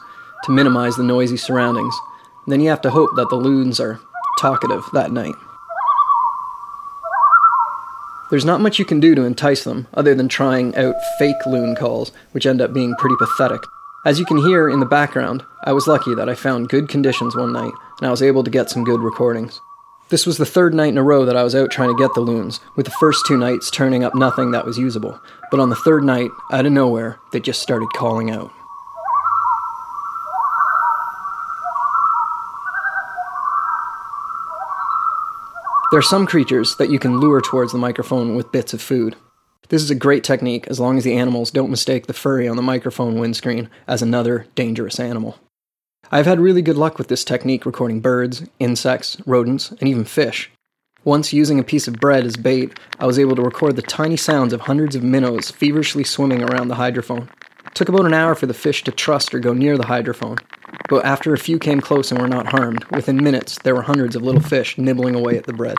to 0.46 0.52
minimize 0.52 0.96
the 0.96 1.04
noisy 1.04 1.38
surroundings. 1.38 1.96
And 2.44 2.52
then 2.52 2.62
you 2.62 2.70
have 2.70 2.82
to 2.82 2.90
hope 2.90 3.12
that 3.16 3.30
the 3.30 3.36
loons 3.36 3.80
are 3.80 4.00
talkative 4.40 4.84
that 4.94 5.12
night. 5.12 5.36
There's 8.32 8.44
not 8.44 8.60
much 8.60 8.80
you 8.80 8.86
can 8.86 9.00
do 9.00 9.14
to 9.14 9.22
entice 9.22 9.66
them, 9.66 9.86
other 9.94 10.16
than 10.16 10.28
trying 10.28 10.76
out 10.76 10.96
fake 11.20 11.46
loon 11.46 11.76
calls, 11.76 12.12
which 12.32 12.48
end 12.48 12.60
up 12.60 12.74
being 12.74 12.96
pretty 12.96 13.18
pathetic. 13.20 13.62
As 14.04 14.18
you 14.18 14.26
can 14.26 14.38
hear 14.38 14.68
in 14.68 14.80
the 14.80 14.88
background, 14.88 15.46
I 15.64 15.74
was 15.74 15.86
lucky 15.86 16.16
that 16.16 16.28
I 16.28 16.34
found 16.34 16.70
good 16.70 16.90
conditions 16.90 17.36
one 17.36 17.54
night 17.54 17.74
and 18.00 18.08
I 18.08 18.10
was 18.10 18.24
able 18.24 18.44
to 18.44 18.50
get 18.50 18.72
some 18.72 18.84
good 18.84 19.02
recordings. 19.02 19.62
This 20.10 20.28
was 20.28 20.38
the 20.38 20.46
third 20.46 20.76
night 20.76 20.90
in 20.90 21.00
a 21.00 21.04
row 21.04 21.26
that 21.26 21.36
I 21.36 21.44
was 21.44 21.56
out 21.56 21.72
trying 21.72 21.90
to 21.90 21.98
get 21.98 22.14
the 22.14 22.22
loons, 22.22 22.60
with 22.76 22.86
the 22.86 22.92
first 23.00 23.26
two 23.26 23.38
nights 23.38 23.72
turning 23.72 24.04
up 24.04 24.14
nothing 24.14 24.52
that 24.52 24.64
was 24.64 24.78
usable. 24.78 25.20
But 25.50 25.60
on 25.60 25.72
the 25.72 25.76
third 25.76 26.04
night, 26.04 26.30
out 26.52 26.68
of 26.68 26.72
nowhere, 26.72 27.20
they 27.32 27.40
just 27.40 27.60
started 27.60 27.90
calling 27.96 28.30
out. 28.30 28.52
There 35.90 36.00
are 36.00 36.04
some 36.04 36.28
creatures 36.28 36.76
that 36.76 36.92
you 36.92 37.00
can 37.00 37.20
lure 37.20 37.42
towards 37.42 37.72
the 37.72 37.80
microphone 37.80 38.36
with 38.36 38.52
bits 38.52 38.76
of 38.76 38.82
food. 38.84 39.16
This 39.70 39.82
is 39.82 39.90
a 39.90 39.96
great 39.96 40.24
technique 40.24 40.68
as 40.68 40.80
long 40.80 41.00
as 41.00 41.04
the 41.04 41.18
animals 41.18 41.50
don't 41.50 41.72
mistake 41.72 42.06
the 42.06 42.14
furry 42.14 42.48
on 42.48 42.58
the 42.58 42.62
microphone 42.62 43.18
windscreen 43.18 43.72
as 43.88 44.04
another 44.04 44.46
dangerous 44.54 45.00
animal. 45.00 45.40
I've 46.12 46.28
had 46.28 46.40
really 46.40 46.62
good 46.62 46.78
luck 46.78 46.98
with 46.98 47.08
this 47.08 47.24
technique 47.24 47.66
recording 47.66 48.00
birds, 48.00 48.44
insects, 48.60 49.18
rodents, 49.26 49.72
and 49.72 49.90
even 49.90 50.06
fish. 50.06 50.52
Once 51.04 51.34
using 51.34 51.60
a 51.60 51.64
piece 51.64 51.88
of 51.88 51.96
bread 51.96 52.26
as 52.26 52.38
bait, 52.38 52.80
I 53.00 53.06
was 53.06 53.18
able 53.18 53.36
to 53.36 53.42
record 53.42 53.76
the 53.76 53.82
tiny 53.82 54.16
sounds 54.16 54.54
of 54.54 54.62
hundreds 54.62 54.96
of 54.96 55.04
minnows 55.04 55.50
feverishly 55.52 56.04
swimming 56.04 56.44
around 56.44 56.68
the 56.68 56.76
hydrophone. 56.76 57.28
It 57.66 57.74
took 57.74 57.90
about 57.90 58.06
an 58.06 58.14
hour 58.14 58.36
for 58.36 58.46
the 58.46 58.54
fish 58.54 58.84
to 58.84 58.92
trust 58.92 59.34
or 59.34 59.40
go 59.40 59.54
near 59.54 59.78
the 59.78 59.84
hydrophone, 59.84 60.40
but 60.90 61.04
after 61.06 61.34
a 61.34 61.40
few 61.40 61.58
came 61.58 61.82
close 61.82 62.12
and 62.12 62.22
were 62.22 62.28
not 62.28 62.48
harmed, 62.48 62.84
within 62.92 63.24
minutes 63.24 63.58
there 63.64 63.76
were 63.76 63.82
hundreds 63.82 64.16
of 64.16 64.22
little 64.22 64.42
fish 64.42 64.78
nibbling 64.78 65.16
away 65.16 65.38
at 65.38 65.46
the 65.46 65.54
bread. 65.54 65.78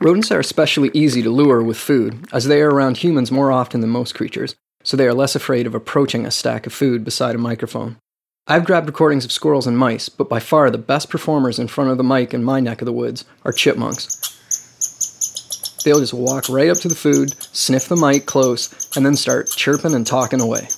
Rodents 0.00 0.32
are 0.32 0.40
especially 0.40 0.90
easy 0.94 1.22
to 1.22 1.30
lure 1.30 1.62
with 1.62 1.76
food, 1.76 2.26
as 2.32 2.46
they 2.46 2.60
are 2.60 2.70
around 2.70 2.96
humans 2.96 3.30
more 3.30 3.52
often 3.52 3.80
than 3.80 3.90
most 3.90 4.14
creatures, 4.14 4.56
so 4.82 4.96
they 4.96 5.06
are 5.06 5.14
less 5.14 5.34
afraid 5.34 5.66
of 5.66 5.74
approaching 5.74 6.24
a 6.24 6.30
stack 6.30 6.66
of 6.66 6.72
food 6.72 7.04
beside 7.04 7.34
a 7.34 7.38
microphone. 7.38 7.96
I've 8.46 8.64
grabbed 8.64 8.86
recordings 8.88 9.24
of 9.24 9.32
squirrels 9.32 9.66
and 9.66 9.78
mice, 9.78 10.08
but 10.08 10.28
by 10.28 10.40
far 10.40 10.70
the 10.70 10.78
best 10.78 11.10
performers 11.10 11.58
in 11.58 11.68
front 11.68 11.90
of 11.90 11.98
the 11.98 12.04
mic 12.04 12.34
in 12.34 12.42
my 12.42 12.58
neck 12.60 12.80
of 12.80 12.86
the 12.86 12.92
woods 12.92 13.24
are 13.44 13.52
chipmunks. 13.52 14.16
They'll 15.84 16.00
just 16.00 16.12
walk 16.12 16.48
right 16.48 16.68
up 16.68 16.78
to 16.78 16.88
the 16.88 16.94
food, 16.94 17.32
sniff 17.54 17.88
the 17.88 17.96
mic 17.96 18.26
close, 18.26 18.96
and 18.96 19.06
then 19.06 19.16
start 19.16 19.50
chirping 19.50 19.94
and 19.94 20.06
talking 20.06 20.40
away. 20.40 20.68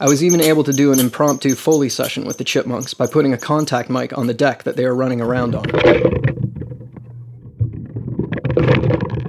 I 0.00 0.08
was 0.08 0.24
even 0.24 0.40
able 0.40 0.64
to 0.64 0.72
do 0.72 0.92
an 0.92 1.00
impromptu 1.00 1.54
Foley 1.54 1.88
session 1.88 2.24
with 2.24 2.38
the 2.38 2.44
chipmunks 2.44 2.92
by 2.94 3.06
putting 3.06 3.32
a 3.32 3.38
contact 3.38 3.88
mic 3.88 4.16
on 4.18 4.26
the 4.26 4.34
deck 4.34 4.64
that 4.64 4.76
they 4.76 4.84
are 4.84 4.94
running 4.94 5.20
around 5.20 5.54
on. 5.54 6.43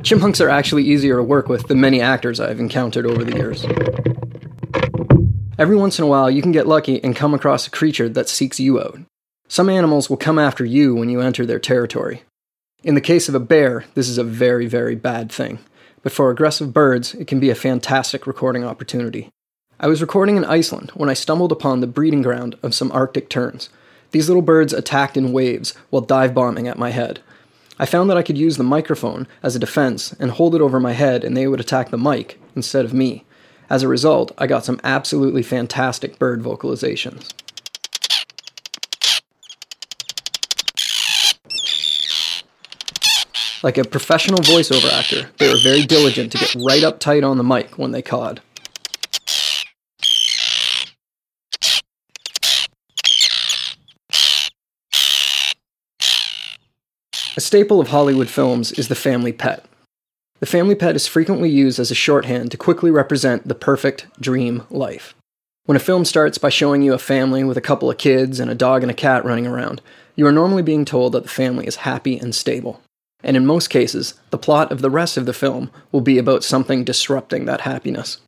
Chipmunks 0.05 0.39
are 0.39 0.49
actually 0.49 0.83
easier 0.83 1.15
to 1.15 1.23
work 1.23 1.49
with 1.49 1.67
than 1.67 1.81
many 1.81 1.99
actors 1.99 2.39
I've 2.39 2.59
encountered 2.59 3.07
over 3.07 3.23
the 3.23 3.35
years. 3.35 3.65
Every 5.57 5.75
once 5.75 5.97
in 5.97 6.05
a 6.05 6.07
while, 6.07 6.29
you 6.29 6.43
can 6.43 6.51
get 6.51 6.67
lucky 6.67 7.03
and 7.03 7.15
come 7.15 7.33
across 7.33 7.65
a 7.65 7.71
creature 7.71 8.07
that 8.09 8.29
seeks 8.29 8.59
you 8.59 8.79
out. 8.79 8.99
Some 9.47 9.67
animals 9.67 10.07
will 10.07 10.17
come 10.17 10.37
after 10.37 10.63
you 10.63 10.93
when 10.93 11.09
you 11.09 11.21
enter 11.21 11.43
their 11.43 11.57
territory. 11.57 12.21
In 12.83 12.93
the 12.93 13.01
case 13.01 13.27
of 13.27 13.33
a 13.33 13.39
bear, 13.39 13.85
this 13.95 14.07
is 14.07 14.19
a 14.19 14.23
very, 14.23 14.67
very 14.67 14.93
bad 14.93 15.31
thing. 15.31 15.57
But 16.03 16.11
for 16.11 16.29
aggressive 16.29 16.71
birds, 16.71 17.15
it 17.15 17.25
can 17.25 17.39
be 17.39 17.49
a 17.49 17.55
fantastic 17.55 18.27
recording 18.27 18.63
opportunity. 18.63 19.31
I 19.79 19.87
was 19.87 20.01
recording 20.01 20.37
in 20.37 20.45
Iceland 20.45 20.91
when 20.91 21.09
I 21.09 21.15
stumbled 21.15 21.51
upon 21.51 21.79
the 21.79 21.87
breeding 21.87 22.21
ground 22.21 22.59
of 22.61 22.75
some 22.75 22.91
Arctic 22.91 23.27
terns. 23.27 23.69
These 24.11 24.29
little 24.29 24.43
birds 24.43 24.71
attacked 24.71 25.17
in 25.17 25.33
waves 25.33 25.73
while 25.89 26.03
dive 26.03 26.35
bombing 26.35 26.67
at 26.67 26.77
my 26.77 26.91
head. 26.91 27.21
I 27.77 27.85
found 27.85 28.09
that 28.09 28.17
I 28.17 28.23
could 28.23 28.37
use 28.37 28.55
the 28.55 28.63
microphone 28.63 29.27
as 29.43 29.55
a 29.55 29.59
defense 29.59 30.13
and 30.13 30.31
hold 30.31 30.55
it 30.55 30.61
over 30.61 30.79
my 30.79 30.93
head, 30.93 31.25
and 31.25 31.35
they 31.35 31.45
would 31.47 31.59
attack 31.59 31.89
the 31.89 31.97
mic 31.97 32.39
instead 32.55 32.85
of 32.85 32.93
me. 32.93 33.25
As 33.69 33.83
a 33.83 33.87
result, 33.89 34.31
I 34.37 34.47
got 34.47 34.63
some 34.63 34.79
absolutely 34.83 35.43
fantastic 35.43 36.17
bird 36.17 36.41
vocalizations. 36.41 37.33
Like 43.61 43.77
a 43.77 43.83
professional 43.83 44.39
voiceover 44.39 44.93
actor, 44.93 45.29
they 45.37 45.49
were 45.51 45.59
very 45.61 45.85
diligent 45.85 46.31
to 46.31 46.37
get 46.37 46.55
right 46.55 46.83
up 46.83 46.99
tight 46.99 47.23
on 47.23 47.37
the 47.37 47.43
mic 47.43 47.77
when 47.77 47.91
they 47.91 48.01
cawed. 48.01 48.39
A 57.37 57.41
staple 57.41 57.81
of 57.81 57.89
Hollywood 57.89 58.29
films 58.29 58.71
is 58.71 58.87
the 58.87 58.95
family 58.95 59.33
pet. 59.33 59.65
The 60.39 60.45
family 60.45 60.73
pet 60.73 60.95
is 60.95 61.05
frequently 61.05 61.49
used 61.49 61.79
as 61.79 61.91
a 61.91 61.95
shorthand 61.95 62.49
to 62.51 62.57
quickly 62.57 62.89
represent 62.89 63.45
the 63.45 63.55
perfect 63.55 64.07
dream 64.21 64.63
life. 64.69 65.13
When 65.65 65.75
a 65.75 65.81
film 65.81 66.05
starts 66.05 66.37
by 66.37 66.47
showing 66.47 66.81
you 66.81 66.93
a 66.93 66.97
family 66.97 67.43
with 67.43 67.57
a 67.57 67.61
couple 67.61 67.91
of 67.91 67.97
kids 67.97 68.39
and 68.39 68.49
a 68.49 68.55
dog 68.55 68.83
and 68.83 68.91
a 68.91 68.93
cat 68.93 69.25
running 69.25 69.45
around, 69.45 69.81
you 70.15 70.25
are 70.25 70.31
normally 70.31 70.63
being 70.63 70.85
told 70.85 71.11
that 71.11 71.23
the 71.23 71.29
family 71.29 71.67
is 71.67 71.77
happy 71.77 72.17
and 72.17 72.33
stable. 72.33 72.81
And 73.21 73.35
in 73.35 73.45
most 73.45 73.67
cases, 73.67 74.13
the 74.29 74.37
plot 74.37 74.71
of 74.71 74.79
the 74.79 74.89
rest 74.89 75.17
of 75.17 75.25
the 75.25 75.33
film 75.33 75.71
will 75.91 75.99
be 75.99 76.17
about 76.17 76.45
something 76.45 76.85
disrupting 76.85 77.43
that 77.45 77.61
happiness. 77.61 78.19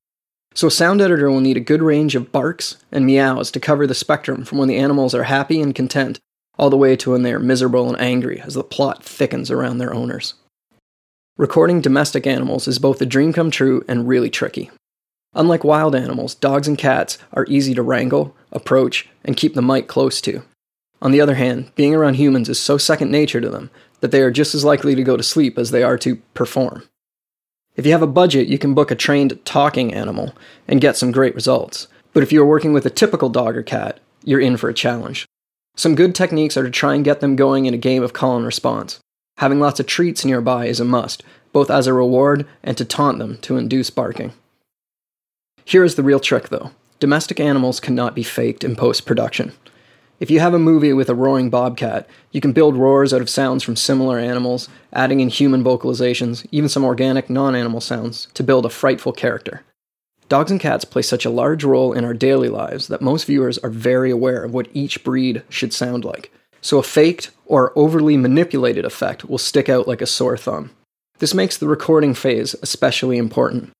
So 0.54 0.67
a 0.67 0.72
sound 0.72 1.00
editor 1.00 1.32
will 1.32 1.39
need 1.39 1.56
a 1.56 1.62
good 1.62 1.82
range 1.82 2.15
of 2.15 2.34
barks 2.34 2.76
and 2.91 3.06
meows 3.06 3.52
to 3.52 3.60
cover 3.62 3.88
the 3.88 3.93
spectrum 3.93 4.43
from 4.43 4.58
when 4.58 4.67
the 4.67 4.78
animals 4.78 5.15
are 5.15 5.24
happy 5.24 5.62
and 5.62 5.74
content 5.74 6.20
all 6.58 6.70
the 6.70 6.78
way 6.78 6.96
to 6.96 7.12
when 7.12 7.24
they 7.24 7.34
are 7.34 7.39
miserable 7.39 7.88
and 7.88 8.00
angry 8.00 8.39
as 8.41 8.54
the 8.54 8.63
plot 8.63 9.04
thickens 9.04 9.52
around 9.52 9.78
their 9.78 9.93
owners. 9.93 10.34
Recording 11.38 11.82
domestic 11.82 12.26
animals 12.26 12.67
is 12.67 12.80
both 12.80 13.02
a 13.02 13.06
dream 13.06 13.32
come 13.32 13.52
true 13.52 13.86
and 13.88 14.08
really 14.08 14.30
tricky. 14.30 14.72
Unlike 15.34 15.63
wild 15.63 15.93
animals, 15.93 16.34
dogs 16.34 16.67
and 16.67 16.78
cats 16.78 17.20
are 17.32 17.46
easy 17.48 17.76
to 17.76 17.84
wrangle, 17.84 18.36
approach, 18.52 19.08
and 19.24 19.38
keep 19.38 19.54
the 19.54 19.62
mic 19.62 19.88
close 19.88 20.20
to. 20.22 20.41
On 21.00 21.12
the 21.12 21.22
other 21.22 21.36
hand, 21.36 21.72
being 21.76 21.93
around 21.93 22.15
humans 22.15 22.50
is 22.50 22.60
so 22.60 22.78
second 22.80 23.12
nature 23.12 23.39
to 23.39 23.50
them 23.50 23.70
that 24.00 24.12
they 24.12 24.22
are 24.22 24.32
just 24.32 24.56
as 24.56 24.63
likely 24.63 24.96
to 24.96 25.04
go 25.04 25.15
to 25.15 25.22
sleep 25.22 25.60
as 25.60 25.70
they 25.70 25.84
are 25.84 25.98
to 26.00 26.15
perform. 26.34 26.84
If 27.76 27.86
you 27.86 27.91
have 27.91 28.02
a 28.02 28.08
budget, 28.08 28.48
you 28.48 28.58
can 28.58 28.74
book 28.74 28.89
a 28.89 28.96
trained 28.96 29.39
talking 29.46 29.93
animal 29.93 30.34
and 30.67 30.82
get 30.82 30.98
some 30.98 31.12
great 31.12 31.36
results. 31.36 31.88
But 32.13 32.24
if 32.24 32.32
you 32.32 32.41
are 32.41 32.48
working 32.48 32.74
with 32.74 32.88
a 32.88 32.89
typical 32.89 33.30
dog 33.30 33.56
or 33.56 33.62
cat, 33.62 34.00
you're 34.24 34.39
in 34.39 34.58
for 34.58 34.70
a 34.70 34.74
challenge. 34.74 35.28
Some 35.78 35.94
good 35.94 36.16
techniques 36.16 36.58
are 36.58 36.63
to 36.63 36.72
try 36.72 36.96
and 36.96 37.06
get 37.06 37.20
them 37.20 37.36
going 37.36 37.68
in 37.68 37.74
a 37.76 37.78
game 37.78 38.02
of 38.02 38.12
call 38.12 38.36
and 38.36 38.46
response. 38.46 39.00
Having 39.38 39.60
lots 39.60 39.80
of 39.80 39.86
treats 39.86 40.26
nearby 40.26 40.66
is 40.66 40.80
a 40.80 40.86
must, 40.86 41.24
both 41.54 41.70
as 41.70 41.86
a 41.86 41.94
reward 41.94 42.48
and 42.63 42.76
to 42.78 42.84
taunt 42.84 43.20
them 43.20 43.38
to 43.44 43.58
induce 43.58 43.92
barking. 43.92 44.34
Here 45.63 45.84
is 45.84 45.94
the 45.94 46.04
real 46.04 46.20
trick 46.20 46.50
though 46.50 46.72
domestic 47.00 47.40
animals 47.40 47.80
cannot 47.80 48.16
be 48.16 48.24
faked 48.24 48.63
in 48.63 48.76
post 48.76 49.06
production. 49.06 49.52
If 50.20 50.32
you 50.32 50.40
have 50.40 50.56
a 50.56 50.60
movie 50.60 50.94
with 50.94 51.10
a 51.10 51.16
roaring 51.16 51.52
bobcat, 51.52 52.10
you 52.32 52.42
can 52.42 52.54
build 52.54 52.76
roars 52.76 53.13
out 53.13 53.22
of 53.22 53.30
sounds 53.30 53.62
from 53.62 53.76
similar 53.76 54.18
animals, 54.18 54.68
adding 54.92 55.20
in 55.20 55.30
human 55.30 55.63
vocalizations, 55.63 56.44
even 56.52 56.70
some 56.70 56.84
organic 56.84 57.30
non 57.30 57.54
animal 57.56 57.82
sounds, 57.82 58.30
to 58.34 58.42
build 58.42 58.66
a 58.66 58.70
frightful 58.70 59.13
character. 59.13 59.62
Dogs 60.30 60.52
and 60.52 60.60
cats 60.60 60.84
play 60.84 61.02
such 61.02 61.26
a 61.26 61.30
large 61.30 61.63
role 61.63 61.94
in 61.94 62.04
our 62.04 62.13
daily 62.13 62.50
lives 62.50 62.88
that 62.88 63.02
most 63.02 63.26
viewers 63.26 63.58
are 63.60 63.70
very 63.70 64.12
aware 64.12 64.44
of 64.44 64.54
what 64.54 64.68
each 64.74 65.04
breed 65.04 65.42
should 65.50 65.72
sound 65.72 66.04
like. 66.04 66.32
So 66.62 66.80
a 66.80 66.84
faked 66.84 67.32
or 67.46 67.72
overly 67.78 68.18
manipulated 68.18 68.84
effect 68.84 69.26
will 69.26 69.38
stick 69.38 69.70
out 69.70 69.88
like 69.88 70.02
a 70.02 70.06
sore 70.06 70.36
thumb. 70.36 70.72
This 71.20 71.34
makes 71.34 71.58
the 71.58 71.68
recording 71.68 72.13
phase 72.13 72.56
especially 72.62 73.18
important. 73.18 73.72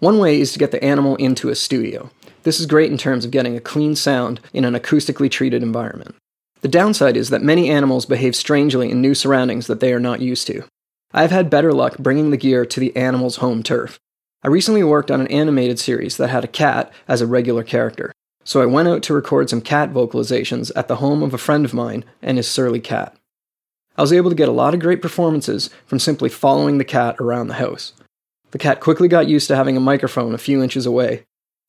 One 0.00 0.18
way 0.18 0.40
is 0.40 0.52
to 0.52 0.58
get 0.58 0.72
the 0.72 0.82
animal 0.82 1.14
into 1.16 1.48
a 1.48 1.54
studio. 1.54 2.10
This 2.42 2.58
is 2.58 2.66
great 2.66 2.90
in 2.90 2.98
terms 2.98 3.24
of 3.24 3.30
getting 3.30 3.56
a 3.56 3.60
clean 3.60 3.94
sound 3.94 4.40
in 4.52 4.64
an 4.64 4.74
acoustically 4.74 5.30
treated 5.30 5.62
environment. 5.62 6.16
The 6.62 6.68
downside 6.68 7.16
is 7.16 7.30
that 7.30 7.42
many 7.42 7.70
animals 7.70 8.04
behave 8.04 8.34
strangely 8.34 8.90
in 8.90 9.00
new 9.00 9.14
surroundings 9.14 9.66
that 9.66 9.80
they 9.80 9.92
are 9.92 10.00
not 10.00 10.20
used 10.20 10.46
to. 10.48 10.64
I've 11.12 11.30
had 11.30 11.50
better 11.50 11.72
luck 11.72 11.98
bringing 11.98 12.30
the 12.30 12.36
gear 12.36 12.66
to 12.66 12.80
the 12.80 12.96
animal's 12.96 13.36
home 13.36 13.62
turf. 13.62 13.98
I 14.42 14.48
recently 14.48 14.82
worked 14.82 15.10
on 15.10 15.20
an 15.20 15.26
animated 15.26 15.78
series 15.78 16.16
that 16.16 16.28
had 16.28 16.44
a 16.44 16.48
cat 16.48 16.90
as 17.06 17.20
a 17.20 17.26
regular 17.26 17.62
character, 17.62 18.10
so 18.42 18.62
I 18.62 18.66
went 18.66 18.88
out 18.88 19.02
to 19.02 19.14
record 19.14 19.50
some 19.50 19.60
cat 19.60 19.92
vocalizations 19.92 20.72
at 20.74 20.88
the 20.88 20.96
home 20.96 21.22
of 21.22 21.34
a 21.34 21.38
friend 21.38 21.66
of 21.66 21.74
mine 21.74 22.06
and 22.22 22.38
his 22.38 22.48
surly 22.48 22.80
cat. 22.80 23.14
I 23.98 24.02
was 24.02 24.14
able 24.14 24.30
to 24.30 24.36
get 24.36 24.48
a 24.48 24.52
lot 24.52 24.72
of 24.72 24.80
great 24.80 25.02
performances 25.02 25.68
from 25.84 25.98
simply 25.98 26.30
following 26.30 26.78
the 26.78 26.84
cat 26.84 27.16
around 27.20 27.48
the 27.48 27.54
house. 27.54 27.92
The 28.52 28.58
cat 28.58 28.80
quickly 28.80 29.08
got 29.08 29.28
used 29.28 29.46
to 29.48 29.56
having 29.56 29.76
a 29.76 29.80
microphone 29.80 30.34
a 30.34 30.38
few 30.38 30.62
inches 30.62 30.86
away, 30.86 31.24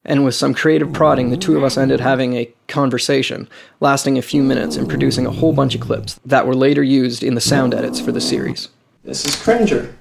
and 0.06 0.24
with 0.24 0.34
some 0.34 0.54
creative 0.54 0.94
prodding, 0.94 1.30
the 1.30 1.36
two 1.36 1.58
of 1.58 1.64
us 1.64 1.78
ended 1.78 2.00
having 2.00 2.36
a 2.36 2.54
conversation 2.70 3.50
lasting 3.82 4.18
a 4.18 4.22
few 4.22 4.42
minutes 4.44 4.78
and 4.78 4.88
producing 4.88 5.26
a 5.26 5.32
whole 5.32 5.52
bunch 5.52 5.76
of 5.76 5.82
clips 5.82 6.22
that 6.26 6.48
were 6.48 6.56
later 6.56 6.82
used 6.82 7.22
in 7.22 7.36
the 7.36 7.42
sound 7.42 7.74
edits 7.74 8.00
for 8.00 8.14
the 8.14 8.22
series. 8.22 8.70
This 9.04 9.26
is 9.26 9.36
Cringer. 9.36 9.94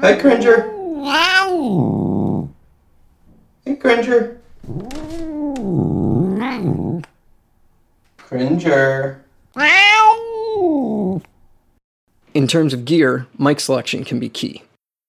Hi, 0.00 0.16
Cringer. 0.16 0.70
Hey, 3.64 3.76
Cringer. 3.76 4.40
Cringer. 8.16 9.24
In 12.34 12.48
terms 12.48 12.72
of 12.74 12.84
gear, 12.84 13.26
mic 13.38 13.60
selection 13.60 14.04
can 14.04 14.18
be 14.18 14.28
key. 14.28 14.62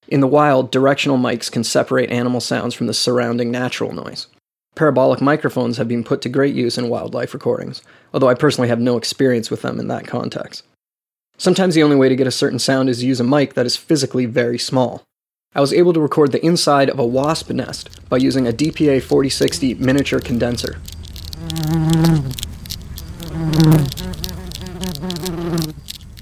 In 0.08 0.20
the 0.20 0.28
wild, 0.28 0.72
directional 0.72 1.18
mics 1.18 1.52
can 1.52 1.64
separate 1.64 2.12
animal 2.12 2.40
sounds 2.40 2.76
from 2.76 2.88
the 2.88 2.94
surrounding 2.94 3.50
natural 3.50 3.92
noise. 3.92 4.28
Parabolic 4.76 5.22
microphones 5.22 5.78
have 5.78 5.88
been 5.88 6.04
put 6.04 6.22
to 6.22 6.30
great 6.30 6.54
use 6.54 6.78
in 6.78 6.90
wildlife 6.90 7.34
recordings, 7.34 7.82
although 8.14 8.30
I 8.30 8.36
personally 8.36 8.68
have 8.68 8.80
no 8.80 8.98
experience 8.98 9.50
with 9.50 9.62
them 9.62 9.80
in 9.80 9.88
that 9.88 10.06
context. 10.06 10.64
Sometimes 11.38 11.76
the 11.76 11.84
only 11.84 11.98
way 11.98 12.08
to 12.08 12.16
get 12.16 12.28
a 12.28 12.32
certain 12.32 12.60
sound 12.60 12.90
is 12.90 13.00
to 13.00 13.06
use 13.06 13.20
a 13.20 13.24
mic 13.24 13.56
that 13.56 13.66
is 13.66 13.76
physically 13.76 14.26
very 14.26 14.58
small. 14.58 15.04
I 15.54 15.62
was 15.62 15.74
able 15.74 15.94
to 15.94 16.00
record 16.00 16.32
the 16.32 16.46
inside 16.46 16.90
of 16.90 17.00
a 17.00 17.06
wasp 17.06 17.50
nest 17.50 17.90
by 18.10 18.18
using 18.18 18.48
a 18.48 18.52
DPA 18.52 19.02
4060 19.02 19.76
miniature 19.76 20.20
condenser. 20.20 20.80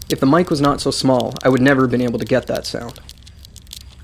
If 0.10 0.20
the 0.20 0.28
mic 0.28 0.50
was 0.50 0.62
not 0.62 0.82
so 0.82 0.92
small, 0.92 1.34
I 1.44 1.50
would 1.50 1.62
never 1.62 1.82
have 1.82 1.92
been 1.92 2.02
able 2.02 2.20
to 2.20 2.26
get 2.26 2.48
that 2.48 2.66
sound. 2.66 3.00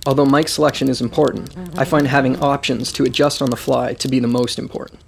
Although 0.06 0.26
mic 0.26 0.48
selection 0.48 0.90
is 0.90 1.02
important, 1.02 1.56
I 1.78 1.86
find 1.86 2.08
having 2.08 2.40
options 2.40 2.92
to 2.94 3.04
adjust 3.04 3.42
on 3.42 3.50
the 3.50 3.58
fly 3.58 3.94
to 3.96 4.08
be 4.08 4.20
the 4.20 4.28
most 4.28 4.58
important. 4.58 5.02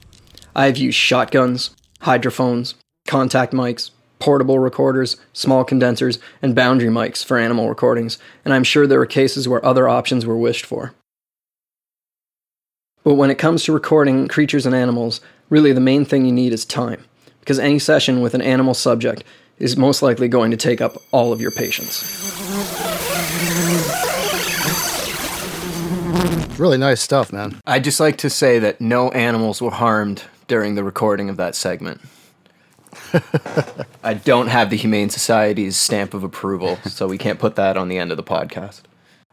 I 0.55 0.65
have 0.65 0.77
used 0.77 0.97
shotguns, 0.97 1.71
hydrophones, 2.01 2.75
contact 3.07 3.53
mics, 3.53 3.91
portable 4.21 4.59
recorders, 4.59 5.17
small 5.33 5.65
condensers, 5.65 6.19
and 6.41 6.55
boundary 6.55 6.89
mics 6.89 7.25
for 7.25 7.37
animal 7.37 7.67
recordings, 7.67 8.17
and 8.45 8.53
I'm 8.53 8.63
sure 8.63 8.87
there 8.87 8.99
were 8.99 9.05
cases 9.05 9.47
where 9.47 9.65
other 9.65 9.89
options 9.89 10.25
were 10.25 10.37
wished 10.37 10.65
for. 10.65 10.93
But 13.03 13.15
when 13.15 13.31
it 13.31 13.39
comes 13.39 13.63
to 13.63 13.73
recording 13.73 14.27
creatures 14.27 14.65
and 14.65 14.75
animals, 14.75 15.21
really 15.49 15.73
the 15.73 15.81
main 15.81 16.05
thing 16.05 16.23
you 16.23 16.31
need 16.31 16.53
is 16.53 16.63
time, 16.63 17.03
because 17.39 17.57
any 17.57 17.79
session 17.79 18.21
with 18.21 18.35
an 18.35 18.41
animal 18.41 18.75
subject 18.75 19.23
is 19.57 19.75
most 19.75 20.01
likely 20.01 20.27
going 20.27 20.51
to 20.51 20.57
take 20.57 20.81
up 20.81 21.01
all 21.11 21.33
of 21.33 21.41
your 21.41 21.51
patience. 21.51 22.03
Really 26.59 26.77
nice 26.77 27.01
stuff, 27.01 27.33
man. 27.33 27.59
I'd 27.65 27.83
just 27.83 27.99
like 27.99 28.17
to 28.19 28.29
say 28.29 28.59
that 28.59 28.79
no 28.79 29.09
animals 29.09 29.63
were 29.63 29.71
harmed 29.71 30.25
during 30.47 30.75
the 30.75 30.83
recording 30.83 31.27
of 31.27 31.37
that 31.37 31.55
segment. 31.55 32.01
I 34.03 34.13
don't 34.13 34.47
have 34.47 34.69
the 34.69 34.77
Humane 34.77 35.09
Society's 35.09 35.77
stamp 35.77 36.13
of 36.13 36.23
approval, 36.23 36.77
so 36.85 37.07
we 37.07 37.17
can't 37.17 37.39
put 37.39 37.55
that 37.55 37.77
on 37.77 37.87
the 37.87 37.97
end 37.97 38.11
of 38.11 38.17
the 38.17 38.23
podcast. 38.23 38.81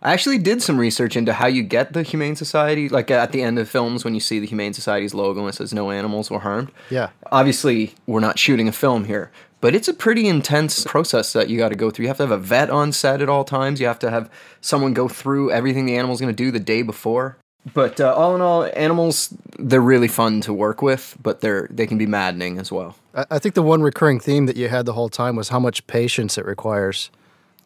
I 0.01 0.13
actually 0.13 0.39
did 0.39 0.63
some 0.63 0.79
research 0.79 1.17
into 1.17 1.33
how 1.33 1.49
you 1.49 1.63
get 1.63 1.93
the 1.93 2.03
Humane 2.05 2.37
Society, 2.37 2.89
like 2.89 3.11
at 3.11 3.33
the 3.33 3.43
end 3.43 3.59
of 3.59 3.69
films 3.69 4.05
when 4.05 4.15
you 4.15 4.21
see 4.21 4.39
the 4.39 4.47
Humane 4.47 4.73
Society's 4.73 5.13
logo 5.13 5.41
and 5.41 5.49
it 5.49 5.55
says 5.55 5.75
no 5.75 5.91
animals 5.91 6.31
were 6.31 6.39
harmed. 6.39 6.71
Yeah. 6.89 7.11
Obviously, 7.33 7.95
we're 8.07 8.21
not 8.21 8.39
shooting 8.39 8.69
a 8.69 8.73
film 8.73 9.07
here, 9.07 9.33
but 9.61 9.75
it's 9.75 9.89
a 9.89 9.95
pretty 9.95 10.29
intense 10.29 10.85
process 10.85 11.33
that 11.33 11.51
you 11.51 11.59
got 11.59 11.71
to 11.71 11.75
go 11.75 11.91
through. 11.91 12.05
You 12.05 12.09
have 12.09 12.19
to 12.19 12.23
have 12.25 12.31
a 12.31 12.39
vet 12.39 12.71
on 12.71 12.93
set 12.93 13.21
at 13.21 13.29
all 13.29 13.43
times. 13.43 13.81
You 13.81 13.89
have 13.89 13.99
to 14.01 14.11
have 14.11 14.31
someone 14.61 14.95
go 14.95 15.09
through 15.09 15.51
everything 15.51 15.85
the 15.85 15.97
animal's 15.97 16.21
going 16.21 16.35
to 16.35 16.45
do 16.45 16.53
the 16.53 16.61
day 16.61 16.83
before. 16.83 17.37
But 17.75 18.01
uh, 18.01 18.15
all 18.15 18.35
in 18.35 18.41
all, 18.41 18.69
animals 18.75 19.35
they're 19.59 19.81
really 19.81 20.09
fun 20.09 20.41
to 20.43 20.53
work 20.53 20.83
with, 20.83 21.17
but 21.23 21.41
they're 21.41 21.69
they 21.71 21.87
can 21.87 21.99
be 21.99 22.07
maddening 22.07 22.59
as 22.59 22.71
well. 22.71 22.97
I, 23.15 23.25
I 23.33 23.39
think 23.39 23.55
the 23.55 23.63
one 23.63 23.83
recurring 23.83 24.21
theme 24.21 24.47
that 24.47 24.57
you 24.57 24.69
had 24.69 24.87
the 24.87 24.93
whole 24.93 25.09
time 25.09 25.37
was 25.37 25.49
how 25.49 25.59
much 25.59 25.87
patience 25.87 26.39
it 26.39 26.45
requires. 26.45 27.11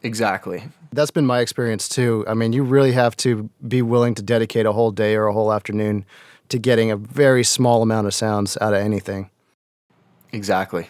Exactly. 0.02 0.64
That's 0.92 1.10
been 1.10 1.26
my 1.26 1.40
experience 1.40 1.88
too. 1.88 2.24
I 2.26 2.34
mean, 2.34 2.52
you 2.52 2.64
really 2.64 2.92
have 2.92 3.16
to 3.18 3.48
be 3.66 3.82
willing 3.82 4.14
to 4.16 4.22
dedicate 4.22 4.66
a 4.66 4.72
whole 4.72 4.90
day 4.90 5.14
or 5.14 5.26
a 5.26 5.32
whole 5.32 5.52
afternoon 5.52 6.04
to 6.48 6.58
getting 6.58 6.90
a 6.90 6.96
very 6.96 7.44
small 7.44 7.82
amount 7.82 8.06
of 8.06 8.14
sounds 8.14 8.58
out 8.60 8.74
of 8.74 8.80
anything. 8.80 9.30
Exactly. 10.32 10.88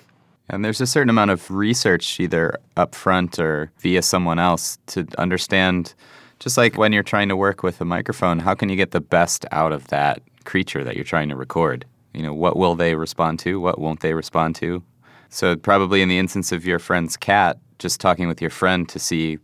And 0.48 0.64
there's 0.64 0.80
a 0.80 0.86
certain 0.86 1.10
amount 1.10 1.30
of 1.30 1.50
research, 1.50 2.18
either 2.20 2.58
up 2.76 2.94
front 2.94 3.38
or 3.38 3.70
via 3.78 4.02
someone 4.02 4.38
else, 4.38 4.78
to 4.88 5.06
understand. 5.18 5.94
Just 6.42 6.58
like 6.58 6.76
when 6.76 6.92
you're 6.92 7.04
trying 7.04 7.28
to 7.28 7.36
work 7.36 7.62
with 7.62 7.80
a 7.80 7.84
microphone, 7.84 8.40
how 8.40 8.52
can 8.56 8.68
you 8.68 8.74
get 8.74 8.90
the 8.90 9.00
best 9.00 9.46
out 9.52 9.70
of 9.70 9.86
that 9.88 10.22
creature 10.44 10.82
that 10.82 10.96
you're 10.96 11.04
trying 11.04 11.28
to 11.28 11.36
record? 11.36 11.84
You 12.12 12.22
know, 12.24 12.34
what 12.34 12.56
will 12.56 12.74
they 12.74 12.96
respond 12.96 13.38
to? 13.40 13.60
What 13.60 13.78
won't 13.78 14.00
they 14.00 14.12
respond 14.12 14.56
to? 14.56 14.82
So, 15.28 15.54
probably 15.54 16.02
in 16.02 16.08
the 16.08 16.18
instance 16.18 16.50
of 16.50 16.66
your 16.66 16.80
friend's 16.80 17.16
cat, 17.16 17.58
just 17.78 18.00
talking 18.00 18.26
with 18.26 18.40
your 18.40 18.50
friend 18.50 18.88
to 18.88 18.98
see 18.98 19.38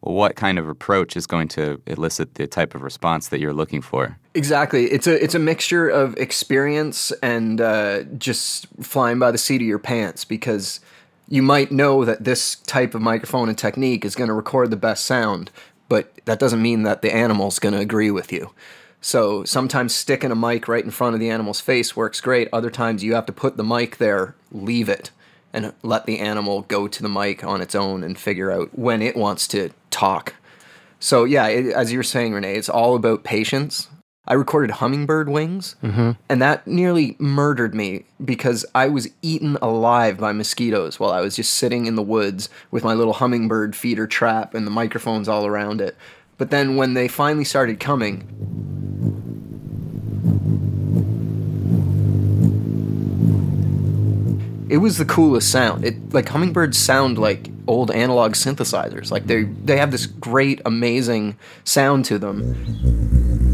well, 0.00 0.16
what 0.16 0.34
kind 0.34 0.58
of 0.58 0.68
approach 0.68 1.16
is 1.16 1.24
going 1.24 1.46
to 1.48 1.80
elicit 1.86 2.34
the 2.34 2.48
type 2.48 2.74
of 2.74 2.82
response 2.82 3.28
that 3.28 3.38
you're 3.38 3.54
looking 3.54 3.80
for. 3.80 4.18
Exactly. 4.34 4.86
It's 4.86 5.06
a 5.06 5.22
it's 5.22 5.36
a 5.36 5.38
mixture 5.38 5.88
of 5.88 6.16
experience 6.16 7.12
and 7.22 7.60
uh, 7.60 8.02
just 8.18 8.66
flying 8.82 9.20
by 9.20 9.30
the 9.30 9.38
seat 9.38 9.60
of 9.60 9.68
your 9.68 9.78
pants 9.78 10.24
because 10.24 10.80
you 11.30 11.42
might 11.42 11.70
know 11.70 12.04
that 12.04 12.24
this 12.24 12.56
type 12.56 12.92
of 12.92 13.00
microphone 13.00 13.48
and 13.48 13.56
technique 13.56 14.04
is 14.04 14.16
going 14.16 14.26
to 14.26 14.34
record 14.34 14.70
the 14.70 14.76
best 14.76 15.06
sound, 15.06 15.50
but 15.90 16.12
that 16.24 16.38
doesn't 16.38 16.62
mean 16.62 16.84
that 16.84 17.02
the 17.02 17.12
animal's 17.12 17.58
going 17.58 17.74
to 17.74 17.80
agree 17.80 18.12
with 18.12 18.32
you. 18.32 18.52
So 19.00 19.44
sometimes 19.44 19.92
sticking 19.92 20.30
a 20.30 20.36
mic 20.36 20.68
right 20.68 20.84
in 20.84 20.92
front 20.92 21.14
of 21.14 21.20
the 21.20 21.30
animal's 21.30 21.60
face 21.60 21.96
works 21.96 22.20
great. 22.20 22.48
Other 22.52 22.70
times 22.70 23.02
you 23.02 23.14
have 23.14 23.26
to 23.26 23.32
put 23.32 23.56
the 23.56 23.64
mic 23.64 23.96
there, 23.96 24.36
leave 24.52 24.88
it, 24.88 25.10
and 25.52 25.72
let 25.82 26.06
the 26.06 26.20
animal 26.20 26.62
go 26.62 26.86
to 26.86 27.02
the 27.02 27.08
mic 27.08 27.42
on 27.42 27.60
its 27.60 27.74
own 27.74 28.04
and 28.04 28.16
figure 28.16 28.52
out 28.52 28.78
when 28.78 29.02
it 29.02 29.16
wants 29.16 29.48
to 29.48 29.70
talk. 29.90 30.34
So 31.00 31.24
yeah, 31.24 31.48
it, 31.48 31.66
as 31.72 31.90
you 31.90 31.98
were 31.98 32.04
saying, 32.04 32.34
Rene, 32.34 32.54
it's 32.54 32.68
all 32.68 32.94
about 32.94 33.24
patience. 33.24 33.88
I 34.26 34.34
recorded 34.34 34.70
hummingbird 34.70 35.28
wings, 35.28 35.76
mm-hmm. 35.82 36.12
and 36.28 36.42
that 36.42 36.66
nearly 36.66 37.16
murdered 37.18 37.74
me 37.74 38.04
because 38.22 38.66
I 38.74 38.86
was 38.88 39.08
eaten 39.22 39.56
alive 39.62 40.18
by 40.18 40.32
mosquitoes 40.32 41.00
while 41.00 41.10
I 41.10 41.20
was 41.20 41.36
just 41.36 41.54
sitting 41.54 41.86
in 41.86 41.96
the 41.96 42.02
woods 42.02 42.50
with 42.70 42.84
my 42.84 42.92
little 42.92 43.14
hummingbird 43.14 43.74
feeder 43.74 44.06
trap 44.06 44.54
and 44.54 44.66
the 44.66 44.70
microphones 44.70 45.26
all 45.26 45.46
around 45.46 45.80
it. 45.80 45.96
But 46.36 46.50
then 46.50 46.76
when 46.76 46.94
they 46.94 47.08
finally 47.08 47.44
started 47.44 47.80
coming, 47.80 48.26
it 54.68 54.76
was 54.76 54.98
the 54.98 55.04
coolest 55.06 55.50
sound. 55.50 55.84
It 55.84 56.12
like 56.12 56.28
hummingbirds 56.28 56.78
sound 56.78 57.18
like 57.18 57.50
old 57.66 57.90
analog 57.90 58.34
synthesizers. 58.34 59.10
Like 59.10 59.26
they 59.26 59.44
they 59.44 59.78
have 59.78 59.90
this 59.90 60.06
great, 60.06 60.60
amazing 60.64 61.36
sound 61.64 62.04
to 62.04 62.18
them. 62.18 63.49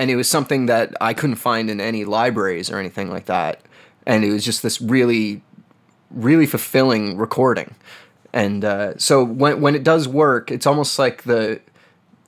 And 0.00 0.10
it 0.10 0.16
was 0.16 0.30
something 0.30 0.64
that 0.64 0.94
I 0.98 1.12
couldn't 1.12 1.36
find 1.36 1.68
in 1.68 1.78
any 1.78 2.06
libraries 2.06 2.70
or 2.70 2.78
anything 2.78 3.10
like 3.10 3.26
that. 3.26 3.60
And 4.06 4.24
it 4.24 4.32
was 4.32 4.42
just 4.42 4.62
this 4.62 4.80
really, 4.80 5.42
really 6.10 6.46
fulfilling 6.46 7.18
recording. 7.18 7.74
And 8.32 8.64
uh, 8.64 8.96
so 8.96 9.22
when 9.22 9.60
when 9.60 9.74
it 9.74 9.84
does 9.84 10.08
work, 10.08 10.50
it's 10.50 10.66
almost 10.66 10.98
like 10.98 11.24
the 11.24 11.60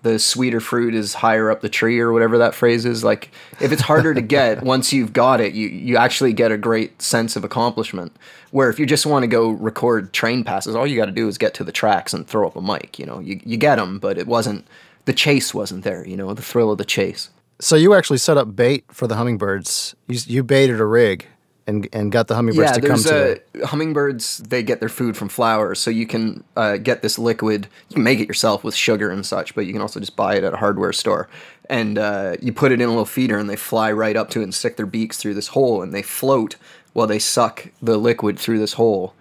the 0.02 0.18
sweeter 0.18 0.60
fruit 0.60 0.94
is 0.94 1.14
higher 1.14 1.50
up 1.50 1.62
the 1.62 1.68
tree 1.70 1.98
or 1.98 2.12
whatever 2.12 2.36
that 2.36 2.54
phrase 2.54 2.84
is. 2.84 3.02
Like 3.02 3.30
if 3.58 3.72
it's 3.72 3.80
harder 3.80 4.12
to 4.12 4.20
get 4.20 4.62
once 4.74 4.92
you've 4.92 5.14
got 5.14 5.40
it 5.40 5.54
you 5.54 5.68
you 5.68 5.96
actually 5.96 6.34
get 6.34 6.52
a 6.52 6.58
great 6.58 7.00
sense 7.00 7.36
of 7.36 7.42
accomplishment. 7.42 8.14
Where 8.50 8.68
if 8.68 8.78
you 8.78 8.84
just 8.84 9.06
want 9.06 9.22
to 9.22 9.28
go 9.28 9.48
record 9.48 10.12
train 10.12 10.44
passes 10.44 10.76
all 10.76 10.86
you 10.86 10.96
got 10.96 11.06
to 11.06 11.12
do 11.12 11.26
is 11.26 11.38
get 11.38 11.54
to 11.54 11.64
the 11.64 11.72
tracks 11.72 12.12
and 12.12 12.26
throw 12.26 12.46
up 12.46 12.54
a 12.54 12.60
mic 12.60 12.98
you 12.98 13.06
know? 13.06 13.20
You, 13.20 13.40
you 13.46 13.56
get 13.56 13.76
them 13.76 13.98
but 13.98 14.18
it 14.18 14.26
wasn't 14.26 14.66
the 15.06 15.14
chase 15.14 15.54
wasn't 15.54 15.84
there 15.84 16.06
you 16.06 16.18
know? 16.18 16.34
The 16.34 16.42
thrill 16.42 16.70
of 16.70 16.76
the 16.78 16.84
chase 16.84 17.30
So 17.62 17.76
you 17.76 17.94
actually 17.94 18.18
set 18.18 18.36
up 18.36 18.56
bait 18.56 18.84
for 18.90 19.06
the 19.06 19.14
hummingbirds. 19.14 19.94
You, 20.08 20.18
you 20.26 20.42
baited 20.42 20.80
a 20.80 20.84
rig 20.84 21.28
and 21.64 21.88
and 21.92 22.10
got 22.10 22.26
the 22.26 22.34
hummingbirds 22.34 22.70
yeah, 22.70 22.74
to 22.74 22.88
come 22.88 23.00
to 23.04 23.30
it. 23.30 23.48
hummingbirds. 23.66 24.38
They 24.38 24.64
get 24.64 24.80
their 24.80 24.88
food 24.88 25.16
from 25.16 25.28
flowers, 25.28 25.78
so 25.78 25.88
you 25.88 26.04
can 26.04 26.42
uh, 26.56 26.78
get 26.78 27.02
this 27.02 27.20
liquid. 27.20 27.68
You 27.88 27.94
can 27.94 28.02
make 28.02 28.18
it 28.18 28.26
yourself 28.26 28.64
with 28.64 28.74
sugar 28.74 29.10
and 29.10 29.24
such, 29.24 29.54
but 29.54 29.64
you 29.64 29.72
can 29.72 29.80
also 29.80 30.00
just 30.00 30.16
buy 30.16 30.34
it 30.34 30.42
at 30.42 30.54
a 30.54 30.56
hardware 30.56 30.92
store. 30.92 31.28
And 31.70 31.98
uh, 31.98 32.34
you 32.42 32.52
put 32.52 32.72
it 32.72 32.80
in 32.80 32.88
a 32.88 32.88
little 32.88 33.04
feeder, 33.04 33.38
and 33.38 33.48
they 33.48 33.54
fly 33.54 33.92
right 33.92 34.16
up 34.16 34.28
to 34.30 34.40
it 34.40 34.42
and 34.42 34.52
stick 34.52 34.76
their 34.76 34.84
beaks 34.84 35.18
through 35.18 35.34
this 35.34 35.46
hole, 35.46 35.82
and 35.82 35.94
they 35.94 36.02
float 36.02 36.56
while 36.94 37.06
they 37.06 37.20
suck 37.20 37.68
the 37.80 37.96
liquid 37.96 38.40
through 38.40 38.58
this 38.58 38.72
hole. 38.72 39.14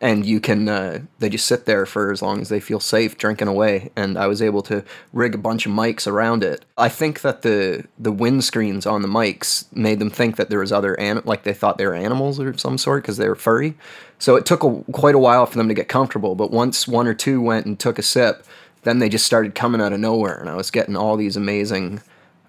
And 0.00 0.26
you 0.26 0.40
can, 0.40 0.68
uh, 0.68 1.00
they 1.18 1.28
just 1.28 1.46
sit 1.46 1.64
there 1.64 1.86
for 1.86 2.12
as 2.12 2.20
long 2.20 2.40
as 2.40 2.48
they 2.48 2.60
feel 2.60 2.80
safe 2.80 3.16
drinking 3.16 3.48
away. 3.48 3.90
And 3.96 4.18
I 4.18 4.26
was 4.26 4.42
able 4.42 4.62
to 4.62 4.84
rig 5.12 5.34
a 5.34 5.38
bunch 5.38 5.66
of 5.66 5.72
mics 5.72 6.06
around 6.06 6.44
it. 6.44 6.64
I 6.76 6.88
think 6.88 7.22
that 7.22 7.42
the 7.42 7.86
the 7.98 8.12
windscreens 8.12 8.90
on 8.90 9.02
the 9.02 9.08
mics 9.08 9.64
made 9.74 9.98
them 9.98 10.10
think 10.10 10.36
that 10.36 10.50
there 10.50 10.60
was 10.60 10.72
other 10.72 10.94
an- 11.00 11.22
like 11.24 11.44
they 11.44 11.54
thought 11.54 11.78
they 11.78 11.86
were 11.86 11.94
animals 11.94 12.38
or 12.38 12.56
some 12.58 12.78
sort 12.78 13.02
because 13.02 13.16
they 13.16 13.28
were 13.28 13.34
furry. 13.34 13.74
So 14.18 14.36
it 14.36 14.46
took 14.46 14.62
a, 14.62 14.84
quite 14.92 15.14
a 15.14 15.18
while 15.18 15.46
for 15.46 15.56
them 15.56 15.68
to 15.68 15.74
get 15.74 15.88
comfortable. 15.88 16.34
But 16.34 16.50
once 16.50 16.86
one 16.88 17.06
or 17.06 17.14
two 17.14 17.40
went 17.40 17.66
and 17.66 17.78
took 17.78 17.98
a 17.98 18.02
sip, 18.02 18.44
then 18.82 18.98
they 18.98 19.08
just 19.08 19.26
started 19.26 19.54
coming 19.54 19.80
out 19.80 19.92
of 19.92 20.00
nowhere, 20.00 20.38
and 20.38 20.48
I 20.48 20.54
was 20.54 20.70
getting 20.70 20.96
all 20.96 21.16
these 21.16 21.36
amazing 21.36 22.02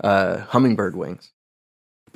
uh, 0.04 0.38
hummingbird 0.41 0.95
wings. 0.95 1.32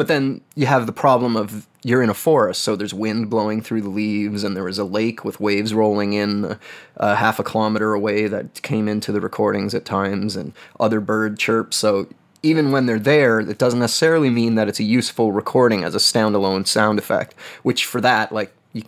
But 0.02 0.08
then 0.08 0.42
you 0.56 0.66
have 0.66 0.88
the 0.88 0.92
problem 0.92 1.38
of 1.38 1.68
you're 1.84 2.02
in 2.02 2.10
a 2.10 2.16
forest, 2.16 2.64
so 2.64 2.76
there's 2.76 2.92
wind 2.92 3.30
blowing 3.30 3.62
through 3.62 3.84
the 3.84 3.90
leaves, 3.90 4.44
and 4.44 4.58
there 4.58 4.64
was 4.64 4.80
a 4.80 4.84
lake 4.84 5.24
with 5.24 5.40
waves 5.40 5.76
rolling 5.76 6.14
in 6.14 6.58
uh, 6.98 7.16
half 7.16 7.38
a 7.38 7.44
kilometer 7.44 7.94
away 7.94 8.26
that 8.26 8.64
came 8.64 8.88
into 8.88 9.12
the 9.12 9.22
recordings 9.22 9.76
at 9.76 9.86
times, 9.86 10.36
and 10.36 10.54
other 10.80 11.02
bird 11.02 11.38
chirps. 11.38 11.78
So 11.78 12.08
even 12.42 12.72
when 12.72 12.88
they're 12.88 12.98
there, 12.98 13.42
it 13.42 13.60
doesn't 13.60 13.80
necessarily 13.80 14.32
mean 14.32 14.56
that 14.56 14.68
it's 14.68 14.80
a 14.80 14.84
useful 14.84 15.34
recording 15.34 15.84
as 15.84 15.94
a 15.94 16.00
standalone 16.00 16.66
sound 16.66 16.98
effect. 16.98 17.36
Which 17.62 17.86
for 17.86 18.02
that, 18.02 18.32
like, 18.32 18.52
you, 18.74 18.82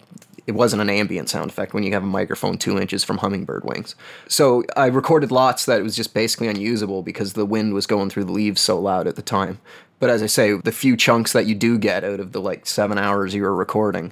it 0.45 0.53
wasn't 0.53 0.82
an 0.82 0.89
ambient 0.89 1.30
sound 1.30 1.49
effect 1.49 1.74
when 1.74 1.84
you 1.84 1.93
have 1.93 2.03
a 2.03 2.07
microphone 2.07 2.57
two 2.57 2.78
inches 2.78 3.03
from 3.03 3.20
hummingbird 3.20 3.64
wings. 3.64 3.95
So 4.28 4.64
I 4.76 4.88
recorded 4.88 5.32
lots 5.32 5.66
that 5.66 5.80
it 5.80 5.84
was 5.84 5.95
just 5.95 6.14
basically 6.14 6.47
unusable 6.47 7.01
because 7.01 7.34
the 7.34 7.45
wind 7.45 7.74
was 7.74 7.88
going 7.88 8.09
through 8.09 8.26
the 8.26 8.32
leaves 8.32 8.59
so 8.59 8.80
loud 8.80 9.07
at 9.07 9.16
the 9.16 9.22
time. 9.22 9.59
But 10.00 10.10
as 10.10 10.22
I 10.22 10.28
say, 10.28 10.54
the 10.54 10.72
few 10.72 10.98
chunks 10.98 11.34
that 11.34 11.46
you 11.46 11.56
do 11.56 11.78
get 11.78 12.04
out 12.04 12.20
of 12.20 12.32
the 12.32 12.41
like 12.41 12.66
seven 12.66 12.98
hours 12.98 13.34
you 13.34 13.44
were 13.44 13.56
recording, 13.56 14.12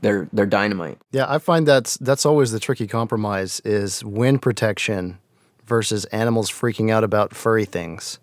they're 0.00 0.28
they're 0.32 0.46
dynamite. 0.46 0.98
Yeah, 1.10 1.26
I 1.28 1.38
find 1.38 1.66
that's 1.66 1.96
that's 1.96 2.26
always 2.26 2.52
the 2.52 2.60
tricky 2.60 2.86
compromise 2.86 3.60
is 3.64 4.04
wind 4.04 4.42
protection 4.42 5.18
versus 5.64 6.04
animals 6.06 6.50
freaking 6.50 6.90
out 6.90 7.04
about 7.04 7.34
furry 7.34 7.64
things. 7.64 8.18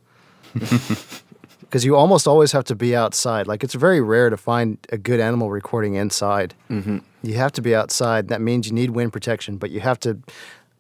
Because 1.62 1.86
you 1.86 1.95
almost 1.95 2.28
always 2.28 2.51
have 2.53 2.64
to 2.64 2.76
be 2.76 2.95
outside. 2.95 3.45
Like 3.45 3.64
it's 3.64 3.76
very 3.76 4.01
rare 4.01 4.32
to 4.32 4.38
find 4.38 4.80
a 4.91 4.97
good 4.97 5.20
animal 5.20 5.51
recording 5.51 5.93
inside. 5.93 6.55
Mm-hmm. 6.68 6.97
You 7.22 7.36
have 7.36 7.51
to 7.51 7.62
be 7.62 7.76
outside. 7.76 8.30
That 8.30 8.41
means 8.41 8.66
you 8.66 8.74
need 8.74 8.89
wind 8.89 9.14
protection, 9.14 9.57
but 9.57 9.70
you 9.70 9.80
have 9.80 9.99
to 9.99 10.18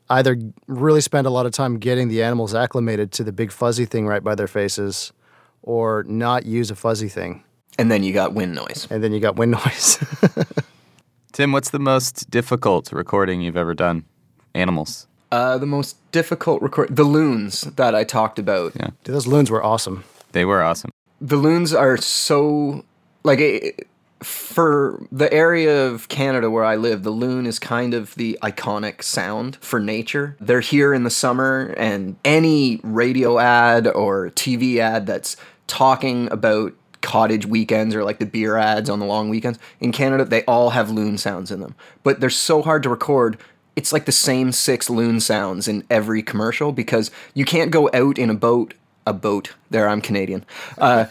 either 0.09 0.35
really 0.65 1.01
spend 1.01 1.27
a 1.27 1.29
lot 1.29 1.45
of 1.45 1.51
time 1.51 1.77
getting 1.77 2.07
the 2.07 2.23
animals 2.23 2.55
acclimated 2.55 3.11
to 3.11 3.23
the 3.23 3.31
big 3.31 3.51
fuzzy 3.51 3.85
thing 3.85 4.07
right 4.07 4.23
by 4.23 4.33
their 4.33 4.47
faces, 4.47 5.13
or 5.69 6.03
not 6.07 6.47
use 6.47 6.71
a 6.71 6.75
fuzzy 6.75 7.07
thing. 7.07 7.43
And 7.77 7.91
then 7.91 8.01
you 8.01 8.11
got 8.11 8.33
wind 8.33 8.55
noise. 8.55 8.87
And 8.89 9.03
then 9.03 9.13
you 9.13 9.19
got 9.19 9.35
wind 9.35 9.51
noise. 9.51 10.03
Tim, 11.31 11.51
what's 11.51 11.69
the 11.69 11.77
most 11.77 12.31
difficult 12.31 12.91
recording 12.91 13.41
you've 13.41 13.55
ever 13.55 13.75
done? 13.75 14.05
Animals. 14.55 15.05
Uh, 15.31 15.59
the 15.59 15.67
most 15.67 15.95
difficult 16.11 16.59
record 16.63 16.95
the 16.95 17.03
loons 17.03 17.61
that 17.61 17.93
I 17.93 18.03
talked 18.03 18.39
about. 18.39 18.73
Yeah. 18.75 18.87
Dude, 19.03 19.13
those 19.13 19.27
loons 19.27 19.51
were 19.51 19.63
awesome. 19.63 20.05
They 20.31 20.43
were 20.43 20.63
awesome. 20.63 20.89
The 21.21 21.35
loons 21.35 21.71
are 21.71 21.97
so 21.97 22.83
like 23.23 23.39
it, 23.39 23.87
for 24.23 25.05
the 25.11 25.31
area 25.31 25.85
of 25.85 26.09
Canada 26.09 26.49
where 26.49 26.65
I 26.65 26.75
live, 26.75 27.03
the 27.03 27.11
loon 27.11 27.45
is 27.45 27.59
kind 27.59 27.93
of 27.93 28.15
the 28.15 28.39
iconic 28.41 29.03
sound 29.03 29.57
for 29.57 29.79
nature. 29.79 30.35
They're 30.39 30.61
here 30.61 30.95
in 30.95 31.03
the 31.03 31.09
summer, 31.09 31.75
and 31.77 32.17
any 32.25 32.79
radio 32.83 33.39
ad 33.39 33.87
or 33.87 34.31
TV 34.31 34.77
ad 34.77 35.05
that's 35.05 35.37
talking 35.69 36.29
about 36.31 36.73
cottage 37.01 37.45
weekends 37.45 37.95
or 37.95 38.03
like 38.03 38.19
the 38.19 38.25
beer 38.25 38.57
ads 38.57 38.89
on 38.89 38.99
the 38.99 39.05
long 39.05 39.29
weekends 39.29 39.59
in 39.79 39.91
Canada, 39.91 40.25
they 40.25 40.43
all 40.45 40.71
have 40.71 40.89
loon 40.89 41.17
sounds 41.17 41.51
in 41.51 41.61
them. 41.61 41.75
But 42.03 42.19
they're 42.19 42.29
so 42.29 42.61
hard 42.61 42.83
to 42.83 42.89
record. 42.89 43.37
It's 43.75 43.93
like 43.93 44.05
the 44.05 44.11
same 44.11 44.51
six 44.51 44.89
loon 44.89 45.19
sounds 45.19 45.67
in 45.67 45.85
every 45.89 46.21
commercial 46.21 46.71
because 46.71 47.11
you 47.33 47.45
can't 47.45 47.71
go 47.71 47.89
out 47.93 48.17
in 48.17 48.29
a 48.29 48.33
boat. 48.33 48.73
A 49.07 49.13
boat. 49.13 49.53
There, 49.69 49.87
I'm 49.87 50.01
Canadian. 50.01 50.45
Uh, 50.77 51.05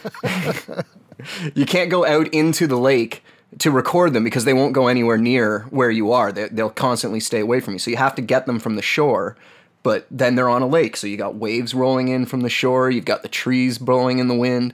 you 1.55 1.65
can't 1.65 1.89
go 1.89 2.05
out 2.05 2.27
into 2.29 2.67
the 2.67 2.77
lake 2.77 3.23
to 3.57 3.71
record 3.71 4.13
them 4.13 4.23
because 4.23 4.45
they 4.45 4.53
won't 4.53 4.73
go 4.73 4.87
anywhere 4.87 5.17
near 5.17 5.61
where 5.71 5.89
you 5.89 6.11
are. 6.11 6.31
They, 6.31 6.47
they'll 6.49 6.69
constantly 6.69 7.19
stay 7.19 7.39
away 7.39 7.59
from 7.59 7.73
you. 7.73 7.79
So 7.79 7.89
you 7.89 7.97
have 7.97 8.15
to 8.15 8.21
get 8.21 8.45
them 8.45 8.59
from 8.59 8.75
the 8.75 8.81
shore, 8.81 9.35
but 9.83 10.05
then 10.11 10.35
they're 10.35 10.49
on 10.49 10.61
a 10.61 10.67
lake. 10.67 10.97
So 10.97 11.07
you 11.07 11.17
got 11.17 11.35
waves 11.35 11.73
rolling 11.73 12.07
in 12.07 12.25
from 12.25 12.41
the 12.41 12.49
shore, 12.49 12.89
you've 12.89 13.05
got 13.05 13.21
the 13.21 13.29
trees 13.29 13.77
blowing 13.77 14.19
in 14.19 14.27
the 14.27 14.35
wind. 14.35 14.73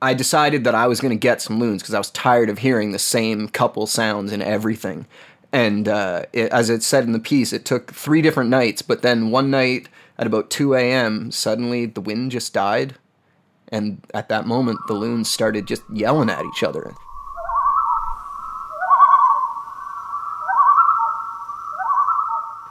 I 0.00 0.14
decided 0.14 0.64
that 0.64 0.74
I 0.74 0.88
was 0.88 1.00
going 1.00 1.16
to 1.16 1.20
get 1.20 1.40
some 1.40 1.60
loons 1.60 1.82
because 1.82 1.94
I 1.94 1.98
was 1.98 2.10
tired 2.10 2.48
of 2.48 2.58
hearing 2.58 2.90
the 2.90 2.98
same 2.98 3.48
couple 3.48 3.86
sounds 3.86 4.32
in 4.32 4.42
everything. 4.42 5.06
And 5.52 5.86
uh, 5.86 6.24
it, 6.32 6.50
as 6.50 6.70
it 6.70 6.82
said 6.82 7.04
in 7.04 7.12
the 7.12 7.20
piece, 7.20 7.52
it 7.52 7.64
took 7.64 7.92
three 7.92 8.22
different 8.22 8.50
nights, 8.50 8.82
but 8.82 9.02
then 9.02 9.30
one 9.30 9.50
night 9.50 9.88
at 10.18 10.26
about 10.26 10.50
2 10.50 10.74
a.m., 10.74 11.30
suddenly 11.30 11.86
the 11.86 12.00
wind 12.00 12.32
just 12.32 12.52
died 12.52 12.96
and 13.72 14.04
at 14.12 14.28
that 14.28 14.46
moment, 14.46 14.78
the 14.86 14.92
loons 14.92 15.30
started 15.30 15.66
just 15.66 15.82
yelling 15.90 16.28
at 16.28 16.44
each 16.44 16.62
other. 16.62 16.92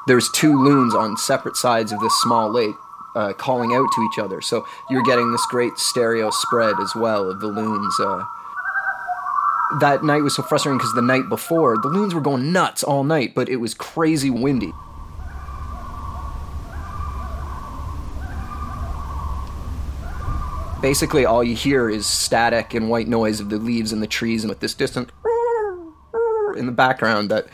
There's 0.07 0.29
two 0.29 0.57
loons 0.61 0.95
on 0.95 1.17
separate 1.17 1.55
sides 1.55 1.91
of 1.91 1.99
this 1.99 2.13
small 2.21 2.51
lake 2.51 2.75
uh, 3.15 3.33
calling 3.33 3.73
out 3.73 3.87
to 3.93 4.09
each 4.11 4.19
other. 4.19 4.41
So 4.41 4.65
you're 4.89 5.03
getting 5.03 5.31
this 5.31 5.45
great 5.47 5.77
stereo 5.77 6.29
spread 6.31 6.75
as 6.81 6.95
well 6.95 7.29
of 7.29 7.39
the 7.39 7.47
loons. 7.47 7.99
Uh, 7.99 8.23
that 9.79 10.03
night 10.03 10.21
was 10.23 10.35
so 10.35 10.43
frustrating 10.43 10.77
because 10.77 10.93
the 10.93 11.01
night 11.01 11.29
before, 11.29 11.77
the 11.81 11.87
loons 11.87 12.13
were 12.13 12.21
going 12.21 12.51
nuts 12.51 12.83
all 12.83 13.03
night, 13.03 13.33
but 13.35 13.47
it 13.49 13.57
was 13.57 13.73
crazy 13.73 14.29
windy. 14.29 14.73
basically 20.81 21.25
all 21.25 21.43
you 21.43 21.55
hear 21.55 21.89
is 21.89 22.05
static 22.07 22.73
and 22.73 22.89
white 22.89 23.07
noise 23.07 23.39
of 23.39 23.49
the 23.49 23.57
leaves 23.57 23.93
and 23.93 24.01
the 24.01 24.07
trees 24.07 24.43
and 24.43 24.49
with 24.49 24.59
this 24.59 24.73
distant 24.73 25.11
in 26.57 26.65
the 26.65 26.71
background 26.71 27.29
that 27.29 27.45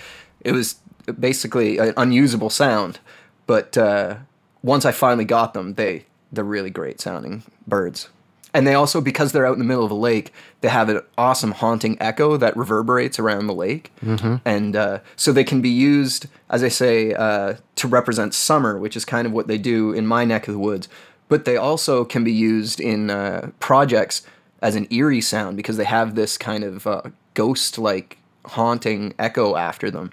it 0.41 0.53
was 0.53 0.75
basically 1.19 1.77
an 1.77 1.93
unusable 1.97 2.49
sound 2.49 2.99
but 3.45 3.77
uh, 3.77 4.15
once 4.63 4.85
i 4.85 4.91
finally 4.91 5.25
got 5.25 5.53
them 5.53 5.73
they 5.75 6.05
they're 6.31 6.43
really 6.43 6.69
great 6.69 6.99
sounding 6.99 7.43
birds 7.65 8.09
and 8.53 8.65
they 8.65 8.73
also 8.73 9.01
because 9.01 9.31
they're 9.31 9.45
out 9.45 9.53
in 9.53 9.59
the 9.59 9.65
middle 9.65 9.85
of 9.85 9.91
a 9.91 9.95
lake 9.95 10.33
they 10.61 10.67
have 10.67 10.89
an 10.89 11.01
awesome 11.17 11.51
haunting 11.51 11.97
echo 12.01 12.37
that 12.37 12.55
reverberates 12.57 13.19
around 13.19 13.47
the 13.47 13.53
lake 13.53 13.91
mm-hmm. 14.03 14.35
and 14.45 14.75
uh, 14.75 14.99
so 15.15 15.31
they 15.31 15.43
can 15.43 15.61
be 15.61 15.69
used 15.69 16.27
as 16.49 16.63
i 16.63 16.67
say 16.67 17.13
uh, 17.13 17.55
to 17.75 17.87
represent 17.87 18.33
summer 18.33 18.77
which 18.77 18.95
is 18.95 19.05
kind 19.05 19.25
of 19.25 19.33
what 19.33 19.47
they 19.47 19.57
do 19.57 19.93
in 19.93 20.05
my 20.05 20.25
neck 20.25 20.47
of 20.47 20.53
the 20.53 20.59
woods 20.59 20.87
but 21.29 21.45
they 21.45 21.57
also 21.57 22.05
can 22.05 22.23
be 22.23 22.31
used 22.31 22.79
in 22.79 23.09
uh, 23.09 23.51
projects 23.59 24.23
as 24.61 24.75
an 24.75 24.87
eerie 24.89 25.21
sound 25.21 25.57
because 25.57 25.77
they 25.77 25.85
have 25.85 26.15
this 26.15 26.37
kind 26.37 26.63
of 26.63 26.87
uh, 26.87 27.01
ghost 27.33 27.77
like 27.77 28.17
haunting 28.45 29.13
echo 29.19 29.55
after 29.55 29.91
them. 29.91 30.11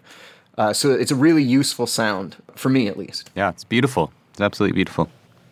Uh, 0.57 0.73
so 0.73 0.93
it's 0.93 1.11
a 1.11 1.17
really 1.17 1.43
useful 1.43 1.87
sound, 1.87 2.37
for 2.55 2.69
me 2.69 2.87
at 2.87 2.97
least. 2.97 3.31
Yeah, 3.35 3.51
it's 3.51 3.65
beautiful. 3.65 4.13
It's 4.31 4.41
absolutely 4.41 4.75
beautiful. 4.75 5.11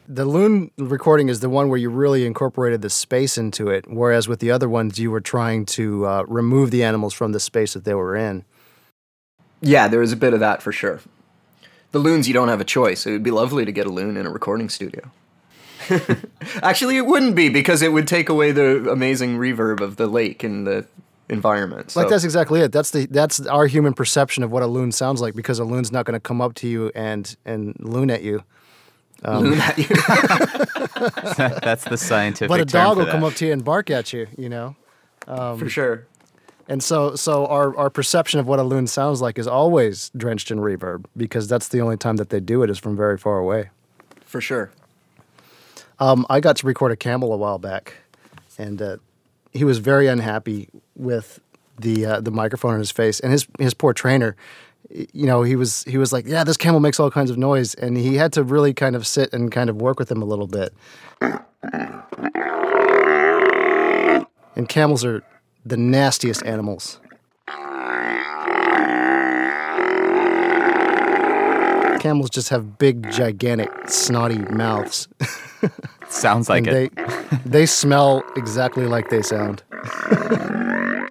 The 0.09 0.25
loon 0.25 0.71
recording 0.77 1.29
is 1.29 1.41
the 1.41 1.49
one 1.49 1.69
where 1.69 1.79
you 1.79 1.89
really 1.89 2.27
incorporated 2.27 2.83
the 2.83 2.91
space 2.91 3.39
into 3.39 3.69
it, 3.69 3.89
whereas 3.89 4.29
with 4.29 4.41
the 4.41 4.51
other 4.51 4.69
ones, 4.69 4.99
you 4.99 5.11
were 5.11 5.21
trying 5.21 5.65
to 5.67 6.07
uh, 6.07 6.25
remove 6.27 6.71
the 6.71 6.83
animals 6.83 7.15
from 7.15 7.33
the 7.33 7.41
space 7.41 7.75
that 7.75 7.85
they 7.85 7.95
were 7.95 8.17
in. 8.17 8.45
Yeah, 9.61 9.89
there 9.89 10.01
was 10.01 10.13
a 10.13 10.17
bit 10.17 10.35
of 10.35 10.41
that 10.41 10.61
for 10.61 10.73
sure. 10.73 11.01
The 11.93 11.99
loons, 11.99 12.27
you 12.27 12.35
don't 12.35 12.49
have 12.49 12.61
a 12.61 12.65
choice. 12.65 13.07
It 13.07 13.13
would 13.13 13.23
be 13.23 13.31
lovely 13.31 13.65
to 13.65 13.73
get 13.73 13.87
a 13.87 13.91
loon 13.91 14.17
in 14.17 14.27
a 14.27 14.31
recording 14.31 14.69
studio. 14.69 15.11
Actually, 16.63 16.97
it 16.97 17.07
wouldn't 17.07 17.37
be 17.37 17.49
because 17.49 17.83
it 17.83 17.93
would 17.93 18.09
take 18.09 18.29
away 18.29 18.51
the 18.51 18.91
amazing 18.91 19.39
reverb 19.39 19.81
of 19.81 19.97
the 19.97 20.07
lake 20.07 20.43
and 20.43 20.67
the 20.67 20.87
environment. 21.33 21.91
So. 21.91 22.01
Like 22.01 22.09
that's 22.09 22.25
exactly 22.25 22.61
it. 22.61 22.73
That's 22.73 22.91
the 22.91 23.07
that's 23.07 23.45
our 23.47 23.67
human 23.67 23.95
perception 23.95 24.43
of 24.43 24.53
what 24.53 24.63
a 24.63 24.67
loon 24.67 24.93
sounds 24.93 25.21
like 25.21 25.35
because 25.35 25.59
a 25.59 25.65
loon's 25.65 25.91
not 25.91 26.05
going 26.05 26.15
to 26.15 26.21
come 26.21 26.41
up 26.41 26.55
to 26.57 26.69
you 26.69 26.93
and 26.95 27.35
and 27.45 27.75
loon 27.81 28.11
at 28.11 28.23
you. 28.23 28.45
Um, 29.25 29.45
loon 29.45 29.61
at 29.61 29.79
you. 29.79 29.87
that's 31.61 31.85
the 31.85 31.97
scientific. 31.97 32.49
But 32.49 32.61
a 32.61 32.65
dog 32.65 32.99
will 32.99 33.07
that. 33.07 33.13
come 33.13 33.25
up 33.25 33.35
to 33.35 33.47
you 33.47 33.53
and 33.53 33.65
bark 33.65 33.91
at 33.91 34.13
you. 34.13 34.27
You 34.37 34.49
know. 34.49 34.77
Um, 35.27 35.59
for 35.59 35.69
sure. 35.69 36.07
And 36.69 36.83
so, 36.83 37.17
so 37.17 37.47
our, 37.47 37.77
our 37.77 37.91
perception 37.91 38.39
of 38.39 38.47
what 38.47 38.59
a 38.59 38.63
loon 38.63 38.87
sounds 38.87 39.21
like 39.21 39.39
is 39.39 39.47
always 39.47 40.11
drenched 40.17 40.51
in 40.51 40.59
reverb 40.59 41.05
because 41.17 41.49
that's 41.49 41.69
the 41.69 41.81
only 41.81 41.97
time 41.97 42.17
that 42.17 42.31
they 42.31 42.41
do 42.41 42.63
it 42.63 42.71
is 42.71 42.79
from 42.79 42.97
very 42.97 43.19
far 43.19 43.39
away. 43.39 43.71
For 44.25 44.41
sure. 44.41 44.71
Um, 45.99 46.25
I 46.31 46.41
got 46.41 46.57
to 46.57 46.67
record 46.67 46.93
a 46.93 46.97
camel 46.97 47.33
a 47.33 47.37
while 47.37 47.59
back, 47.59 47.95
and 48.59 48.81
uh, 48.81 48.97
he 49.53 49.65
was 49.65 49.79
very 49.79 50.07
unhappy 50.07 50.69
with 50.97 51.41
the 51.79 52.07
uh, 52.07 52.21
the 52.21 52.31
microphone 52.31 52.75
in 52.75 52.79
his 52.81 52.91
face, 52.91 53.21
and 53.21 53.33
his 53.33 53.47
his 53.59 53.75
poor 53.75 53.93
trainer. 53.93 54.37
You 54.91 55.27
know, 55.27 55.43
he 55.43 55.57
was 55.57 55.85
he 55.85 55.99
was 55.99 56.13
like, 56.13 56.27
"Yeah, 56.27 56.45
this 56.45 56.57
camel 56.57 56.81
makes 56.81 56.99
all 57.01 57.11
kinds 57.11 57.31
of 57.31 57.39
noise," 57.39 57.75
and 57.75 57.97
he 57.97 58.17
had 58.17 58.33
to 58.35 58.43
really 58.43 58.75
kind 58.75 58.97
of 58.97 59.07
sit 59.07 59.33
and 59.33 59.51
kind 59.51 59.71
of 59.71 59.77
work 59.77 59.99
with 59.99 60.11
him 60.11 60.23
a 60.23 60.25
little 60.25 60.47
bit. 60.47 60.73
And 64.55 64.69
camels 64.69 65.05
are 65.05 65.23
the 65.65 65.77
nastiest 65.77 66.45
animals. 66.45 67.01
Camels 72.01 72.31
just 72.31 72.49
have 72.49 72.79
big, 72.79 73.09
gigantic, 73.11 73.71
snotty 73.87 74.39
mouths. 74.39 75.09
Sounds 76.13 76.49
like 76.49 76.67
and 76.67 76.77
it. 76.77 76.95
They, 76.95 77.39
they 77.45 77.67
smell 77.67 78.23
exactly 78.37 78.87
like 78.87 79.11
they 79.11 79.23
sound. 79.23 79.63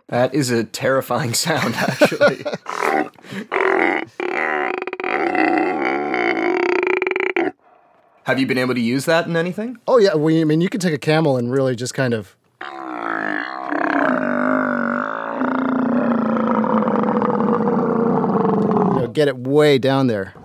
That 0.09 0.31
is 0.33 0.51
a 0.51 0.63
terrifying 0.63 1.33
sound, 1.33 1.73
actually. 1.75 2.43
Have 8.25 8.39
you 8.39 8.45
been 8.45 8.59
able 8.59 8.75
to 8.75 8.81
use 8.81 9.05
that 9.05 9.25
in 9.25 9.35
anything? 9.35 9.77
Oh 9.87 9.97
yeah, 9.97 10.13
well, 10.13 10.33
I 10.39 10.43
mean, 10.43 10.61
you 10.61 10.69
can 10.69 10.79
take 10.79 10.93
a 10.93 10.99
camel 10.99 11.37
and 11.37 11.51
really 11.51 11.75
just 11.75 11.93
kind 11.93 12.13
of. 12.13 12.37
You 12.61 12.67
know, 18.99 19.09
get 19.11 19.27
it 19.27 19.37
way 19.37 19.79
down 19.79 20.07
there. 20.07 20.35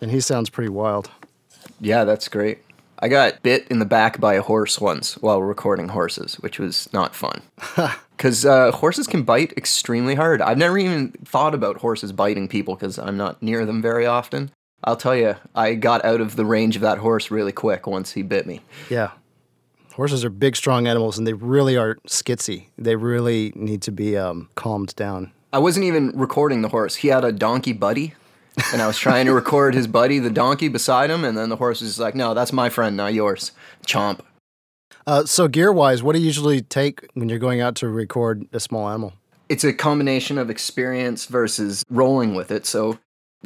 And 0.00 0.10
he 0.10 0.20
sounds 0.20 0.48
pretty 0.48 0.70
wild. 0.70 1.10
Yeah, 1.80 2.04
that's 2.04 2.28
great. 2.28 2.58
I 3.02 3.08
got 3.08 3.42
bit 3.42 3.66
in 3.68 3.78
the 3.78 3.86
back 3.86 4.20
by 4.20 4.34
a 4.34 4.42
horse 4.42 4.78
once 4.78 5.14
while 5.14 5.42
recording 5.42 5.88
horses, 5.88 6.34
which 6.34 6.58
was 6.58 6.88
not 6.92 7.14
fun. 7.14 7.42
Because 8.20 8.44
uh, 8.44 8.70
horses 8.72 9.06
can 9.06 9.22
bite 9.22 9.54
extremely 9.56 10.14
hard. 10.14 10.42
I've 10.42 10.58
never 10.58 10.76
even 10.76 11.12
thought 11.24 11.54
about 11.54 11.78
horses 11.78 12.12
biting 12.12 12.48
people 12.48 12.74
because 12.74 12.98
I'm 12.98 13.16
not 13.16 13.42
near 13.42 13.64
them 13.64 13.80
very 13.80 14.04
often. 14.04 14.50
I'll 14.84 14.98
tell 14.98 15.16
you, 15.16 15.36
I 15.54 15.72
got 15.72 16.04
out 16.04 16.20
of 16.20 16.36
the 16.36 16.44
range 16.44 16.76
of 16.76 16.82
that 16.82 16.98
horse 16.98 17.30
really 17.30 17.52
quick 17.52 17.86
once 17.86 18.12
he 18.12 18.20
bit 18.20 18.46
me. 18.46 18.60
Yeah. 18.90 19.12
Horses 19.94 20.22
are 20.22 20.28
big, 20.28 20.54
strong 20.54 20.86
animals, 20.86 21.16
and 21.16 21.26
they 21.26 21.32
really 21.32 21.78
are 21.78 21.96
skitsy. 22.06 22.66
They 22.76 22.94
really 22.94 23.54
need 23.56 23.80
to 23.82 23.90
be 23.90 24.18
um, 24.18 24.50
calmed 24.54 24.94
down. 24.96 25.32
I 25.50 25.58
wasn't 25.58 25.86
even 25.86 26.10
recording 26.14 26.60
the 26.60 26.68
horse. 26.68 26.96
He 26.96 27.08
had 27.08 27.24
a 27.24 27.32
donkey 27.32 27.72
buddy, 27.72 28.12
and 28.72 28.82
I 28.82 28.86
was 28.86 28.98
trying 28.98 29.26
to 29.26 29.32
record 29.32 29.74
his 29.74 29.86
buddy, 29.86 30.18
the 30.18 30.30
donkey, 30.30 30.68
beside 30.68 31.10
him, 31.10 31.24
and 31.24 31.36
then 31.36 31.48
the 31.48 31.56
horse 31.56 31.80
was 31.80 31.90
just 31.90 32.00
like, 32.00 32.14
"No, 32.14 32.34
that's 32.34 32.52
my 32.52 32.68
friend, 32.68 32.96
not 32.96 33.14
yours." 33.14 33.52
Chomp. 33.86 34.20
Uh, 35.06 35.24
so, 35.24 35.48
gear 35.48 35.72
wise, 35.72 36.02
what 36.02 36.14
do 36.14 36.20
you 36.20 36.26
usually 36.26 36.60
take 36.60 37.06
when 37.14 37.28
you're 37.28 37.38
going 37.38 37.60
out 37.60 37.74
to 37.76 37.88
record 37.88 38.46
a 38.52 38.60
small 38.60 38.88
animal? 38.88 39.14
It's 39.48 39.64
a 39.64 39.72
combination 39.72 40.38
of 40.38 40.50
experience 40.50 41.26
versus 41.26 41.84
rolling 41.90 42.34
with 42.34 42.50
it. 42.50 42.66
So, 42.66 42.98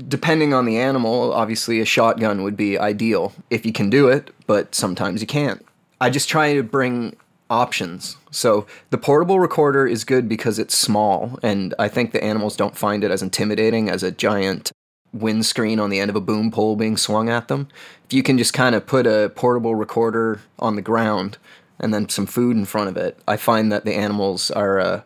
depending 0.09 0.53
on 0.53 0.67
the 0.67 0.79
animal, 0.79 1.33
obviously 1.33 1.81
a 1.81 1.85
shotgun 1.85 2.43
would 2.43 2.57
be 2.57 2.79
ideal 2.79 3.33
if 3.51 3.65
you 3.65 3.73
can 3.73 3.89
do 3.89 4.09
it, 4.09 4.31
but 4.47 4.75
sometimes 4.75 5.21
you 5.21 5.27
can't. 5.27 5.65
I 6.01 6.11
just 6.11 6.29
try 6.29 6.55
to 6.55 6.63
bring 6.63 7.17
options. 7.49 8.17
So 8.31 8.67
the 8.91 8.99
portable 8.99 9.39
recorder 9.41 9.87
is 9.87 10.05
good 10.05 10.29
because 10.29 10.59
it's 10.59 10.77
small, 10.77 11.39
and 11.43 11.75
I 11.79 11.89
think 11.89 12.13
the 12.13 12.23
animals 12.23 12.57
don't 12.57 12.77
find 12.77 13.05
it 13.05 13.11
as 13.11 13.23
intimidating 13.23 13.89
as 13.89 14.03
a 14.03 14.11
giant 14.11 14.73
windscreen 15.15 15.79
on 15.79 15.89
the 15.89 16.01
end 16.01 16.11
of 16.11 16.17
a 16.17 16.21
boom 16.21 16.51
pole 16.51 16.77
being 16.77 16.97
swung 16.97 17.29
at 17.29 17.49
them. 17.49 17.69
If 18.07 18.13
you 18.13 18.23
can 18.23 18.37
just 18.37 18.53
kind 18.53 18.75
of 18.75 18.87
put 18.87 19.07
a 19.07 19.31
portable 19.35 19.75
recorder 19.75 20.41
on 20.59 20.77
the 20.77 20.83
ground 20.83 21.39
and 21.79 21.95
then 21.95 22.09
some 22.09 22.27
food 22.27 22.57
in 22.57 22.65
front 22.65 22.89
of 22.89 22.97
it, 22.97 23.19
I 23.27 23.37
find 23.37 23.73
that 23.73 23.85
the 23.85 23.95
animals 23.95 24.51
are 24.51 24.81
uh, 24.81 25.03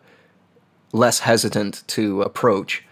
less 0.91 1.19
hesitant 1.19 1.83
to 1.87 2.23
approach. 2.23 2.83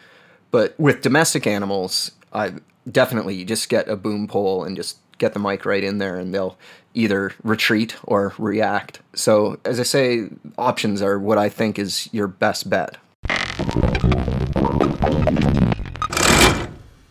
But 0.51 0.79
with 0.79 1.01
domestic 1.01 1.45
animals, 1.45 2.11
I 2.31 2.53
definitely 2.89 3.35
you 3.35 3.45
just 3.45 3.67
get 3.67 3.89
a 3.89 3.95
boom 3.95 4.27
pole 4.27 4.63
and 4.63 4.75
just 4.75 4.97
get 5.17 5.33
the 5.33 5.39
mic 5.39 5.65
right 5.65 5.83
in 5.83 5.97
there 5.97 6.15
and 6.15 6.33
they'll 6.33 6.57
either 6.93 7.33
retreat 7.43 7.95
or 8.03 8.33
react. 8.37 9.01
So, 9.13 9.59
as 9.65 9.79
I 9.79 9.83
say, 9.83 10.29
options 10.57 11.01
are 11.01 11.19
what 11.19 11.37
I 11.37 11.49
think 11.49 11.77
is 11.79 12.09
your 12.11 12.27
best 12.27 12.69
bet. 12.69 12.97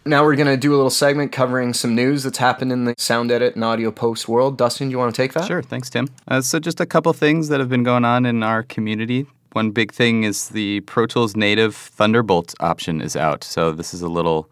Now 0.06 0.22
we're 0.22 0.36
going 0.36 0.46
to 0.46 0.56
do 0.56 0.72
a 0.72 0.76
little 0.76 0.88
segment 0.88 1.32
covering 1.32 1.74
some 1.74 1.96
news 1.96 2.22
that's 2.22 2.38
happened 2.38 2.70
in 2.70 2.84
the 2.84 2.94
sound 2.96 3.32
edit 3.32 3.56
and 3.56 3.64
audio 3.64 3.90
post 3.90 4.28
world. 4.28 4.56
Dustin, 4.56 4.86
do 4.86 4.92
you 4.92 4.98
want 4.98 5.12
to 5.12 5.20
take 5.20 5.32
that? 5.32 5.46
Sure, 5.46 5.62
thanks, 5.62 5.90
Tim. 5.90 6.06
Uh, 6.28 6.40
so, 6.40 6.60
just 6.60 6.80
a 6.80 6.86
couple 6.86 7.12
things 7.12 7.48
that 7.48 7.58
have 7.58 7.68
been 7.68 7.82
going 7.82 8.04
on 8.04 8.24
in 8.24 8.44
our 8.44 8.62
community. 8.62 9.26
One 9.50 9.72
big 9.72 9.92
thing 9.92 10.22
is 10.22 10.50
the 10.50 10.78
Pro 10.82 11.06
Tools 11.06 11.34
native 11.34 11.74
Thunderbolt 11.74 12.54
option 12.60 13.00
is 13.00 13.16
out. 13.16 13.42
So, 13.42 13.72
this 13.72 13.92
is 13.92 14.00
a 14.00 14.08
little 14.08 14.48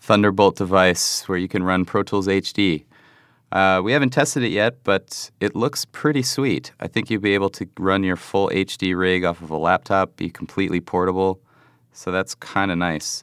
Thunderbolt 0.00 0.56
device 0.56 1.28
where 1.28 1.38
you 1.38 1.46
can 1.46 1.62
run 1.62 1.84
Pro 1.84 2.02
Tools 2.02 2.26
HD. 2.26 2.84
Uh, 3.52 3.80
we 3.84 3.92
haven't 3.92 4.10
tested 4.10 4.42
it 4.42 4.50
yet, 4.50 4.82
but 4.82 5.30
it 5.38 5.54
looks 5.54 5.84
pretty 5.84 6.22
sweet. 6.22 6.72
I 6.80 6.88
think 6.88 7.08
you'll 7.08 7.20
be 7.20 7.34
able 7.34 7.50
to 7.50 7.68
run 7.78 8.02
your 8.02 8.16
full 8.16 8.48
HD 8.48 8.98
rig 8.98 9.24
off 9.24 9.42
of 9.42 9.50
a 9.50 9.56
laptop, 9.56 10.16
be 10.16 10.28
completely 10.28 10.80
portable. 10.80 11.40
So 11.92 12.10
that's 12.10 12.34
kind 12.34 12.72
of 12.72 12.78
nice. 12.78 13.22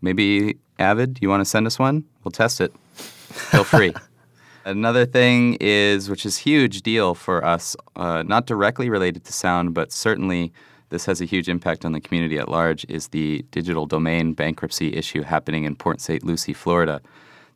Maybe 0.00 0.56
Avid, 0.78 1.18
you 1.20 1.28
want 1.28 1.40
to 1.40 1.44
send 1.44 1.66
us 1.66 1.78
one? 1.78 2.04
We'll 2.22 2.32
test 2.32 2.60
it. 2.60 2.72
Feel 2.94 3.64
free. 3.64 3.94
Another 4.64 5.04
thing 5.04 5.56
is, 5.60 6.08
which 6.08 6.24
is 6.24 6.38
a 6.38 6.40
huge 6.40 6.82
deal 6.82 7.14
for 7.14 7.44
us, 7.44 7.76
uh, 7.96 8.22
not 8.22 8.46
directly 8.46 8.88
related 8.88 9.24
to 9.24 9.32
sound, 9.32 9.74
but 9.74 9.92
certainly 9.92 10.52
this 10.88 11.04
has 11.06 11.20
a 11.20 11.24
huge 11.24 11.48
impact 11.48 11.84
on 11.84 11.92
the 11.92 12.00
community 12.00 12.38
at 12.38 12.48
large, 12.48 12.86
is 12.88 13.08
the 13.08 13.44
digital 13.50 13.84
domain 13.86 14.32
bankruptcy 14.32 14.94
issue 14.94 15.22
happening 15.22 15.64
in 15.64 15.76
Port 15.76 16.00
St. 16.00 16.24
Lucie, 16.24 16.54
Florida. 16.54 17.02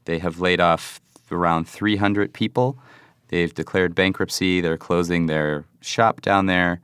They 0.05 0.19
have 0.19 0.41
laid 0.41 0.61
off 0.61 1.01
around 1.31 1.69
300 1.69 2.33
people. 2.33 2.79
They've 3.29 3.53
declared 3.53 3.95
bankruptcy. 3.95 4.61
They're 4.61 4.79
closing 4.79 5.27
their 5.27 5.65
shop 5.81 6.21
down 6.21 6.47
there. 6.47 6.81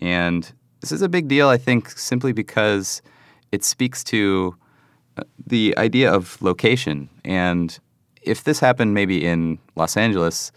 And 0.00 0.50
this 0.80 0.92
is 0.92 1.02
a 1.02 1.08
big 1.08 1.28
deal, 1.28 1.48
I 1.48 1.56
think, 1.56 1.90
simply 1.90 2.32
because 2.32 3.02
it 3.50 3.64
speaks 3.64 4.04
to 4.04 4.56
the 5.46 5.76
idea 5.78 6.12
of 6.12 6.40
location. 6.42 7.08
And 7.24 7.78
if 8.22 8.44
this 8.44 8.60
happened 8.60 8.94
maybe 8.94 9.24
in 9.24 9.58
Los 9.76 9.96
Angeles, 9.96 10.52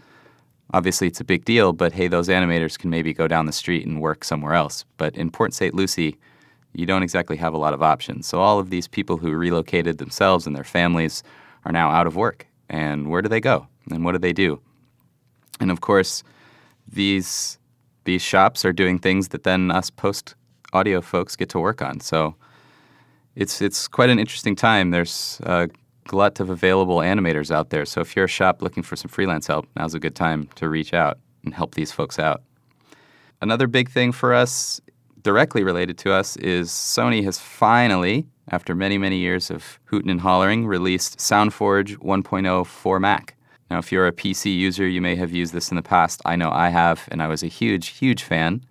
obviously 0.74 1.08
it's 1.08 1.22
a 1.22 1.26
big 1.26 1.46
deal, 1.46 1.74
but 1.74 1.94
hey, 1.94 2.08
those 2.08 2.28
animators 2.28 2.78
can 2.78 2.90
maybe 2.90 3.14
go 3.14 3.28
down 3.28 3.46
the 3.46 3.52
street 3.52 3.86
and 3.86 4.02
work 4.02 4.24
somewhere 4.24 4.54
else. 4.54 4.86
But 4.98 5.16
in 5.16 5.32
Port 5.32 5.54
St. 5.54 5.74
Lucie, 5.74 6.18
you 6.74 6.86
don't 6.86 7.04
exactly 7.04 7.38
have 7.38 7.54
a 7.54 7.58
lot 7.58 7.74
of 7.74 7.82
options. 7.82 8.28
So 8.28 8.40
all 8.40 8.60
of 8.60 8.70
these 8.70 8.88
people 8.88 9.18
who 9.18 9.32
relocated 9.32 9.98
themselves 9.98 10.46
and 10.46 10.56
their 10.56 10.64
families 10.64 11.24
are 11.66 11.72
now 11.72 11.90
out 11.90 12.08
of 12.08 12.16
work. 12.16 12.48
And 12.70 13.10
where 13.10 13.22
do 13.22 13.30
they 13.30 13.42
go? 13.42 13.68
And 13.92 14.06
what 14.06 14.12
do 14.12 14.20
they 14.20 14.34
do? 14.34 14.62
And 15.60 15.72
of 15.72 15.82
course, 15.82 16.24
these 16.88 17.58
these 18.06 18.22
shops 18.22 18.66
are 18.66 18.74
doing 18.74 18.98
things 18.98 19.28
that 19.30 19.44
then 19.44 19.70
us 19.70 19.90
post 19.90 20.34
audio 20.74 21.02
folks 21.02 21.36
get 21.36 21.50
to 21.50 21.60
work 21.60 21.82
on. 21.82 22.00
So 22.00 22.36
it's 23.40 23.62
it's 23.62 23.88
quite 23.88 24.10
an 24.10 24.20
interesting 24.20 24.56
time. 24.56 24.92
There's 24.92 25.40
a 25.44 25.70
glut 26.08 26.40
of 26.42 26.50
available 26.50 26.98
animators 26.98 27.52
out 27.52 27.70
there. 27.70 27.86
So 27.86 28.02
if 28.02 28.16
you're 28.16 28.26
a 28.26 28.36
shop 28.40 28.62
looking 28.62 28.84
for 28.84 28.96
some 28.98 29.10
freelance 29.10 29.48
help, 29.48 29.66
now's 29.78 29.94
a 29.94 30.00
good 30.00 30.16
time 30.16 30.50
to 30.56 30.68
reach 30.68 30.94
out 30.94 31.18
and 31.46 31.54
help 31.54 31.76
these 31.76 31.92
folks 31.92 32.20
out. 32.20 32.44
Another 33.42 33.68
big 33.68 33.90
thing 33.90 34.12
for 34.12 34.34
us, 34.34 34.82
directly 35.24 35.64
related 35.64 35.98
to 36.00 36.12
us, 36.12 36.36
is 36.38 36.70
Sony 36.70 37.24
has 37.24 37.40
finally, 37.40 38.28
after 38.52 38.76
many, 38.76 38.98
many 38.98 39.18
years 39.18 39.50
of 39.50 39.80
hooting 39.86 40.12
and 40.12 40.20
hollering, 40.20 40.68
released 40.68 41.20
SoundForge 41.20 41.96
1.0 41.98 42.66
for 42.66 43.00
Mac. 43.00 43.36
Now, 43.72 43.78
if 43.78 43.92
you're 43.92 44.08
a 44.08 44.12
PC 44.12 44.54
user, 44.54 44.86
you 44.86 45.00
may 45.00 45.16
have 45.16 45.32
used 45.32 45.54
this 45.54 45.70
in 45.70 45.78
the 45.78 45.84
past. 45.84 46.22
I 46.26 46.36
know 46.36 46.50
I 46.52 46.70
have, 46.70 47.08
and 47.12 47.22
I 47.22 47.28
was 47.28 47.44
a 47.44 47.48
huge, 47.48 47.90
huge 47.90 48.24
fan. 48.24 48.66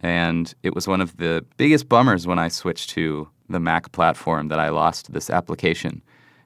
And 0.00 0.54
it 0.62 0.74
was 0.74 0.86
one 0.86 1.00
of 1.00 1.16
the 1.16 1.44
biggest 1.56 1.88
bummers 1.88 2.26
when 2.26 2.38
I 2.38 2.48
switched 2.48 2.90
to 2.90 3.28
the 3.48 3.60
Mac 3.60 3.92
platform 3.92 4.48
that 4.48 4.58
I 4.58 4.68
lost 4.68 5.12
this 5.12 5.30
application. 5.30 6.02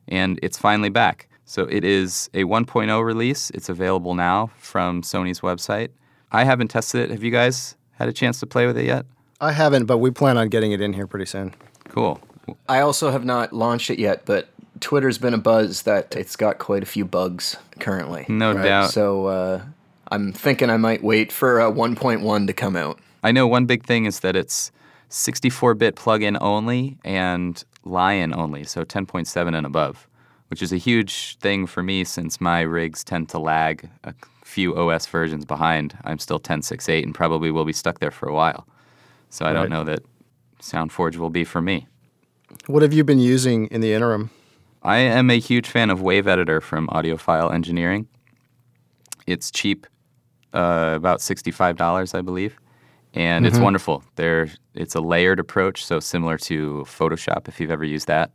And 0.09 0.39
it's 0.43 0.59
finally 0.59 0.89
back. 0.89 1.29
So 1.45 1.65
it 1.65 1.85
is 1.85 2.31
a 2.33 2.45
1.0 2.45 3.05
release. 3.05 3.51
It's 3.51 3.69
available 3.69 4.15
now 4.15 4.51
from 4.59 5.03
Sony's 5.03 5.41
website. 5.41 5.89
I 6.31 6.45
haven't 6.45 6.69
tested 6.69 7.03
it. 7.03 7.11
Have 7.11 7.25
you 7.25 7.33
guys 7.33 7.77
had 7.95 8.09
a 8.09 8.13
chance 8.13 8.39
to 8.41 8.47
play 8.47 8.67
with 8.67 8.79
it 8.79 8.87
yet? 8.87 9.05
I 9.41 9.53
haven't, 9.53 9.87
but 9.87 9.99
we 9.99 10.11
plan 10.11 10.39
on 10.39 10.49
getting 10.49 10.71
it 10.73 10.81
in 10.81 10.93
here 10.93 11.07
pretty 11.07 11.27
soon. 11.27 11.55
Cool. 11.89 12.21
I 12.69 12.81
also 12.81 13.11
have 13.11 13.25
not 13.25 13.53
launched 13.53 13.91
it 13.91 13.99
yet, 13.99 14.27
but 14.27 14.49
Twitter's 14.81 15.19
been 15.19 15.35
a 15.35 15.39
buzz 15.39 15.83
that 15.83 16.15
it's 16.15 16.37
got 16.37 16.59
quite 16.59 16.83
a 16.83 16.87
few 16.87 17.05
bugs 17.05 17.57
currently. 17.81 18.27
No 18.29 18.55
doubt. 18.55 18.91
So 18.91 19.27
uh, 19.27 19.63
I'm 20.09 20.33
thinking 20.33 20.71
I 20.71 20.77
might 20.77 21.03
wait 21.03 21.33
for 21.33 21.61
uh, 21.61 21.71
1.1 21.71 22.47
to 22.47 22.53
come 22.53 22.77
out. 22.77 22.99
I 23.23 23.33
know 23.33 23.47
one 23.47 23.67
big 23.67 23.85
thing 23.85 24.07
is 24.07 24.21
that 24.21 24.37
it's 24.37 24.73
64 25.09 25.75
bit 25.75 25.97
plug-in 25.97 26.39
only 26.41 26.99
and 27.05 27.63
Lion 27.85 28.35
only, 28.35 28.65
so 28.65 28.85
10.7 28.85 29.57
and 29.57 29.67
above, 29.67 30.09
which 30.49 30.63
is 30.63 30.73
a 30.73 30.77
huge 30.77 31.37
thing 31.39 31.67
for 31.67 31.83
me 31.83 32.05
since 32.05 32.41
my 32.41 32.61
rigs 32.61 33.03
tend 33.05 33.29
to 33.31 33.39
lag 33.39 33.89
a 34.05 34.15
few 34.45 34.77
OS 34.77 35.07
versions 35.07 35.45
behind. 35.45 35.97
I'm 36.05 36.19
still 36.19 36.41
10.6.8 36.41 37.03
and 37.03 37.15
probably 37.15 37.51
will 37.51 37.65
be 37.65 37.73
stuck 37.73 38.01
there 38.01 38.11
for 38.11 38.29
a 38.29 38.35
while. 38.35 38.67
So 39.29 39.47
I 39.47 39.53
don't 39.53 39.71
know 39.71 39.85
that 39.85 40.01
SoundForge 40.61 41.17
will 41.17 41.31
be 41.31 41.45
for 41.45 41.63
me. 41.63 41.87
What 42.67 42.83
have 42.83 42.93
you 42.93 43.05
been 43.05 43.21
using 43.21 43.67
in 43.67 43.81
the 43.81 43.93
interim? 43.93 44.31
I 44.83 44.99
am 44.99 45.31
a 45.31 45.39
huge 45.39 45.69
fan 45.69 45.91
of 45.91 46.01
Wave 46.01 46.27
Editor 46.27 46.61
from 46.61 46.89
Audiofile 46.89 47.53
Engineering. 47.53 48.09
It's 49.27 49.51
cheap, 49.51 49.87
uh, 50.53 50.93
about 50.97 51.21
sixty-five 51.21 51.77
dollars, 51.77 52.15
I 52.15 52.23
believe, 52.23 52.59
and 53.15 53.47
it's 53.47 53.57
mm-hmm. 53.57 53.65
wonderful. 53.65 54.05
There, 54.17 54.51
it's 54.75 54.95
a 54.95 55.01
layered 55.01 55.41
approach, 55.41 55.85
so 55.85 56.01
similar 56.01 56.39
to 56.39 56.85
Photoshop, 56.87 57.49
if 57.49 57.61
you've 57.61 57.71
ever 57.71 57.85
used 57.85 58.07
that. 58.07 58.31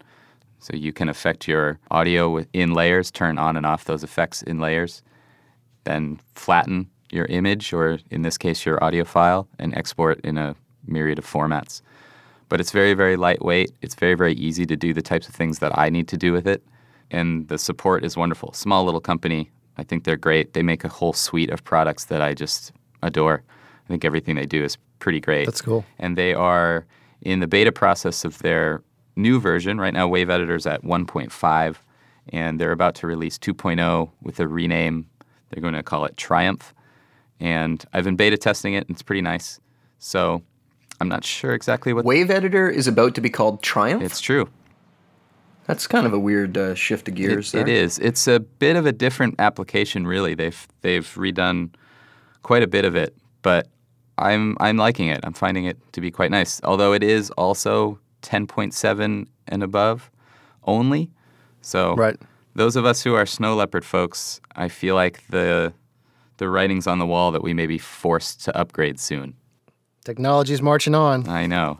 So 0.59 0.75
you 0.75 0.91
can 0.91 1.09
affect 1.09 1.47
your 1.47 1.79
audio 1.91 2.29
with, 2.29 2.47
in 2.53 2.73
layers, 2.73 3.11
turn 3.11 3.37
on 3.37 3.55
and 3.55 3.65
off 3.65 3.85
those 3.85 4.03
effects 4.03 4.41
in 4.41 4.59
layers, 4.59 5.03
then 5.83 6.19
flatten 6.33 6.89
your 7.11 7.25
image, 7.25 7.71
or 7.71 7.99
in 8.09 8.23
this 8.23 8.37
case, 8.37 8.65
your 8.65 8.83
audio 8.83 9.05
file, 9.05 9.47
and 9.59 9.75
export 9.75 10.19
in 10.21 10.37
a 10.37 10.55
myriad 10.87 11.19
of 11.19 11.25
formats. 11.25 11.81
But 12.49 12.59
it's 12.59 12.71
very 12.71 12.93
very 12.93 13.15
lightweight. 13.17 13.71
It's 13.81 13.95
very 13.95 14.15
very 14.15 14.33
easy 14.33 14.65
to 14.65 14.75
do 14.75 14.93
the 14.93 15.01
types 15.01 15.27
of 15.27 15.33
things 15.33 15.59
that 15.59 15.77
i 15.77 15.89
need 15.89 16.07
to 16.09 16.17
do 16.17 16.31
with 16.31 16.47
it. 16.47 16.63
And 17.11 17.47
the 17.47 17.57
support 17.57 18.03
is 18.03 18.17
wonderful. 18.17 18.53
Small 18.53 18.85
little 18.85 19.01
company 19.01 19.49
i 19.77 19.83
think 19.83 20.03
they're 20.03 20.17
great. 20.17 20.53
They 20.53 20.63
make 20.63 20.83
a 20.83 20.89
whole 20.89 21.13
suite 21.13 21.49
of 21.49 21.63
products 21.63 22.05
that 22.05 22.21
i 22.21 22.33
just 22.33 22.71
adore 23.01 23.43
i 23.85 23.87
think 23.87 24.03
everything 24.05 24.35
they 24.35 24.45
do 24.45 24.63
is 24.63 24.77
pretty 24.99 25.19
great 25.19 25.45
That's 25.45 25.61
cool. 25.61 25.85
and 25.99 26.17
they 26.17 26.33
are 26.33 26.85
in 27.21 27.39
the 27.39 27.47
beta 27.47 27.71
process 27.71 28.25
of 28.25 28.39
their 28.39 28.81
new 29.15 29.39
version 29.39 29.79
right 29.79 29.93
now 29.93 30.07
wave 30.07 30.29
Editor 30.29 30.55
is 30.55 30.65
at 30.67 30.83
1.5 30.83 31.75
and 32.29 32.59
they're 32.59 32.71
about 32.71 32.95
to 32.95 33.07
release 33.07 33.37
2.0 33.37 34.09
with 34.21 34.39
a 34.39 34.47
rename 34.47 35.05
They're 35.49 35.61
going 35.61 35.75
to 35.75 35.83
call 35.83 36.05
it 36.05 36.17
Triumph. 36.17 36.73
And 37.39 37.83
I've 37.93 38.03
been 38.03 38.15
beta 38.15 38.37
testing 38.37 38.73
it, 38.73 38.87
and 38.87 38.89
it's 38.89 39.03
pretty 39.03 39.21
nice. 39.21 39.59
So 39.99 40.41
I'm 40.99 41.07
not 41.07 41.23
sure 41.23 41.53
exactly 41.53 41.93
what 41.93 42.03
Wave 42.05 42.31
Editor 42.31 42.67
is 42.69 42.87
about 42.87 43.13
to 43.15 43.21
be 43.21 43.29
called 43.29 43.61
Triumph. 43.61 44.01
it's 44.01 44.19
true. 44.21 44.49
That's 45.67 45.85
kind 45.87 46.05
of 46.07 46.13
a 46.13 46.19
weird 46.19 46.57
uh, 46.57 46.75
shift 46.75 47.07
of 47.07 47.15
gears. 47.15 47.53
It, 47.53 47.59
it 47.61 47.65
there. 47.65 47.75
is. 47.75 47.99
It's 47.99 48.27
a 48.27 48.39
bit 48.39 48.75
of 48.75 48.85
a 48.85 48.91
different 48.91 49.35
application, 49.39 50.07
really. 50.07 50.33
They've 50.35 50.67
they've 50.81 51.05
redone 51.15 51.69
quite 52.43 52.63
a 52.63 52.67
bit 52.67 52.85
of 52.85 52.95
it, 52.95 53.15
but 53.41 53.67
I'm 54.17 54.55
I'm 54.59 54.77
liking 54.77 55.07
it. 55.09 55.19
I'm 55.23 55.33
finding 55.33 55.65
it 55.65 55.77
to 55.93 56.01
be 56.01 56.11
quite 56.11 56.31
nice. 56.31 56.61
Although 56.63 56.93
it 56.93 57.03
is 57.03 57.29
also 57.31 57.99
10.7 58.21 59.27
and 59.47 59.63
above 59.63 60.09
only. 60.63 61.09
So 61.61 61.95
Right. 61.95 62.17
those 62.55 62.75
of 62.75 62.85
us 62.85 63.03
who 63.03 63.13
are 63.15 63.25
snow 63.25 63.55
leopard 63.55 63.85
folks, 63.85 64.39
I 64.55 64.67
feel 64.69 64.95
like 64.95 65.25
the 65.29 65.73
the 66.37 66.49
writing's 66.49 66.85
on 66.87 66.99
the 66.99 67.05
wall 67.05 67.31
that 67.31 67.43
we 67.43 67.53
may 67.53 67.65
be 67.65 67.77
forced 67.77 68.43
to 68.45 68.57
upgrade 68.57 68.99
soon. 68.99 69.35
Technology's 70.03 70.61
marching 70.61 70.93
on. 70.93 71.27
I 71.29 71.45
know, 71.47 71.79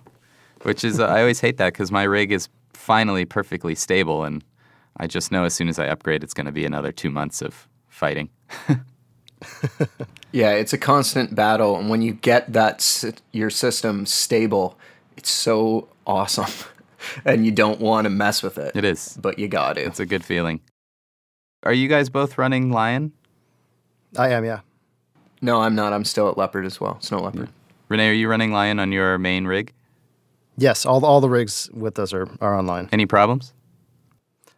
which 0.64 0.84
is 0.84 1.00
I 1.00 1.20
always 1.20 1.42
hate 1.42 1.58
that 1.58 1.74
because 1.74 1.92
my 1.92 2.04
rig 2.04 2.32
is 2.32 2.50
finally 2.74 3.26
perfectly 3.26 3.76
stable, 3.76 4.24
and 4.24 4.44
I 4.98 5.08
just 5.08 5.32
know 5.32 5.44
as 5.44 5.54
soon 5.54 5.70
as 5.70 5.78
I 5.80 5.88
upgrade, 5.88 6.24
it's 6.24 6.34
going 6.34 6.46
to 6.46 6.52
be 6.54 6.66
another 6.66 6.92
two 6.92 7.10
months 7.10 7.42
of 7.42 7.68
fighting. 7.90 8.30
Yeah, 10.32 10.52
it's 10.52 10.74
a 10.74 10.78
constant 10.78 11.34
battle, 11.34 11.78
and 11.78 11.90
when 11.90 12.02
you 12.02 12.12
get 12.14 12.52
that 12.54 12.82
sy- 12.82 13.14
your 13.32 13.50
system 13.50 14.06
stable, 14.06 14.78
it's 15.16 15.30
so 15.32 15.88
awesome, 16.06 16.52
and 17.26 17.46
you 17.46 17.52
don't 17.52 17.80
want 17.80 18.04
to 18.06 18.10
mess 18.10 18.44
with 18.44 18.58
it. 18.58 18.76
It 18.76 18.84
is. 18.84 19.18
but 19.22 19.40
you 19.40 19.48
got 19.48 19.74
to. 19.74 19.82
It's 19.86 20.00
a 20.02 20.06
good 20.06 20.26
feeling. 20.26 20.60
Are 21.64 21.72
you 21.74 21.88
guys 21.88 22.10
both 22.10 22.38
running 22.38 22.70
Lion? 22.70 23.14
I 24.18 24.30
am, 24.30 24.44
yeah. 24.44 24.60
No, 25.42 25.62
I'm 25.62 25.74
not. 25.76 25.94
I'm 25.94 26.06
still 26.06 26.30
at 26.30 26.38
Leopard 26.38 26.66
as 26.66 26.82
well. 26.82 27.00
Snow 27.02 27.20
Leopard. 27.20 27.50
Rene, 27.88 28.10
are 28.10 28.14
you 28.14 28.28
running 28.30 28.52
Lion 28.52 28.80
on 28.80 28.92
your 28.92 29.18
main 29.18 29.46
rig? 29.46 29.72
Yes, 30.58 30.86
all 30.86 31.06
all 31.06 31.22
the 31.22 31.30
rigs 31.30 31.70
with 31.74 31.98
us 32.00 32.14
are, 32.14 32.28
are 32.42 32.58
online. 32.58 32.90
Any 32.92 33.06
problems? 33.06 33.54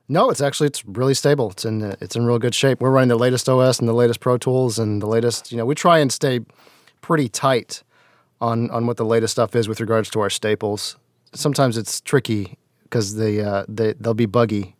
No, 0.09 0.29
it's 0.29 0.41
actually 0.41 0.67
it's 0.67 0.85
really 0.85 1.13
stable. 1.13 1.51
It's 1.51 1.65
in 1.65 1.95
it's 1.99 2.15
in 2.15 2.25
real 2.25 2.39
good 2.39 2.55
shape. 2.55 2.79
We're 2.79 2.91
running 2.91 3.09
the 3.09 3.17
latest 3.17 3.49
OS 3.49 3.79
and 3.79 3.87
the 3.87 3.93
latest 3.93 4.19
Pro 4.19 4.37
Tools 4.37 4.79
and 4.79 5.01
the 5.01 5.07
latest. 5.07 5.51
You 5.51 5.57
know, 5.57 5.65
we 5.65 5.75
try 5.75 5.99
and 5.99 6.11
stay 6.11 6.39
pretty 7.01 7.27
tight 7.27 7.83
on 8.39 8.69
on 8.71 8.87
what 8.87 8.97
the 8.97 9.05
latest 9.05 9.33
stuff 9.33 9.55
is 9.55 9.67
with 9.67 9.81
regards 9.81 10.09
to 10.11 10.21
our 10.21 10.29
staples. 10.29 10.97
Sometimes 11.33 11.77
it's 11.77 11.99
tricky 11.99 12.57
because 12.83 13.15
they 13.15 13.41
uh, 13.41 13.65
they 13.67 13.93
they'll 13.93 14.13
be 14.13 14.25
buggy, 14.25 14.75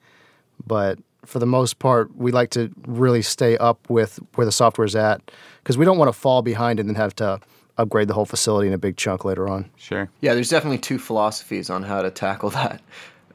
but 0.66 1.00
for 1.26 1.40
the 1.40 1.46
most 1.46 1.80
part, 1.80 2.16
we 2.16 2.32
like 2.32 2.50
to 2.52 2.72
really 2.86 3.22
stay 3.22 3.58
up 3.58 3.90
with 3.90 4.20
where 4.36 4.46
the 4.46 4.52
software's 4.52 4.96
at 4.96 5.20
because 5.62 5.78
we 5.78 5.84
don't 5.84 5.98
want 5.98 6.08
to 6.08 6.18
fall 6.18 6.42
behind 6.42 6.80
and 6.80 6.88
then 6.88 6.96
have 6.96 7.14
to 7.16 7.40
upgrade 7.78 8.08
the 8.08 8.14
whole 8.14 8.26
facility 8.26 8.68
in 8.68 8.74
a 8.74 8.78
big 8.78 8.96
chunk 8.96 9.26
later 9.26 9.50
on. 9.50 9.70
Sure. 9.76 10.10
Yeah, 10.22 10.34
there's 10.34 10.50
definitely 10.50 10.78
two 10.78 10.98
philosophies 10.98 11.70
on 11.70 11.84
how 11.84 12.02
to 12.02 12.10
tackle 12.10 12.50
that, 12.62 12.82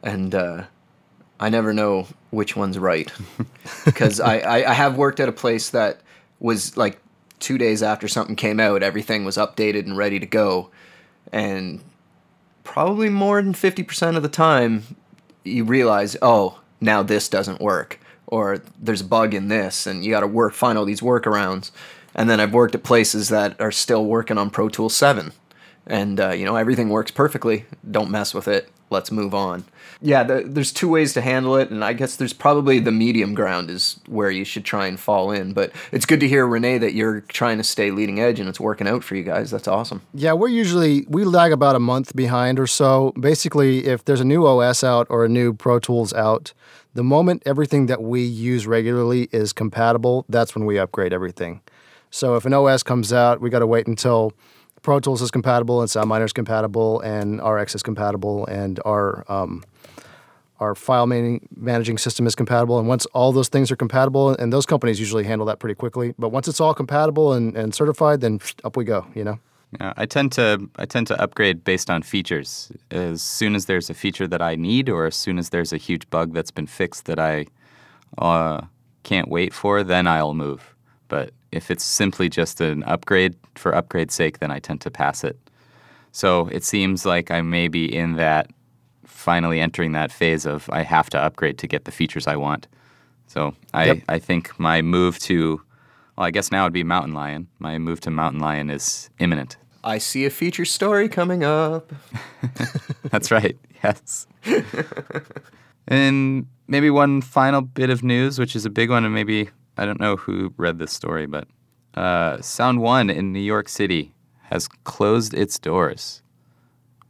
and 0.02 0.34
uh, 0.34 0.64
I 1.42 1.48
never 1.48 1.72
know 1.72 2.06
which 2.30 2.54
one's 2.54 2.78
right 2.78 3.10
because 3.84 4.20
I, 4.20 4.38
I 4.38 4.70
I 4.70 4.74
have 4.74 4.96
worked 4.96 5.18
at 5.18 5.28
a 5.28 5.32
place 5.32 5.70
that 5.70 6.00
was 6.38 6.76
like 6.76 7.00
two 7.40 7.58
days 7.58 7.82
after 7.82 8.06
something 8.06 8.36
came 8.36 8.60
out, 8.60 8.84
everything 8.84 9.24
was 9.24 9.36
updated 9.36 9.80
and 9.80 9.96
ready 9.96 10.20
to 10.20 10.26
go, 10.26 10.70
and 11.32 11.80
probably 12.62 13.08
more 13.08 13.42
than 13.42 13.54
fifty 13.54 13.82
percent 13.82 14.16
of 14.16 14.22
the 14.22 14.28
time, 14.28 14.84
you 15.42 15.64
realize, 15.64 16.16
oh, 16.22 16.60
now 16.80 17.02
this 17.02 17.28
doesn't 17.28 17.60
work, 17.60 17.98
or 18.28 18.62
there's 18.80 19.00
a 19.00 19.04
bug 19.04 19.34
in 19.34 19.48
this, 19.48 19.84
and 19.84 20.04
you 20.04 20.12
got 20.12 20.20
to 20.20 20.28
work 20.28 20.54
find 20.54 20.78
all 20.78 20.84
these 20.84 21.00
workarounds. 21.00 21.72
And 22.14 22.30
then 22.30 22.38
I've 22.38 22.54
worked 22.54 22.76
at 22.76 22.84
places 22.84 23.30
that 23.30 23.60
are 23.60 23.72
still 23.72 24.04
working 24.04 24.38
on 24.38 24.50
Pro 24.50 24.68
Tools 24.68 24.94
seven, 24.94 25.32
and 25.88 26.20
uh, 26.20 26.30
you 26.30 26.44
know 26.44 26.54
everything 26.54 26.88
works 26.88 27.10
perfectly. 27.10 27.64
Don't 27.90 28.12
mess 28.12 28.32
with 28.32 28.46
it. 28.46 28.70
Let's 28.92 29.10
move 29.10 29.34
on. 29.34 29.64
Yeah, 30.00 30.24
the, 30.24 30.42
there's 30.44 30.72
two 30.72 30.88
ways 30.88 31.12
to 31.14 31.20
handle 31.20 31.56
it, 31.56 31.70
and 31.70 31.84
I 31.84 31.92
guess 31.92 32.16
there's 32.16 32.32
probably 32.32 32.80
the 32.80 32.90
medium 32.90 33.34
ground 33.34 33.70
is 33.70 34.00
where 34.06 34.30
you 34.30 34.44
should 34.44 34.64
try 34.64 34.86
and 34.86 34.98
fall 34.98 35.30
in. 35.30 35.52
But 35.52 35.72
it's 35.92 36.06
good 36.06 36.20
to 36.20 36.28
hear 36.28 36.46
Rene 36.46 36.78
that 36.78 36.94
you're 36.94 37.20
trying 37.22 37.58
to 37.58 37.64
stay 37.64 37.90
leading 37.90 38.20
edge 38.20 38.38
and 38.40 38.48
it's 38.48 38.60
working 38.60 38.88
out 38.88 39.04
for 39.04 39.14
you 39.14 39.22
guys. 39.22 39.50
That's 39.50 39.68
awesome. 39.68 40.02
Yeah, 40.12 40.32
we're 40.32 40.48
usually 40.48 41.06
we 41.08 41.24
lag 41.24 41.52
about 41.52 41.76
a 41.76 41.80
month 41.80 42.14
behind 42.14 42.60
or 42.60 42.66
so. 42.66 43.12
Basically, 43.18 43.86
if 43.86 44.04
there's 44.04 44.20
a 44.20 44.24
new 44.24 44.46
OS 44.46 44.84
out 44.84 45.06
or 45.08 45.24
a 45.24 45.28
new 45.28 45.54
Pro 45.54 45.78
Tools 45.78 46.12
out, 46.12 46.52
the 46.94 47.04
moment 47.04 47.42
everything 47.46 47.86
that 47.86 48.02
we 48.02 48.22
use 48.22 48.66
regularly 48.66 49.28
is 49.32 49.52
compatible, 49.52 50.26
that's 50.28 50.54
when 50.54 50.66
we 50.66 50.78
upgrade 50.78 51.12
everything. 51.12 51.60
So 52.10 52.36
if 52.36 52.44
an 52.44 52.52
OS 52.52 52.82
comes 52.82 53.12
out, 53.12 53.40
we 53.40 53.48
got 53.48 53.60
to 53.60 53.66
wait 53.66 53.86
until 53.86 54.34
Pro 54.82 55.00
Tools 55.00 55.22
is 55.22 55.30
compatible 55.30 55.80
and 55.80 55.88
SoundMiner 55.88 56.24
is 56.24 56.32
compatible 56.32 57.00
and 57.00 57.42
RX 57.42 57.74
is 57.76 57.82
compatible 57.82 58.46
and 58.46 58.80
our 58.84 59.24
um, 59.28 59.62
our 60.62 60.74
file 60.76 61.06
man- 61.06 61.40
managing 61.56 61.98
system 61.98 62.26
is 62.26 62.34
compatible. 62.36 62.78
And 62.78 62.86
once 62.86 63.04
all 63.06 63.32
those 63.32 63.48
things 63.48 63.70
are 63.72 63.76
compatible, 63.76 64.30
and 64.30 64.52
those 64.52 64.64
companies 64.64 65.00
usually 65.00 65.24
handle 65.24 65.46
that 65.46 65.58
pretty 65.58 65.74
quickly. 65.74 66.14
But 66.18 66.28
once 66.28 66.46
it's 66.46 66.60
all 66.60 66.72
compatible 66.72 67.32
and, 67.32 67.56
and 67.56 67.74
certified, 67.74 68.20
then 68.20 68.40
up 68.62 68.76
we 68.76 68.84
go. 68.84 69.06
You 69.14 69.24
know. 69.24 69.38
Yeah, 69.80 69.92
I 69.96 70.06
tend 70.06 70.32
to 70.32 70.68
I 70.76 70.86
tend 70.86 71.06
to 71.08 71.20
upgrade 71.20 71.64
based 71.64 71.90
on 71.90 72.02
features. 72.02 72.70
As 72.90 73.22
soon 73.22 73.54
as 73.54 73.66
there's 73.66 73.90
a 73.90 73.94
feature 73.94 74.28
that 74.28 74.42
I 74.42 74.54
need, 74.54 74.88
or 74.88 75.06
as 75.06 75.16
soon 75.16 75.38
as 75.38 75.48
there's 75.50 75.72
a 75.72 75.78
huge 75.78 76.08
bug 76.10 76.32
that's 76.32 76.50
been 76.50 76.66
fixed 76.66 77.06
that 77.06 77.18
I 77.18 77.46
uh, 78.18 78.62
can't 79.02 79.28
wait 79.28 79.52
for, 79.52 79.82
then 79.82 80.06
I'll 80.06 80.34
move. 80.34 80.71
But 81.12 81.34
if 81.50 81.70
it's 81.70 81.84
simply 81.84 82.30
just 82.30 82.62
an 82.62 82.82
upgrade 82.84 83.34
for 83.54 83.74
upgrade's 83.74 84.14
sake, 84.14 84.38
then 84.38 84.50
I 84.50 84.58
tend 84.60 84.80
to 84.80 84.90
pass 84.90 85.24
it. 85.24 85.36
So 86.10 86.46
it 86.46 86.64
seems 86.64 87.04
like 87.04 87.30
I 87.30 87.42
may 87.42 87.68
be 87.68 87.84
in 87.84 88.14
that 88.14 88.48
finally 89.04 89.60
entering 89.60 89.92
that 89.92 90.10
phase 90.10 90.46
of 90.46 90.70
I 90.70 90.80
have 90.80 91.10
to 91.10 91.18
upgrade 91.18 91.58
to 91.58 91.66
get 91.66 91.84
the 91.84 91.90
features 91.90 92.26
I 92.26 92.36
want. 92.36 92.66
So 93.26 93.54
I, 93.74 93.84
Yep. 93.84 93.98
I 94.08 94.18
think 94.18 94.58
my 94.58 94.80
move 94.80 95.18
to 95.28 95.60
well, 96.16 96.26
I 96.26 96.30
guess 96.30 96.50
now 96.50 96.62
it'd 96.64 96.72
be 96.72 96.82
Mountain 96.82 97.12
Lion. 97.12 97.46
My 97.58 97.76
move 97.78 98.00
to 98.00 98.10
Mountain 98.10 98.40
Lion 98.40 98.70
is 98.70 99.10
imminent. 99.18 99.58
I 99.84 99.98
see 99.98 100.24
a 100.24 100.30
feature 100.30 100.64
story 100.64 101.10
coming 101.10 101.44
up. 101.44 101.92
That's 103.10 103.30
right. 103.30 103.58
Yes. 103.84 104.26
and 105.88 106.46
maybe 106.68 106.88
one 106.88 107.20
final 107.20 107.60
bit 107.60 107.90
of 107.90 108.02
news, 108.02 108.38
which 108.38 108.56
is 108.56 108.64
a 108.64 108.70
big 108.70 108.88
one, 108.88 109.04
and 109.04 109.12
maybe 109.12 109.50
I 109.76 109.86
don't 109.86 110.00
know 110.00 110.16
who 110.16 110.52
read 110.56 110.78
this 110.78 110.92
story, 110.92 111.26
but 111.26 111.48
uh, 111.94 112.40
Sound 112.40 112.80
One 112.80 113.10
in 113.10 113.32
New 113.32 113.40
York 113.40 113.68
City 113.68 114.14
has 114.44 114.68
closed 114.68 115.34
its 115.34 115.58
doors, 115.58 116.22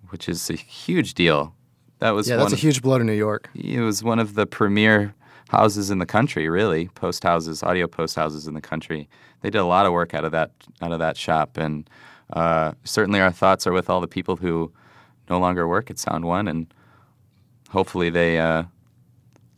which 0.09 0.29
is 0.29 0.49
a 0.49 0.55
huge 0.55 1.15
deal. 1.15 1.55
That 1.99 2.11
was 2.11 2.29
Yeah, 2.29 2.37
that's 2.37 2.53
a 2.53 2.57
huge 2.57 2.83
blow 2.83 2.99
to 2.99 3.05
New 3.05 3.13
York. 3.13 3.51
it 3.55 3.81
was 3.81 4.03
one 4.03 4.19
of 4.19 4.35
the 4.35 4.47
premier 4.47 5.15
houses 5.49 5.91
in 5.91 5.99
the 5.99 6.07
country, 6.07 6.49
really, 6.49 6.89
post 6.89 7.23
houses, 7.23 7.63
audio 7.63 7.87
post 7.87 8.17
houses 8.17 8.47
in 8.47 8.55
the 8.55 8.61
country. 8.61 9.09
They 9.43 9.51
did 9.51 9.59
a 9.59 9.65
lot 9.65 9.87
of 9.87 9.93
work 9.93 10.15
out 10.15 10.25
of 10.25 10.33
that 10.33 10.53
out 10.81 10.93
of 10.93 10.99
that 10.99 11.17
shop, 11.17 11.57
and 11.57 11.89
uh, 12.33 12.73
certainly 12.85 13.21
our 13.21 13.33
thoughts 13.33 13.67
are 13.67 13.73
with 13.73 13.91
all 13.91 14.01
the 14.01 14.09
people 14.09 14.37
who 14.37 14.73
no 15.29 15.39
longer 15.39 15.69
work 15.69 15.91
at 15.91 15.99
Sound 15.99 16.25
One, 16.25 16.49
and 16.49 16.73
hopefully 17.71 18.11
they 18.11 18.39
uh, 18.39 18.65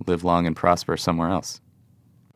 live 0.06 0.24
long 0.24 0.46
and 0.46 0.56
prosper 0.56 0.96
somewhere 0.96 1.30
else. 1.30 1.60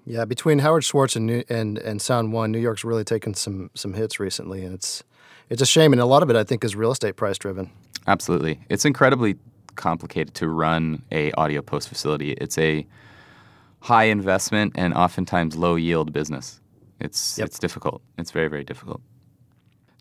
Yeah, 0.09 0.25
between 0.25 0.61
Howard 0.61 0.85
Schwartz 0.85 1.17
and 1.17 1.27
New, 1.27 1.45
and 1.51 1.77
and 1.79 2.01
Sound 2.01 2.33
One, 2.33 2.51
New 2.51 2.59
York's 2.59 2.83
really 2.83 3.05
taken 3.05 3.35
some 3.35 3.71
some 3.75 3.93
hits 3.93 4.19
recently, 4.19 4.65
and 4.65 4.75
it's 4.75 5.05
it's 5.51 5.61
a 5.61 5.67
shame. 5.67 5.93
And 5.93 6.01
a 6.01 6.07
lot 6.07 6.23
of 6.23 6.31
it, 6.31 6.37
I 6.37 6.45
think, 6.45 6.65
is 6.65 6.75
real 6.75 6.91
estate 6.91 7.17
price 7.17 7.37
driven. 7.37 7.71
Absolutely, 8.07 8.59
it's 8.71 8.87
incredibly 8.87 9.37
complicated 9.75 10.35
to 10.37 10.49
run 10.49 11.03
a 11.13 11.31
audio 11.33 11.61
post 11.61 11.89
facility. 11.91 12.33
It's 12.33 12.57
a 12.57 12.87
high 13.81 14.05
investment 14.05 14.73
and 14.77 14.95
oftentimes 14.95 15.57
low 15.57 15.77
yield 15.77 16.13
business. 16.13 16.59
It's 17.01 17.37
Yep. 17.39 17.47
it's 17.47 17.59
difficult. 17.59 18.01
It's 18.17 18.31
very 18.31 18.49
very 18.49 18.65
difficult. 18.65 19.03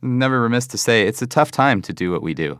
Never 0.01 0.39
remiss 0.41 0.67
to 0.67 0.77
say 0.77 1.05
it's 1.05 1.21
a 1.21 1.27
tough 1.27 1.51
time 1.51 1.81
to 1.81 1.91
do 1.91 2.11
what 2.13 2.23
we 2.23 2.33
do. 2.33 2.59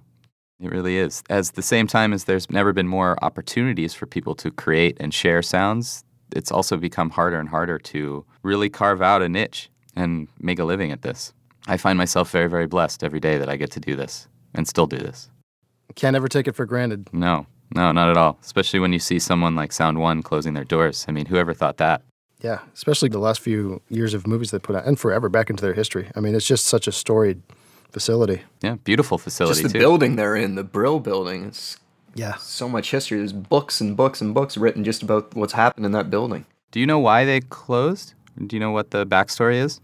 It 0.59 0.69
really 0.71 0.97
is. 0.97 1.23
As 1.29 1.51
the 1.51 1.61
same 1.61 1.87
time 1.87 2.11
as 2.11 2.25
there's 2.25 2.49
never 2.49 2.73
been 2.73 2.87
more 2.87 3.15
opportunities 3.21 3.93
for 3.93 4.05
people 4.05 4.35
to 4.35 4.51
create 4.51 4.97
and 4.99 5.13
share 5.13 5.41
sounds, 5.43 6.03
it's 6.35 6.51
also 6.51 6.77
become 6.77 7.09
harder 7.09 7.39
and 7.39 7.49
harder 7.49 7.77
to 7.79 8.25
really 8.43 8.69
carve 8.69 9.01
out 9.01 9.21
a 9.21 9.29
niche 9.29 9.69
and 9.95 10.27
make 10.39 10.59
a 10.59 10.63
living 10.63 10.91
at 10.91 11.01
this. 11.01 11.33
I 11.67 11.77
find 11.77 11.97
myself 11.97 12.31
very 12.31 12.47
very 12.49 12.67
blessed 12.67 13.03
every 13.03 13.19
day 13.19 13.37
that 13.37 13.49
I 13.49 13.55
get 13.57 13.71
to 13.71 13.79
do 13.79 13.95
this 13.95 14.27
and 14.53 14.67
still 14.67 14.87
do 14.87 14.97
this. 14.97 15.29
Can't 15.95 16.15
ever 16.15 16.27
take 16.27 16.47
it 16.47 16.55
for 16.55 16.65
granted. 16.65 17.09
No, 17.13 17.47
no, 17.73 17.91
not 17.91 18.09
at 18.09 18.17
all. 18.17 18.37
Especially 18.41 18.79
when 18.79 18.93
you 18.93 18.99
see 18.99 19.19
someone 19.19 19.55
like 19.55 19.71
Sound 19.71 19.99
One 19.99 20.21
closing 20.21 20.53
their 20.53 20.63
doors. 20.63 21.05
I 21.07 21.11
mean, 21.11 21.25
whoever 21.25 21.53
thought 21.53 21.77
that? 21.77 22.01
Yeah, 22.41 22.59
especially 22.73 23.09
the 23.09 23.19
last 23.19 23.39
few 23.39 23.81
years 23.89 24.13
of 24.13 24.27
movies 24.27 24.51
they 24.51 24.59
put 24.59 24.75
out, 24.75 24.85
and 24.85 24.99
forever 24.99 25.27
back 25.27 25.49
into 25.49 25.63
their 25.63 25.73
history. 25.73 26.09
I 26.15 26.19
mean, 26.19 26.35
it's 26.35 26.45
just 26.45 26.67
such 26.67 26.87
a 26.87 26.91
storied 26.91 27.41
facility. 27.91 28.43
Yeah, 28.61 28.75
beautiful 28.83 29.17
facility 29.17 29.61
Just 29.61 29.73
the 29.73 29.79
too. 29.79 29.83
building 29.83 30.17
they're 30.17 30.35
in, 30.35 30.55
the 30.55 30.63
Brill 30.63 30.99
building. 30.99 31.45
It's 31.45 31.77
Yeah, 32.17 32.35
so 32.37 32.67
much 32.67 32.89
history. 32.91 33.19
There's 33.19 33.31
books 33.33 33.79
and 33.79 33.95
books 33.95 34.21
and 34.21 34.33
books 34.33 34.57
written 34.57 34.83
just 34.83 35.03
about 35.03 35.35
what's 35.35 35.53
happened 35.53 35.85
in 35.85 35.91
that 35.91 36.09
building. 36.09 36.45
Do 36.71 36.79
you 36.79 36.87
know 36.87 36.99
why 36.99 37.25
they 37.25 37.41
closed? 37.41 38.13
Do 38.47 38.55
you 38.55 38.59
know 38.59 38.71
what 38.71 38.89
the 38.91 39.05
backstory 39.05 39.55
is? 39.55 39.79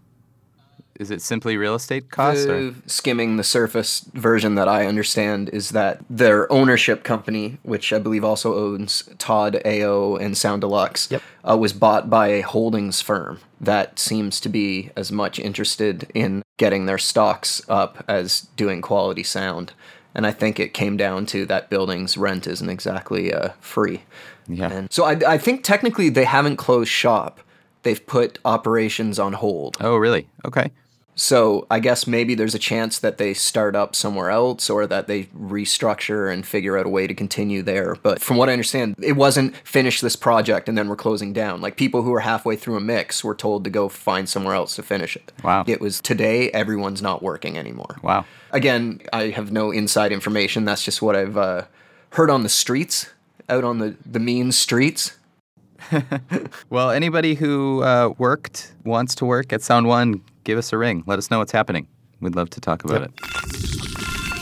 Is 0.98 1.10
it 1.10 1.22
simply 1.22 1.56
real 1.56 1.74
estate 1.74 2.10
costs? 2.10 2.46
or? 2.46 2.74
Skimming 2.86 3.36
the 3.36 3.42
surface 3.44 4.00
version 4.14 4.54
that 4.56 4.68
I 4.68 4.86
understand 4.86 5.48
is 5.48 5.70
that 5.70 6.00
their 6.10 6.50
ownership 6.52 7.02
company, 7.04 7.58
which 7.62 7.92
I 7.92 7.98
believe 7.98 8.24
also 8.24 8.54
owns 8.54 9.08
Todd 9.18 9.60
AO 9.64 10.16
and 10.16 10.34
Soundelux, 10.34 11.10
Yep. 11.10 11.22
uh, 11.48 11.56
was 11.56 11.72
bought 11.72 12.08
by 12.10 12.28
a 12.28 12.42
holdings 12.42 13.00
firm 13.00 13.40
that 13.60 13.98
seems 13.98 14.38
to 14.40 14.48
be 14.48 14.90
as 14.96 15.10
much 15.10 15.38
interested 15.40 16.10
in 16.14 16.42
getting 16.58 16.86
their 16.86 16.98
stocks 16.98 17.62
up 17.68 18.04
as 18.06 18.42
doing 18.56 18.80
quality 18.80 19.24
sound. 19.24 19.72
And 20.14 20.26
I 20.26 20.30
think 20.30 20.60
it 20.60 20.74
came 20.74 20.96
down 20.96 21.26
to 21.26 21.44
that 21.46 21.70
building's 21.70 22.16
rent 22.16 22.46
isn't 22.46 22.68
exactly 22.68 23.32
uh, 23.32 23.50
free. 23.60 24.02
Yeah. 24.46 24.70
And 24.70 24.92
so 24.92 25.04
I, 25.04 25.18
I 25.26 25.38
think 25.38 25.64
technically 25.64 26.08
they 26.08 26.24
haven't 26.24 26.56
closed 26.56 26.90
shop. 26.90 27.40
They've 27.82 28.04
put 28.06 28.38
operations 28.44 29.18
on 29.18 29.34
hold. 29.34 29.76
Oh, 29.80 29.96
really? 29.96 30.28
Okay. 30.44 30.70
So 31.16 31.66
I 31.70 31.80
guess 31.80 32.06
maybe 32.06 32.34
there's 32.34 32.54
a 32.54 32.58
chance 32.58 32.98
that 32.98 33.18
they 33.18 33.34
start 33.34 33.76
up 33.76 33.94
somewhere 33.94 34.30
else 34.30 34.68
or 34.68 34.86
that 34.86 35.06
they 35.06 35.24
restructure 35.24 36.32
and 36.32 36.46
figure 36.46 36.76
out 36.76 36.86
a 36.86 36.88
way 36.88 37.06
to 37.06 37.14
continue 37.14 37.62
there. 37.62 37.94
But 38.02 38.20
from 38.20 38.36
what 38.36 38.48
I 38.48 38.52
understand, 38.52 38.96
it 39.00 39.12
wasn't 39.12 39.56
finish 39.58 40.00
this 40.00 40.16
project 40.16 40.68
and 40.68 40.76
then 40.76 40.88
we're 40.88 40.96
closing 40.96 41.32
down. 41.32 41.60
Like 41.60 41.76
people 41.76 42.02
who 42.02 42.12
are 42.14 42.20
halfway 42.20 42.56
through 42.56 42.76
a 42.76 42.80
mix 42.80 43.22
were 43.22 43.34
told 43.34 43.64
to 43.64 43.70
go 43.70 43.88
find 43.88 44.28
somewhere 44.28 44.54
else 44.54 44.76
to 44.76 44.82
finish 44.82 45.16
it. 45.16 45.32
Wow. 45.42 45.64
It 45.66 45.80
was 45.80 46.00
today 46.00 46.50
everyone's 46.50 47.02
not 47.02 47.22
working 47.22 47.56
anymore. 47.56 47.96
Wow. 48.02 48.24
Again, 48.50 49.00
I 49.12 49.28
have 49.30 49.52
no 49.52 49.70
inside 49.70 50.12
information. 50.12 50.64
That's 50.64 50.84
just 50.84 51.02
what 51.02 51.16
I've 51.16 51.36
uh, 51.36 51.66
heard 52.10 52.30
on 52.30 52.42
the 52.42 52.48
streets, 52.48 53.10
out 53.48 53.64
on 53.64 53.78
the, 53.78 53.96
the 54.04 54.20
mean 54.20 54.52
streets. 54.52 55.16
Well, 56.70 56.90
anybody 56.90 57.34
who 57.34 57.82
uh, 57.82 58.14
worked, 58.18 58.72
wants 58.84 59.14
to 59.16 59.24
work 59.24 59.52
at 59.52 59.62
Sound 59.62 59.86
One, 59.86 60.22
give 60.44 60.58
us 60.58 60.72
a 60.72 60.78
ring. 60.78 61.02
Let 61.06 61.18
us 61.18 61.30
know 61.30 61.38
what's 61.38 61.52
happening. 61.52 61.88
We'd 62.20 62.36
love 62.36 62.50
to 62.50 62.60
talk 62.60 62.84
about 62.84 63.00
Yep. 63.02 63.10
it. 63.10 64.34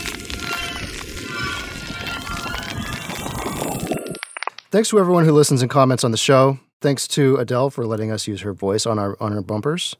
Thanks 4.71 4.89
to 4.89 4.97
everyone 4.99 5.25
who 5.25 5.31
listens 5.31 5.61
and 5.61 5.69
comments 5.69 6.03
on 6.03 6.09
the 6.11 6.17
show. 6.17 6.57
Thanks 6.81 7.07
to 7.09 7.35
Adele 7.37 7.69
for 7.69 7.85
letting 7.85 8.11
us 8.11 8.27
use 8.27 8.41
her 8.41 8.53
voice 8.53 8.85
on 8.87 8.97
our 8.97 9.15
on 9.21 9.31
our 9.33 9.41
bumpers. 9.41 9.95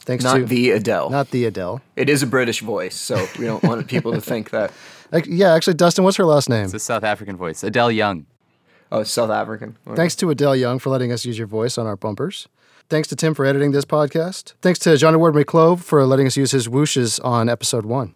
Thanks 0.00 0.22
Not 0.22 0.34
to 0.36 0.44
the 0.44 0.70
Adele. 0.72 1.08
not 1.08 1.30
the 1.30 1.46
Adele. 1.46 1.80
it 1.96 2.10
is 2.10 2.22
a 2.22 2.26
British 2.26 2.60
voice, 2.60 2.94
so 2.94 3.26
we 3.38 3.46
don't 3.46 3.62
want 3.64 3.88
people 3.88 4.12
to 4.12 4.20
think 4.20 4.50
that. 4.50 4.70
Ac- 5.14 5.30
Yeah, 5.30 5.54
actually, 5.54 5.74
Dustin, 5.74 6.04
what's 6.04 6.18
her 6.18 6.26
last 6.26 6.50
name? 6.50 6.64
It's 6.66 6.74
a 6.74 6.78
South 6.78 7.04
African 7.04 7.36
voice. 7.38 7.62
Adele 7.64 7.90
Young. 7.90 8.26
Oh, 8.92 9.02
South 9.02 9.30
African. 9.30 9.76
Okay. 9.86 9.96
Thanks 9.96 10.14
to 10.16 10.28
Adele 10.28 10.56
Young 10.56 10.78
for 10.78 10.90
letting 10.90 11.10
us 11.10 11.24
use 11.24 11.38
your 11.38 11.46
voice 11.46 11.78
on 11.78 11.86
our 11.86 11.96
bumpers. 11.96 12.46
Thanks 12.88 13.08
to 13.08 13.16
Tim 13.16 13.34
for 13.34 13.44
editing 13.44 13.72
this 13.72 13.84
podcast. 13.84 14.52
Thanks 14.60 14.78
to 14.80 14.96
John 14.96 15.14
Edward 15.14 15.34
McClove 15.34 15.80
for 15.82 16.04
letting 16.04 16.26
us 16.26 16.36
use 16.36 16.50
his 16.50 16.68
whooshes 16.68 17.22
on 17.24 17.48
episode 17.48 17.86
one. 17.86 18.14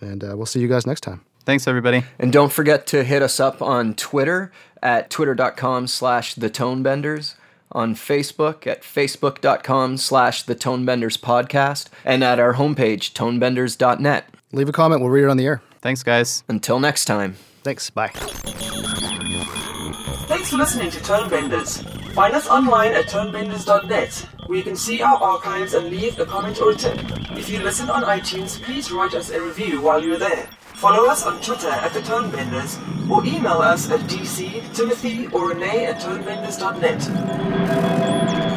And 0.00 0.22
uh, 0.22 0.36
we'll 0.36 0.46
see 0.46 0.60
you 0.60 0.68
guys 0.68 0.86
next 0.86 1.00
time. 1.00 1.22
Thanks, 1.44 1.66
everybody. 1.66 2.04
And 2.18 2.32
don't 2.32 2.52
forget 2.52 2.86
to 2.88 3.04
hit 3.04 3.22
us 3.22 3.40
up 3.40 3.60
on 3.62 3.94
Twitter 3.94 4.52
at 4.82 5.10
twitter.com 5.10 5.86
slash 5.88 6.34
the 6.34 6.50
tonebenders, 6.50 7.34
on 7.72 7.94
Facebook 7.94 8.66
at 8.66 8.82
facebook.com 8.82 9.96
slash 9.96 10.42
the 10.42 10.54
tonebenders 10.54 11.18
podcast, 11.18 11.88
and 12.04 12.22
at 12.22 12.38
our 12.38 12.54
homepage, 12.54 13.12
tonebenders.net. 13.12 14.26
Leave 14.52 14.68
a 14.68 14.72
comment. 14.72 15.00
We'll 15.00 15.10
read 15.10 15.24
it 15.24 15.30
on 15.30 15.36
the 15.36 15.46
air. 15.46 15.62
Thanks, 15.80 16.02
guys. 16.02 16.44
Until 16.48 16.80
next 16.80 17.06
time. 17.06 17.36
Thanks. 17.62 17.90
Bye. 17.90 18.08
Thanks 20.28 20.50
for 20.50 20.56
listening 20.56 20.90
to 20.90 20.98
Tonebenders. 21.00 21.97
Find 22.18 22.34
us 22.34 22.48
online 22.48 22.94
at 22.94 23.06
tonebenders.net, 23.06 24.12
where 24.46 24.58
you 24.58 24.64
can 24.64 24.74
see 24.74 25.02
our 25.02 25.22
archives 25.22 25.74
and 25.74 25.88
leave 25.88 26.18
a 26.18 26.26
comment 26.26 26.60
or 26.60 26.72
a 26.72 26.74
tip. 26.74 26.98
If 27.38 27.48
you 27.48 27.60
listen 27.60 27.88
on 27.90 28.02
iTunes, 28.02 28.60
please 28.60 28.90
write 28.90 29.14
us 29.14 29.30
a 29.30 29.40
review 29.40 29.80
while 29.80 30.02
you're 30.02 30.18
there. 30.18 30.48
Follow 30.74 31.08
us 31.08 31.24
on 31.24 31.40
Twitter 31.40 31.68
at 31.68 31.92
the 31.92 32.00
Tonebenders, 32.00 32.76
or 33.08 33.24
email 33.24 33.62
us 33.62 33.88
at 33.92 34.00
dc, 34.10 34.74
timothy, 34.74 35.28
or 35.28 35.50
rene 35.50 35.86
at 35.86 36.00
tonebenders.net. 36.00 38.47